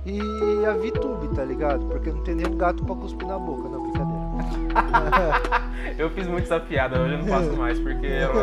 E 0.07 0.19
a 0.67 0.73
VTube, 0.73 1.29
tá 1.37 1.45
ligado? 1.45 1.85
Porque 1.87 2.11
não 2.11 2.23
tem 2.23 2.35
nenhum 2.35 2.57
gato 2.57 2.83
pra 2.85 2.95
cuspir 2.97 3.29
na 3.29 3.39
boca, 3.39 3.69
não, 3.69 3.83
brincadeira. 3.83 4.21
Eu 5.99 6.11
fiz 6.11 6.27
muito 6.27 6.45
essa 6.45 6.59
piada, 6.59 6.99
hoje 7.01 7.15
eu 7.15 7.19
não 7.19 7.27
faço 7.27 7.53
mais, 7.53 7.79
porque 7.79 8.07
ela, 8.07 8.43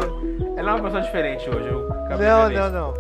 ela 0.56 0.72
é 0.72 0.74
uma 0.76 0.84
pessoa 0.84 1.02
diferente 1.02 1.50
hoje. 1.50 1.68
Eu 1.68 1.88
não, 1.90 2.50
não, 2.50 2.72
não. 2.72 2.94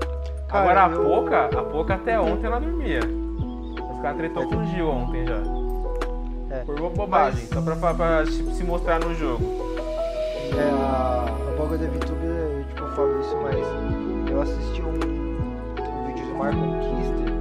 Agora 0.49 0.85
a 0.85 0.89
eu- 0.89 1.03
Poca, 1.03 1.45
a 1.45 1.63
Poca 1.63 1.93
até 1.95 2.19
ontem 2.19 2.45
ela 2.47 2.59
dormia. 2.59 2.99
Os 2.99 4.01
caras 4.01 4.17
tretou 4.17 4.47
com 4.47 4.55
o 4.57 4.65
Gil 4.67 4.89
ontem 4.89 5.25
já. 5.27 6.55
É. 6.55 6.59
Por 6.63 6.75
bo- 6.79 6.89
bobagem, 6.89 7.41
Mas- 7.41 7.49
só 7.49 7.61
pra, 7.61 7.75
pra- 7.75 7.93
pra 7.93 8.25
se 8.25 8.63
mostrar 8.63 8.99
no 8.99 9.13
jogo. 9.13 9.43
É, 10.55 10.69
a, 10.71 11.25
a 11.25 11.51
boca 11.57 11.77
da 11.77 11.87
VTube, 11.87 12.25
eu 12.25 12.63
tipo, 12.69 12.83
eu 12.83 12.89
falo 12.95 13.19
isso, 13.21 13.35
mas 13.37 14.31
eu 14.31 14.41
assisti 14.41 14.81
um, 14.81 14.93
um 14.93 16.07
vídeo 16.07 16.25
do 16.27 16.35
Marco 16.35 16.61
Kister, 16.79 17.33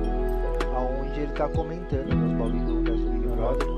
onde 1.01 1.21
ele 1.21 1.33
tá 1.33 1.49
comentando 1.49 2.15
nos 2.15 2.33
bagulhos 2.33 2.65
do 2.65 3.11
Big 3.11 3.29
Brother. 3.29 3.69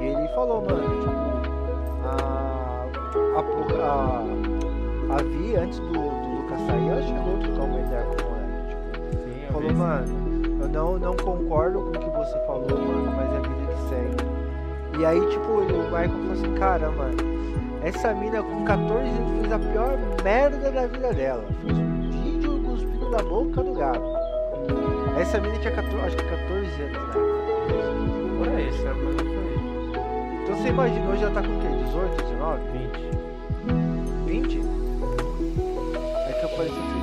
E 0.00 0.04
ele 0.06 0.28
falou, 0.34 0.62
mano, 0.62 1.00
tipo, 1.00 1.10
a, 2.04 2.86
a, 3.36 3.40
a, 3.40 5.14
a 5.14 5.22
Vi, 5.22 5.56
antes 5.56 5.78
do, 5.80 5.92
do 5.92 6.36
Lucas 6.36 6.60
sair, 6.66 6.88
ela 6.88 7.02
chegou 7.02 7.36
a 7.36 7.38
trocar 7.38 7.62
uma 7.64 7.80
ideia 7.80 8.04
com 8.04 8.14
o 8.14 8.30
moleque. 8.30 8.68
Tipo, 8.68 9.18
Sim, 9.24 9.46
falou, 9.52 9.68
vi. 9.68 9.74
mano, 9.74 10.62
eu 10.62 10.68
não, 10.68 10.98
não 10.98 11.16
concordo 11.16 11.80
com 11.80 11.88
o 11.90 11.92
que 11.92 12.10
você 12.10 12.38
falou, 12.46 12.68
mano, 12.70 13.12
mas 13.14 13.32
é 13.32 13.36
a 13.36 13.40
vida 13.40 13.72
que 13.72 13.88
segue. 13.88 15.00
E 15.00 15.04
aí, 15.04 15.20
tipo, 15.28 15.48
o 15.48 15.84
Michael 15.84 16.10
falou 16.10 16.32
assim, 16.32 16.54
cara, 16.54 16.90
mano, 16.90 17.33
essa 17.84 18.14
mina 18.14 18.42
com 18.42 18.64
14 18.64 19.08
anos 19.10 19.40
fez 19.40 19.52
a 19.52 19.58
pior 19.58 19.98
merda 20.22 20.70
da 20.70 20.86
vida 20.86 21.12
dela. 21.12 21.44
Fez 21.60 21.76
um 21.78 22.10
vídeo 22.10 22.62
cuspindo 22.62 23.10
na 23.10 23.18
boca 23.18 23.62
do 23.62 23.74
gato. 23.74 24.00
Essa 25.20 25.38
mina 25.38 25.58
tinha 25.58 25.74
14, 25.74 26.06
acho 26.06 26.16
que 26.16 26.24
14 26.24 26.82
anos, 26.82 26.96
né? 26.96 27.12
Por 28.38 28.48
aí, 28.48 28.68
esse 28.68 28.78
por 28.78 28.88
aí. 28.88 28.94
Então 30.42 30.56
você 30.56 30.68
imagina, 30.68 31.10
hoje 31.10 31.24
ela 31.24 31.34
tá 31.34 31.42
com 31.42 31.48
o 31.48 31.60
quê? 31.60 31.68
18, 31.84 32.22
19? 32.24 32.62
20. 32.72 33.14
20? 34.24 34.60
É 36.26 36.32
que 36.32 36.44
eu 36.44 36.48
parecia 36.48 36.80
que 36.80 36.94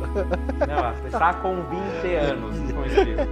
você. 0.00 0.66
Não, 0.66 0.78
ela 0.78 0.94
está 1.06 1.32
com 1.32 1.62
20 1.62 2.14
anos 2.14 2.72
com 2.72 2.84
espirro. 2.84 3.26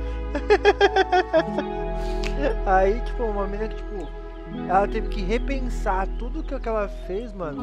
Aí, 2.65 2.99
tipo, 3.01 3.25
uma 3.25 3.47
mina 3.47 3.69
que, 3.69 3.77
tipo, 3.77 4.22
ela 4.69 4.87
teve 4.89 5.09
que 5.09 5.23
repensar 5.23 6.07
tudo 6.19 6.43
que 6.43 6.59
que 6.59 6.69
ela 6.69 6.89
fez, 7.07 7.33
mano. 7.33 7.63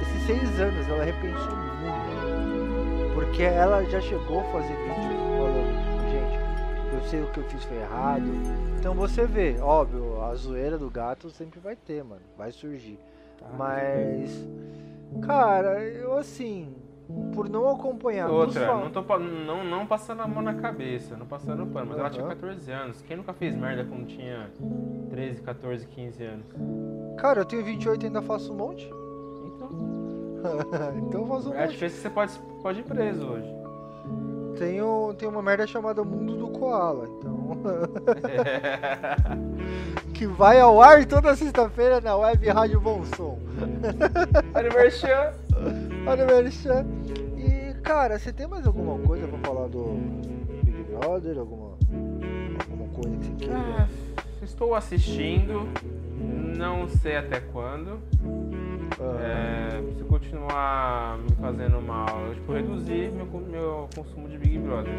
Esses 0.00 0.26
seis 0.26 0.60
anos, 0.60 0.88
ela 0.88 1.04
repensou 1.04 1.56
muito. 1.56 3.14
Porque 3.14 3.42
ela 3.42 3.84
já 3.84 4.00
chegou 4.00 4.40
a 4.40 4.44
fazer 4.44 4.74
vídeo 4.74 5.18
falando, 5.36 6.10
gente, 6.10 6.94
eu 6.94 7.08
sei 7.08 7.22
o 7.22 7.30
que 7.30 7.38
eu 7.38 7.44
fiz 7.44 7.64
foi 7.64 7.76
errado. 7.76 8.24
Então 8.78 8.94
você 8.94 9.26
vê, 9.26 9.56
óbvio, 9.60 10.22
a 10.22 10.34
zoeira 10.34 10.76
do 10.76 10.90
gato 10.90 11.30
sempre 11.30 11.60
vai 11.60 11.76
ter, 11.76 12.02
mano. 12.02 12.22
Vai 12.36 12.50
surgir. 12.52 12.98
Tá. 13.38 13.46
Mas, 13.56 14.46
cara, 15.24 15.82
eu 15.82 16.16
assim, 16.16 16.74
por 17.34 17.48
não 17.48 17.68
acompanhar. 17.68 18.30
Outra, 18.30 18.66
não, 18.66 18.90
tô, 18.90 19.18
não, 19.18 19.64
não 19.64 19.86
passando 19.86 20.22
a 20.22 20.26
mão 20.26 20.42
na 20.42 20.54
cabeça, 20.54 21.16
não 21.16 21.26
passando 21.26 21.66
pano, 21.66 21.86
mas 21.90 21.98
ela 21.98 22.10
tinha 22.10 22.24
Aham. 22.24 22.34
14 22.34 22.70
anos. 22.70 23.02
Quem 23.02 23.16
nunca 23.16 23.32
fez 23.32 23.56
merda 23.56 23.84
quando 23.84 24.06
tinha 24.06 24.50
13, 25.10 25.42
14, 25.42 25.86
15 25.86 26.24
anos? 26.24 26.46
Cara, 27.18 27.40
eu 27.40 27.44
tenho 27.44 27.64
28 27.64 28.02
e 28.02 28.06
ainda 28.06 28.22
faço 28.22 28.52
um 28.52 28.56
monte. 28.56 28.86
Então, 29.46 29.70
então 31.08 31.20
eu 31.22 31.26
faço 31.26 31.50
um 31.50 31.52
a 31.52 31.60
monte. 31.60 31.70
diferença 31.70 31.94
é 31.94 31.96
que 31.96 32.02
você 32.02 32.10
pode, 32.10 32.32
pode 32.62 32.80
ir 32.80 32.84
preso 32.84 33.26
hoje. 33.26 33.62
Tenho, 34.58 35.14
tem 35.14 35.28
uma 35.28 35.42
merda 35.42 35.66
chamada 35.66 36.04
Mundo 36.04 36.36
do 36.36 36.48
Koala, 36.48 37.08
então. 37.08 37.56
que 40.12 40.26
vai 40.26 40.60
ao 40.60 40.80
ar 40.80 41.04
toda 41.06 41.34
sexta-feira 41.34 42.00
na 42.00 42.16
web 42.16 42.48
Rádio 42.48 42.80
Bom 42.80 43.02
Som. 43.16 43.38
Aniversário! 44.54 45.41
Olha, 46.06 46.26
Merchan. 46.26 46.86
E, 47.36 47.74
cara, 47.82 48.18
você 48.18 48.32
tem 48.32 48.46
mais 48.46 48.66
alguma 48.66 48.98
coisa 49.06 49.26
pra 49.26 49.38
falar 49.38 49.68
do 49.68 49.84
Big 50.64 50.82
Brother? 50.84 51.38
Alguma, 51.38 51.70
alguma 52.70 52.88
coisa 52.94 53.16
que 53.18 53.24
você 53.26 53.32
queira? 53.38 53.54
Ah, 53.58 53.88
estou 54.42 54.74
assistindo, 54.74 55.68
não 56.56 56.88
sei 56.88 57.16
até 57.16 57.40
quando. 57.40 57.98
Ah, 59.00 59.18
É, 59.20 59.82
se 59.96 60.04
continuar 60.04 61.18
me 61.18 61.30
fazendo 61.40 61.80
mal, 61.80 62.26
eu 62.28 62.34
tipo, 62.34 62.52
reduzir 62.52 63.10
meu, 63.12 63.26
meu 63.40 63.88
consumo 63.94 64.28
de 64.28 64.38
Big 64.38 64.58
Brother. 64.58 64.92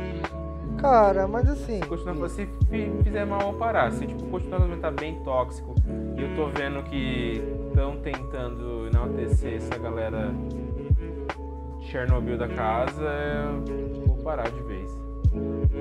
Cara, 0.77 1.27
mas 1.27 1.47
assim. 1.49 1.79
Se, 1.81 1.87
continuar, 1.87 2.29
se 2.29 2.45
fi- 2.69 2.91
fizer 3.03 3.25
mal, 3.25 3.41
eu 3.41 3.53
parar. 3.53 3.91
Se 3.91 4.05
tipo, 4.07 4.25
continuar 4.25 4.63
a 4.63 4.77
tá 4.77 4.91
bem 4.91 5.15
tóxico 5.23 5.75
e 6.17 6.21
eu 6.21 6.35
tô 6.35 6.47
vendo 6.47 6.83
que 6.83 7.41
estão 7.69 7.97
tentando 7.97 8.87
enaltecer 8.87 9.53
essa 9.55 9.77
galera 9.77 10.33
Chernobyl 11.83 12.37
da 12.37 12.47
casa, 12.47 13.03
eu 13.67 14.05
vou 14.05 14.17
parar 14.17 14.49
de 14.49 14.61
vez. 14.63 14.91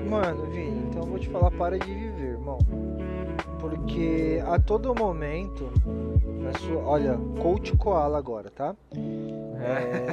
Mano, 0.09 0.45
Vini, 0.47 0.87
então 0.89 1.03
eu 1.03 1.07
vou 1.07 1.19
te 1.19 1.29
falar, 1.29 1.51
para 1.51 1.77
de 1.77 1.93
viver, 1.93 2.31
irmão. 2.33 2.59
Porque 3.59 4.41
a 4.45 4.59
todo 4.59 4.93
momento, 4.93 5.69
sua, 6.59 6.81
olha, 6.83 7.17
coach 7.41 7.75
koala 7.77 8.17
agora, 8.17 8.49
tá? 8.49 8.75
É, 9.61 10.07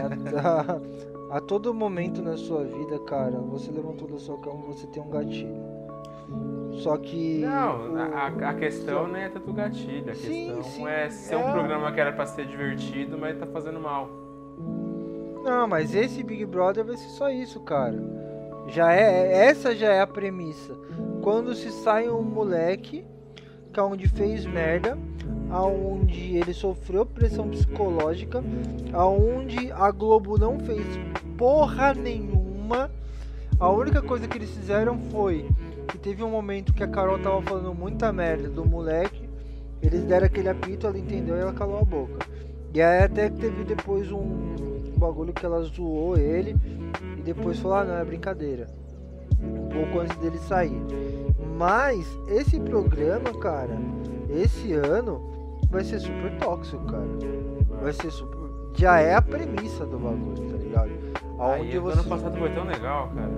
a, 1.32 1.36
a 1.36 1.40
todo 1.40 1.74
momento 1.74 2.22
na 2.22 2.36
sua 2.36 2.64
vida, 2.64 2.98
cara, 3.00 3.38
você 3.38 3.70
levantou 3.70 4.06
da 4.08 4.18
sua 4.18 4.38
cama, 4.38 4.62
você 4.66 4.86
tem 4.86 5.02
um 5.02 5.10
gatilho. 5.10 5.56
Só 6.74 6.96
que. 6.96 7.40
Não, 7.40 7.96
a, 7.96 8.26
a 8.50 8.54
questão 8.54 9.08
não 9.08 9.16
é 9.16 9.28
tanto 9.28 9.52
gatilho. 9.52 10.10
A 10.10 10.14
Sim, 10.14 10.54
questão 10.54 10.62
sim, 10.62 10.86
é 10.86 11.10
ser 11.10 11.34
é. 11.34 11.38
um 11.38 11.52
programa 11.52 11.90
que 11.92 12.00
era 12.00 12.12
pra 12.12 12.26
ser 12.26 12.46
divertido, 12.46 13.18
mas 13.18 13.36
tá 13.38 13.46
fazendo 13.46 13.80
mal. 13.80 14.08
Não, 15.42 15.66
mas 15.66 15.94
esse 15.94 16.22
Big 16.22 16.44
Brother 16.44 16.84
vai 16.84 16.96
ser 16.96 17.08
só 17.10 17.30
isso, 17.30 17.60
cara. 17.60 17.98
Já 18.68 18.92
é, 18.92 19.46
essa 19.46 19.74
já 19.74 19.92
é 19.92 20.00
a 20.00 20.06
premissa. 20.06 20.76
Quando 21.22 21.54
se 21.54 21.70
sai 21.70 22.08
um 22.08 22.22
moleque 22.22 23.04
que 23.72 23.80
onde 23.80 24.08
fez 24.08 24.44
merda, 24.44 24.98
aonde 25.50 26.36
ele 26.36 26.52
sofreu 26.52 27.06
pressão 27.06 27.48
psicológica, 27.48 28.42
aonde 28.92 29.72
a 29.72 29.90
Globo 29.90 30.38
não 30.38 30.58
fez 30.60 30.84
porra 31.36 31.94
nenhuma. 31.94 32.90
A 33.58 33.68
única 33.68 34.02
coisa 34.02 34.28
que 34.28 34.38
eles 34.38 34.50
fizeram 34.50 34.98
foi 35.10 35.48
que 35.88 35.98
teve 35.98 36.22
um 36.22 36.30
momento 36.30 36.72
que 36.72 36.84
a 36.84 36.88
Carol 36.88 37.18
tava 37.18 37.42
falando 37.42 37.74
muita 37.74 38.12
merda 38.12 38.48
do 38.48 38.64
moleque. 38.64 39.28
Eles 39.82 40.04
deram 40.04 40.26
aquele 40.26 40.48
apito, 40.48 40.86
ela 40.86 40.98
entendeu 40.98 41.36
e 41.36 41.40
ela 41.40 41.52
calou 41.52 41.78
a 41.78 41.84
boca. 41.84 42.26
E 42.72 42.80
aí 42.80 43.02
até 43.02 43.30
que 43.30 43.38
teve 43.38 43.64
depois 43.64 44.12
um 44.12 44.79
bagulho 45.00 45.32
que 45.32 45.44
ela 45.44 45.62
zoou 45.62 46.16
ele 46.16 46.56
e 47.16 47.22
depois 47.22 47.58
falou, 47.58 47.78
ah 47.78 47.84
não, 47.84 47.94
é 47.94 48.04
brincadeira. 48.04 48.66
Um 49.42 49.68
pouco 49.68 50.00
antes 50.00 50.16
dele 50.18 50.38
sair. 50.38 50.80
Mas 51.56 52.06
esse 52.28 52.60
programa, 52.60 53.32
cara, 53.40 53.76
esse 54.28 54.72
ano 54.74 55.20
vai 55.70 55.82
ser 55.82 56.00
super 56.00 56.36
tóxico, 56.38 56.84
cara. 56.84 57.08
Vai 57.82 57.92
ser 57.92 58.10
super. 58.10 58.38
Já 58.74 59.00
é 59.00 59.14
a 59.14 59.22
premissa 59.22 59.84
do 59.86 59.98
bagulho, 59.98 60.50
tá 60.50 60.56
ligado? 60.56 60.90
Aí, 61.38 61.60
Aonde 61.60 61.76
ano 61.76 62.04
passado 62.04 62.38
foi 62.38 62.50
tão 62.50 62.64
legal, 62.64 63.10
cara. 63.14 63.30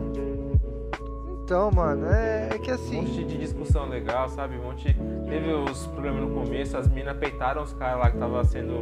Então, 1.44 1.70
mano, 1.70 2.06
é, 2.06 2.48
é 2.52 2.58
que 2.58 2.70
Um 2.70 2.74
assim. 2.74 2.96
monte 3.02 3.24
de 3.24 3.38
discussão 3.38 3.88
legal, 3.88 4.28
sabe? 4.28 4.56
Um 4.56 4.62
monte. 4.62 4.96
Teve 5.28 5.52
os 5.52 5.86
problemas 5.88 6.22
no 6.22 6.30
começo, 6.34 6.76
as 6.76 6.88
minas 6.88 7.16
peitaram 7.16 7.62
os 7.62 7.72
caras 7.74 7.98
lá 7.98 8.10
que 8.10 8.18
tava 8.18 8.44
sendo 8.44 8.80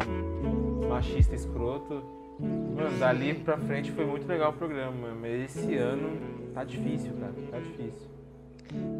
machista 0.88 1.34
escroto. 1.34 2.02
Mano, 2.40 2.98
dali 2.98 3.34
pra 3.34 3.58
frente 3.58 3.92
foi 3.92 4.06
muito 4.06 4.26
legal 4.26 4.50
o 4.50 4.54
programa, 4.54 5.14
mas 5.14 5.56
esse 5.56 5.76
ano 5.76 6.52
tá 6.54 6.64
difícil, 6.64 7.12
cara. 7.14 7.34
Tá 7.50 7.58
difícil. 7.58 8.08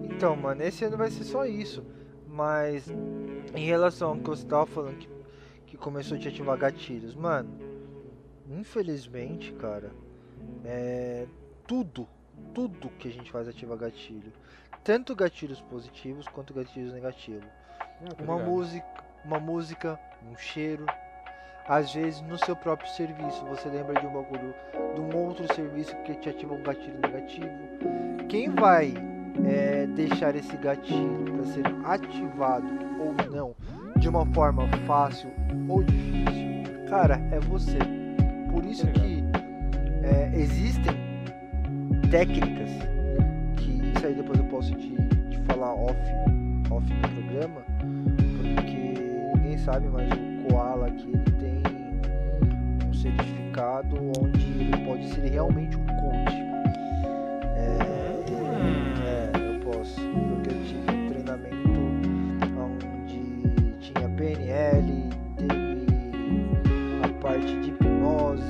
Então, 0.04 0.36
mano, 0.36 0.62
esse 0.62 0.84
ano 0.84 0.96
vai 0.96 1.10
ser 1.10 1.24
só 1.24 1.46
isso. 1.46 1.84
Mas 2.26 2.88
em 3.54 3.66
relação 3.66 4.10
ao 4.10 4.16
que 4.16 4.28
você 4.28 4.46
tava 4.46 4.66
falando 4.66 4.98
que, 4.98 5.08
que 5.66 5.76
começou 5.76 6.16
a 6.16 6.20
te 6.20 6.28
ativar 6.28 6.56
gatilhos, 6.56 7.14
mano, 7.14 7.50
infelizmente, 8.48 9.52
cara, 9.54 9.90
é 10.64 11.26
tudo, 11.66 12.06
tudo 12.54 12.88
que 12.98 13.08
a 13.08 13.10
gente 13.10 13.30
faz 13.30 13.48
ativa 13.48 13.76
gatilho. 13.76 14.32
Tanto 14.84 15.14
gatilhos 15.14 15.60
positivos 15.60 16.26
quanto 16.28 16.54
gatilhos 16.54 16.92
negativos. 16.92 17.48
Uma 18.18 18.38
música, 18.38 18.86
uma 19.24 19.38
música, 19.38 19.98
um 20.30 20.36
cheiro. 20.36 20.86
Às 21.68 21.94
vezes 21.94 22.20
no 22.22 22.38
seu 22.44 22.56
próprio 22.56 22.88
serviço 22.90 23.44
você 23.46 23.68
lembra 23.68 24.00
de 24.00 24.06
um 24.06 24.12
bagulho, 24.12 24.54
de 24.94 25.00
um 25.00 25.16
outro 25.16 25.52
serviço 25.54 25.96
que 26.04 26.14
te 26.14 26.28
ativa 26.28 26.54
um 26.54 26.62
gatilho 26.62 26.98
negativo. 27.00 27.48
Quem 28.28 28.50
vai 28.50 28.94
é, 29.44 29.86
deixar 29.86 30.34
esse 30.34 30.56
gatilho 30.56 31.24
para 31.24 31.44
ser 31.44 31.64
ativado 31.84 32.66
ou 32.98 33.14
não 33.30 33.54
de 33.98 34.08
uma 34.08 34.24
forma 34.26 34.66
fácil 34.86 35.30
ou 35.68 35.82
difícil, 35.82 36.86
cara, 36.88 37.20
é 37.30 37.38
você. 37.40 37.78
Por 38.50 38.64
isso 38.64 38.86
que 38.88 39.22
é, 40.02 40.30
existem 40.34 40.94
técnicas 42.10 42.70
que 43.56 43.70
isso 43.94 44.06
aí 44.06 44.14
depois 44.14 44.38
eu 44.38 44.46
posso 44.46 44.74
te, 44.74 44.94
te 45.30 45.38
falar 45.46 45.74
off, 45.74 45.96
off 46.70 46.86
no 46.92 47.08
programa, 47.08 47.62
porque 48.42 48.94
ninguém 49.36 49.58
sabe, 49.58 49.88
mas 49.88 50.08
o 50.10 50.39
Koala 50.50 50.88
aqui 50.88 51.08
ele 51.08 51.30
tem 51.38 51.62
um 52.88 52.92
certificado 52.92 53.96
onde 54.20 54.46
ele 54.46 54.84
pode 54.84 55.08
ser 55.08 55.28
realmente 55.30 55.76
um 55.76 55.86
coach. 55.86 56.34
É, 57.56 57.78
é, 59.04 59.32
eu 59.36 59.60
posso, 59.60 60.00
porque 60.00 60.50
eu 60.50 60.64
tive 60.64 60.90
um 60.90 61.08
treinamento 61.08 61.80
onde 62.58 63.76
tinha 63.78 64.08
PNL, 64.08 65.08
teve 65.36 65.86
a 67.04 67.08
parte 67.22 67.60
de 67.60 67.70
hipnose, 67.70 68.42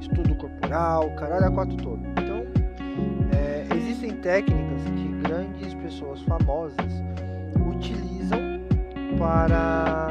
estudo 0.00 0.34
corporal, 0.36 1.10
caralho, 1.16 1.46
a 1.46 1.50
quatro 1.50 1.76
todo. 1.78 2.00
Então, 2.12 2.44
é, 3.36 3.66
existem 3.74 4.12
técnicas 4.16 4.82
que 4.84 5.08
grandes 5.22 5.74
pessoas 5.74 6.22
famosas 6.22 7.02
utilizam 7.68 8.60
para, 9.18 10.10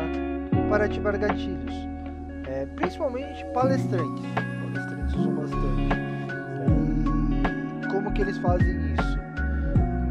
para 0.72 0.86
ativar 0.86 1.20
gatilhos. 1.20 1.76
É, 2.48 2.66
principalmente 2.78 3.46
palestrantes. 3.54 4.24
Palestrantes 4.74 5.16
usam 5.16 5.36
bastante. 5.36 5.90
E 7.82 7.88
como 7.92 8.12
que 8.14 8.22
eles 8.22 8.38
fazem 8.38 8.94
isso? 8.94 9.20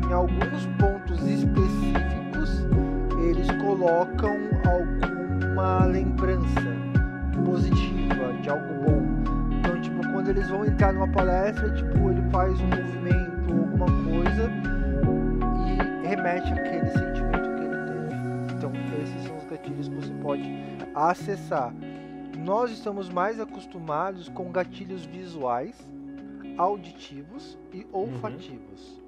Em 0.07 0.13
alguns 0.13 0.67
pontos 0.79 1.23
específicos, 1.23 2.67
eles 3.27 3.51
colocam 3.63 4.37
alguma 4.67 5.87
lembrança 5.87 6.61
positiva 7.43 8.35
de 8.43 8.51
algo 8.51 8.75
bom. 8.85 9.03
Então, 9.59 9.81
tipo, 9.81 10.07
quando 10.13 10.29
eles 10.29 10.47
vão 10.51 10.67
entrar 10.67 10.93
numa 10.93 11.09
palestra, 11.09 11.71
tipo, 11.71 12.11
ele 12.11 12.23
faz 12.31 12.61
um 12.61 12.67
movimento, 12.67 13.51
alguma 13.51 13.87
coisa 13.87 14.51
e 16.03 16.07
remete 16.07 16.53
àquele 16.53 16.91
sentimento 16.91 17.40
gatilhos 19.71 19.89
que 19.89 19.95
você 19.95 20.13
pode 20.23 20.49
acessar. 20.95 21.73
Nós 22.39 22.71
estamos 22.71 23.09
mais 23.09 23.39
acostumados 23.39 24.29
com 24.29 24.51
gatilhos 24.51 25.05
visuais, 25.05 25.77
auditivos 26.57 27.59
e 27.73 27.87
olfativos. 27.93 29.01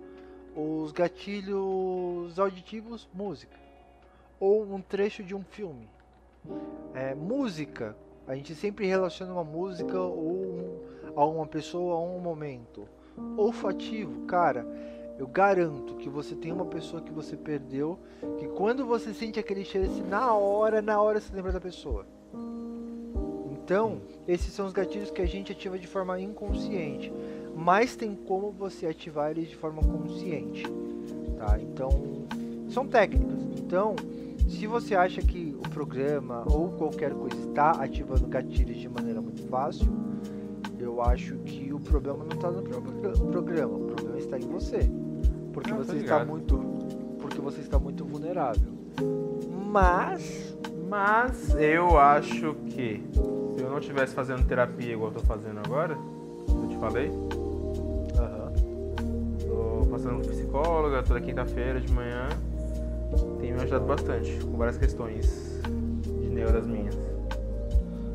Os 0.55 0.93
gatilhos 0.93 2.39
auditivos, 2.39 3.09
música. 3.13 3.57
Ou 4.39 4.63
um 4.75 4.81
trecho 4.81 5.23
de 5.23 5.35
um 5.35 5.43
filme. 5.43 5.89
É, 6.95 7.15
música, 7.15 7.97
a 8.27 8.35
gente 8.35 8.55
sempre 8.55 8.87
relaciona 8.87 9.33
uma 9.33 9.45
música 9.45 9.99
ou 9.99 10.33
um, 10.33 10.81
a 11.17 11.25
uma 11.25 11.47
pessoa 11.47 11.95
a 11.95 12.01
um 12.01 12.19
momento. 12.19 12.87
Olfativo, 13.37 14.27
cara, 14.27 14.67
eu 15.19 15.27
garanto 15.27 15.95
que 15.97 16.09
você 16.09 16.35
tem 16.35 16.53
uma 16.53 16.65
pessoa 16.65 17.03
que 17.03 17.13
você 17.13 17.37
perdeu, 17.37 17.99
que 18.39 18.47
quando 18.49 18.85
você 18.87 19.13
sente 19.15 19.39
aquele 19.39 19.65
cheiro, 19.65 19.87
assim, 19.91 20.03
na 20.03 20.33
hora, 20.35 20.83
na 20.83 21.01
hora 21.01 21.21
você 21.21 21.35
lembra 21.35 21.53
da 21.53 21.61
pessoa. 21.61 22.07
Então, 23.51 24.01
esses 24.27 24.53
são 24.53 24.67
os 24.67 24.73
gatilhos 24.73 25.11
que 25.11 25.23
a 25.23 25.27
gente 25.27 25.53
ativa 25.53 25.79
de 25.79 25.87
forma 25.87 26.21
inconsciente, 26.21 27.13
mas 27.55 27.95
tem 27.95 28.15
como 28.15 28.51
você 28.51 28.87
ativar 28.87 29.31
eles 29.31 29.49
de 29.49 29.57
forma 29.57 29.81
consciente, 29.83 30.65
tá? 31.39 31.59
Então, 31.61 31.89
são 32.69 32.87
técnicas. 32.87 33.39
Então, 33.57 33.95
se 34.49 34.67
você 34.67 34.95
acha 34.97 35.23
que 35.23 35.57
o 35.59 35.69
programa 35.71 36.45
ou 36.51 36.71
qualquer 36.73 37.15
coisa 37.15 37.37
está 37.49 37.71
ativando 37.73 38.27
gatilhos 38.27 38.77
de 38.79 38.89
maneira 38.89 39.21
muito 39.21 39.47
fácil, 39.47 39.87
eu 40.79 41.01
acho 41.01 41.37
que 41.39 41.73
o 41.73 41.79
problema 41.79 42.25
não 42.25 42.35
está 42.37 42.51
no 42.51 42.63
pro- 42.63 42.83
programa, 43.29 43.77
o 43.77 43.87
problema 43.87 44.19
está 44.19 44.37
em 44.37 44.49
você, 44.49 44.91
porque 45.53 45.71
Ah, 45.71 45.77
você 45.77 45.97
está 45.97 46.17
ligado. 46.19 46.29
muito, 46.29 46.59
porque 47.21 47.41
você 47.41 47.61
está 47.61 47.79
muito 47.79 48.05
vulnerável. 48.05 48.73
Mas 49.71 50.55
Mas 50.89 51.55
eu 51.55 51.99
acho 51.99 52.55
que 52.67 53.03
se 53.55 53.61
eu 53.63 53.71
não 53.71 53.79
estivesse 53.79 54.15
fazendo 54.15 54.47
terapia 54.47 54.93
igual 54.93 55.11
eu 55.11 55.15
tô 55.21 55.27
fazendo 55.27 55.59
agora, 55.65 55.97
eu 56.49 56.69
te 56.69 56.77
falei, 56.77 57.11
aham, 58.19 58.53
tô 59.41 59.87
passando 59.91 60.23
com 60.23 60.29
psicóloga 60.29 61.03
toda 61.03 61.21
quinta-feira 61.21 61.81
de 61.81 61.91
manhã, 61.93 62.29
tem 63.41 63.53
me 63.53 63.61
ajudado 63.63 63.87
bastante 63.87 64.39
com 64.45 64.57
várias 64.59 64.77
questões 64.77 65.61
de 66.21 66.29
neuras 66.29 66.67
minhas. 66.67 66.95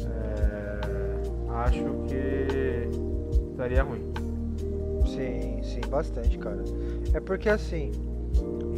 É, 0.06 0.80
acho 1.66 1.84
que 2.08 2.88
estaria 3.52 3.82
ruim. 3.82 4.04
sim, 5.08 5.62
sim, 5.64 5.82
bastante, 5.90 6.38
cara. 6.38 6.64
É 7.14 7.20
porque 7.20 7.50
assim, 7.50 7.92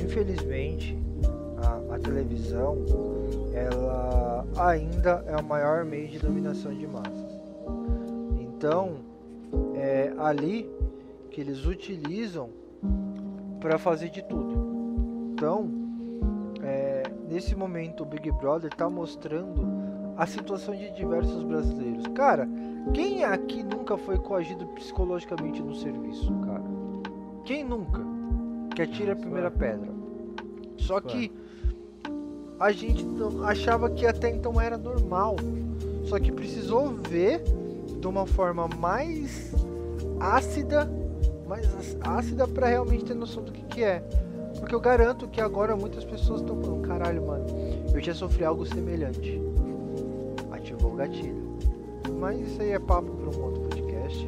infelizmente, 0.01 0.97
a, 1.57 1.95
a 1.95 1.99
televisão, 1.99 2.77
ela 3.53 4.45
ainda 4.57 5.23
é 5.27 5.35
o 5.35 5.43
maior 5.43 5.83
meio 5.85 6.07
de 6.07 6.19
dominação 6.19 6.73
de 6.73 6.87
massas. 6.87 7.39
Então, 8.39 8.95
é 9.75 10.13
ali 10.17 10.69
que 11.29 11.41
eles 11.41 11.65
utilizam 11.65 12.49
para 13.59 13.77
fazer 13.77 14.09
de 14.09 14.21
tudo. 14.23 15.31
Então, 15.33 15.69
é, 16.63 17.03
nesse 17.29 17.55
momento 17.55 18.03
o 18.03 18.05
Big 18.05 18.31
Brother 18.31 18.71
está 18.71 18.89
mostrando 18.89 19.67
a 20.17 20.25
situação 20.25 20.75
de 20.75 20.91
diversos 20.91 21.43
brasileiros. 21.43 22.05
Cara, 22.13 22.47
quem 22.93 23.23
aqui 23.23 23.63
nunca 23.63 23.97
foi 23.97 24.17
coagido 24.17 24.65
psicologicamente 24.67 25.61
no 25.61 25.73
serviço, 25.75 26.33
cara? 26.45 26.63
Quem 27.45 27.63
nunca? 27.63 28.18
Que 28.79 28.83
atira 28.83 29.11
a 29.11 29.15
primeira 29.17 29.51
pedra. 29.51 29.89
Só 30.77 31.01
que 31.01 31.29
a 32.57 32.71
gente 32.71 33.05
achava 33.43 33.89
que 33.89 34.07
até 34.07 34.29
então 34.29 34.59
era 34.61 34.77
normal. 34.77 35.35
Só 36.05 36.17
que 36.17 36.31
precisou 36.31 36.87
ver 37.09 37.43
de 37.99 38.07
uma 38.07 38.25
forma 38.25 38.69
mais 38.69 39.53
ácida, 40.17 40.89
mais 41.45 41.67
ácida 41.99 42.47
para 42.47 42.67
realmente 42.67 43.03
ter 43.03 43.15
noção 43.15 43.43
do 43.43 43.51
que, 43.51 43.63
que 43.63 43.83
é. 43.83 43.99
Porque 44.57 44.73
eu 44.73 44.79
garanto 44.79 45.27
que 45.27 45.41
agora 45.41 45.75
muitas 45.75 46.05
pessoas 46.05 46.39
estão 46.39 46.61
falando, 46.61 46.87
caralho, 46.87 47.27
mano, 47.27 47.47
eu 47.93 48.01
já 48.01 48.13
sofri 48.13 48.45
algo 48.45 48.65
semelhante. 48.65 49.41
Ativou 50.53 50.93
o 50.93 50.95
gatilho. 50.95 51.59
Mas 52.17 52.39
isso 52.39 52.61
aí 52.61 52.71
é 52.71 52.79
papo 52.79 53.11
para 53.11 53.37
um 53.37 53.43
outro 53.43 53.61
podcast. 53.63 54.25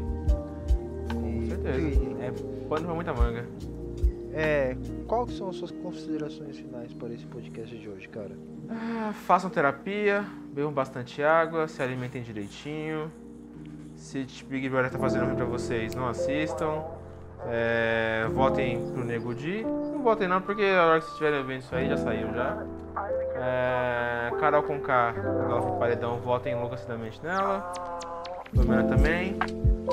Com 1.13 1.45
certeza. 1.47 1.79
E, 1.79 2.17
é 2.19 2.31
pano 2.67 2.85
pra 2.85 2.93
muita 2.93 3.13
manga. 3.13 3.45
É, 4.33 4.75
quais 5.07 5.37
são 5.37 5.49
as 5.49 5.55
suas 5.57 5.71
considerações 5.71 6.57
finais 6.57 6.93
para 6.93 7.13
esse 7.13 7.25
podcast 7.25 7.77
de 7.77 7.89
hoje, 7.89 8.07
cara? 8.07 8.31
Ah, 8.69 9.11
façam 9.25 9.49
terapia, 9.49 10.25
bebam 10.53 10.71
bastante 10.71 11.21
água, 11.21 11.67
se 11.67 11.81
alimentem 11.81 12.21
direitinho. 12.21 13.11
Se 13.95 14.25
Big 14.49 14.69
Brother 14.69 14.91
tá 14.91 14.97
fazendo 14.97 15.25
ruim 15.25 15.35
pra 15.35 15.45
vocês, 15.45 15.93
não 15.93 16.07
assistam. 16.07 16.83
É, 17.47 18.27
votem 18.33 18.91
pro 18.93 19.03
Nego 19.03 19.33
Di. 19.33 19.63
Não 19.63 20.01
votem 20.01 20.27
não, 20.27 20.41
porque 20.41 20.63
a 20.63 20.85
hora 20.85 20.99
que 20.99 21.05
vocês 21.05 21.13
estiverem 21.13 21.45
vendo 21.45 21.61
isso 21.61 21.75
aí 21.75 21.89
já 21.89 21.97
saiu 21.97 22.33
já. 22.33 22.65
É, 23.35 24.31
Carol 24.39 24.63
com 24.63 24.79
K, 24.79 25.13
ela 25.17 25.61
foi 25.61 25.77
paredão, 25.77 26.19
votem 26.19 26.53
enlouquecidamente 26.53 27.21
nela. 27.23 27.73
Domina 28.53 28.83
também. 28.83 29.37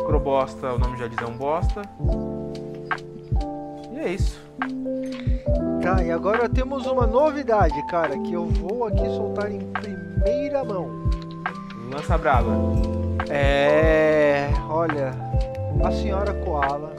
Crobosta, 0.07 0.73
o 0.73 0.79
nome 0.79 0.97
já 0.99 1.07
diz 1.07 1.19
é 1.19 1.27
um 1.27 1.37
bosta. 1.37 1.83
E 4.09 4.11
é 4.11 4.15
isso. 4.15 4.41
Tá, 5.83 6.03
e 6.03 6.11
agora 6.11 6.49
temos 6.49 6.87
uma 6.87 7.07
novidade, 7.07 7.75
cara, 7.89 8.19
que 8.19 8.33
eu 8.33 8.47
vou 8.47 8.87
aqui 8.87 9.05
soltar 9.11 9.53
em 9.53 9.61
primeira 9.61 10.65
mão. 10.65 11.11
Lança 11.93 12.17
brava. 12.17 12.51
É. 13.29 14.49
Olha, 14.71 15.11
a 15.85 15.93
senhora 15.93 16.33
Koala 16.43 16.95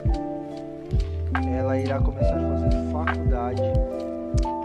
ela 1.52 1.76
irá 1.76 1.98
começar 1.98 2.36
a 2.36 2.58
fazer 2.58 2.92
faculdade 2.92 3.62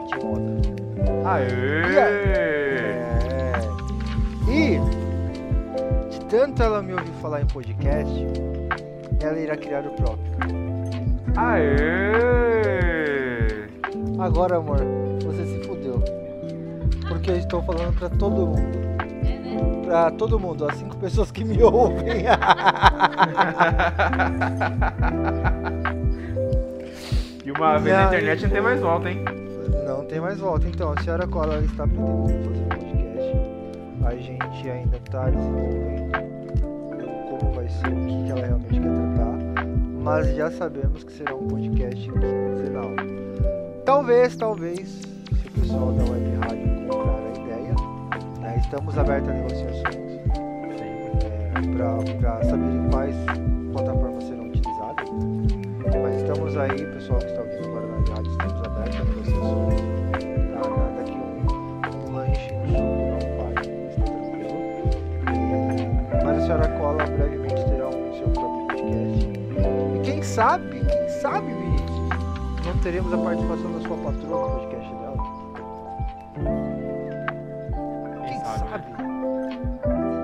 de 0.08 0.24
moda. 0.24 0.62
Aê! 1.28 1.98
É. 1.98 3.54
E 4.48 4.80
de 6.12 6.20
tanto 6.26 6.62
ela 6.62 6.84
me 6.84 6.94
ouvir 6.94 7.12
falar 7.22 7.42
em 7.42 7.48
podcast, 7.48 8.26
ela 9.20 9.40
irá 9.40 9.58
criar 9.58 9.82
o 9.82 9.90
próprio. 9.92 10.65
Aê! 11.38 11.76
Agora, 14.18 14.58
amor, 14.58 14.80
você 15.24 15.46
se 15.46 15.60
fudeu. 15.68 16.02
Porque 17.08 17.32
eu 17.32 17.38
estou 17.38 17.62
falando 17.64 17.94
pra 17.98 18.10
todo 18.10 18.48
mundo. 18.48 18.86
Pra 19.86 20.12
todo 20.12 20.40
mundo, 20.40 20.66
as 20.68 20.78
cinco 20.78 20.96
pessoas 20.98 21.32
que 21.32 21.44
me 21.44 21.62
ouvem. 21.64 22.24
e 27.46 27.52
uma 27.52 27.78
vez 27.80 27.96
na 27.98 28.06
internet 28.06 28.44
não 28.44 28.50
tem 28.50 28.62
mais 28.62 28.80
volta, 28.80 29.12
hein? 29.12 29.26
Não 29.86 30.06
tem 30.06 30.22
mais 30.22 30.40
volta. 30.40 30.68
Então, 30.68 30.94
a 30.94 31.02
senhora 31.02 31.28
Cola 31.28 31.60
está 31.60 31.86
pretendendo 31.86 32.46
fazer 32.46 32.64
um 32.64 32.68
podcast. 32.70 33.36
A 34.06 34.16
gente 34.16 34.70
ainda 34.70 34.98
está 34.98 35.30
desenvolvendo 35.30 36.36
como 37.30 37.52
vai 37.54 37.68
ser, 37.68 37.88
o 37.90 38.06
que 38.26 38.32
ela 38.32 38.46
realmente 38.46 38.80
quer 38.80 38.94
tratar 38.94 39.75
mas 40.06 40.36
já 40.36 40.52
sabemos 40.52 41.04
que 41.04 41.12
será 41.12 41.34
um 41.34 41.48
podcast 41.48 42.12
quinzenal. 42.12 42.92
Talvez, 43.84 44.36
talvez, 44.36 44.88
se 44.88 45.48
o 45.48 45.52
pessoal 45.60 45.92
da 45.94 46.04
Web 46.04 46.36
Rádio 46.42 46.88
comprar 46.88 47.18
a 47.26 47.32
ideia, 47.42 47.74
né, 48.40 48.56
estamos 48.64 48.96
abertos 49.00 49.32
a 49.32 49.34
negociações 49.34 50.12
é, 50.80 51.52
para 52.20 52.44
saber 52.44 52.90
quais 52.92 53.16
plataformas 53.74 54.24
serão 54.26 54.48
utilizadas. 54.48 55.10
Mas 56.04 56.22
estamos 56.22 56.56
aí, 56.56 56.86
pessoal 56.94 57.18
que 57.18 57.26
está 57.26 57.42
ouvindo 57.42 57.66
agora 57.66 57.88
na 57.88 57.98
rádio, 58.14 58.32
estamos 58.32 58.62
abertos 58.64 59.00
a 59.00 59.06
negociações. 59.06 59.82
Tá? 60.54 60.62
Nada 60.70 61.04
que 61.04 61.18
um, 61.18 61.26
um 62.06 62.16
lanche 62.16 62.50
sul 62.50 63.10
não 63.10 63.18
está 63.18 63.48
tranquilo. 63.64 64.54
Mas 66.24 66.38
a 66.38 66.42
senhora 66.46 66.68
Cola 66.78 67.04
brevemente 67.08 67.35
sabe, 70.36 70.86
quem 70.86 71.10
sabe, 71.22 71.48
Vinícius, 71.48 71.90
não 72.66 72.78
teremos 72.84 73.14
a 73.14 73.18
participação 73.18 73.72
da 73.72 73.80
sua 73.88 73.98
patroa 73.98 74.50
no 74.50 74.60
podcast 74.60 74.94
dela? 74.96 75.18
Quem 78.28 78.40
sabe? 78.44 78.86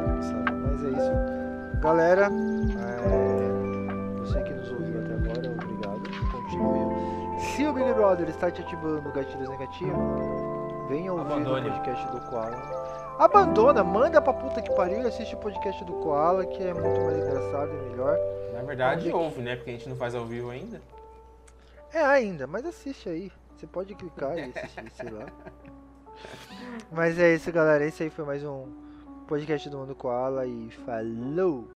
Quem 0.03 0.21
sabe? 0.21 0.51
Mas 0.51 0.83
é 0.83 0.89
isso. 0.89 1.79
Galera, 1.79 2.25
é... 2.27 4.19
você 4.19 4.41
que 4.41 4.53
nos 4.53 4.69
ouviu 4.69 4.99
até 4.99 5.13
agora, 5.13 5.49
obrigado. 5.49 6.01
Continue. 6.29 7.39
Se 7.39 7.65
o 7.65 7.73
Big 7.73 7.93
Brother 7.93 8.27
está 8.27 8.51
te 8.51 8.61
ativando 8.61 9.09
gatilhos 9.13 9.47
negativos, 9.47 9.95
venha 10.89 11.13
ouvir 11.13 11.31
Abandone. 11.31 11.69
o 11.69 11.71
podcast 11.71 12.11
do 12.11 12.19
Koala. 12.29 12.80
Abandona, 13.21 13.83
manda 13.83 14.19
pra 14.19 14.33
puta 14.33 14.63
que 14.63 14.73
pariu 14.73 15.03
e 15.03 15.05
assiste 15.05 15.35
o 15.35 15.37
podcast 15.37 15.85
do 15.85 15.93
Koala, 15.93 16.43
que 16.43 16.63
é 16.63 16.73
muito 16.73 16.99
mais 17.01 17.19
engraçado 17.19 17.71
e 17.71 17.89
melhor. 17.91 18.17
Na 18.51 18.63
verdade, 18.63 19.09
Onde... 19.09 19.13
ouve, 19.13 19.41
né? 19.43 19.55
Porque 19.55 19.69
a 19.69 19.73
gente 19.73 19.87
não 19.87 19.95
faz 19.95 20.15
ao 20.15 20.25
vivo 20.25 20.49
ainda. 20.49 20.81
É, 21.93 22.01
ainda, 22.01 22.47
mas 22.47 22.65
assiste 22.65 23.07
aí. 23.07 23.31
Você 23.55 23.67
pode 23.67 23.93
clicar 23.93 24.35
e 24.39 24.41
assistir, 24.45 24.91
sei 24.93 25.11
lá. 25.11 25.27
Mas 26.91 27.19
é 27.19 27.35
isso, 27.35 27.51
galera. 27.51 27.85
Esse 27.85 28.01
aí 28.01 28.09
foi 28.09 28.25
mais 28.25 28.43
um 28.43 28.65
podcast 29.27 29.69
do 29.69 29.77
Mundo 29.77 29.93
Koala 29.93 30.47
e 30.47 30.71
falou! 30.83 31.67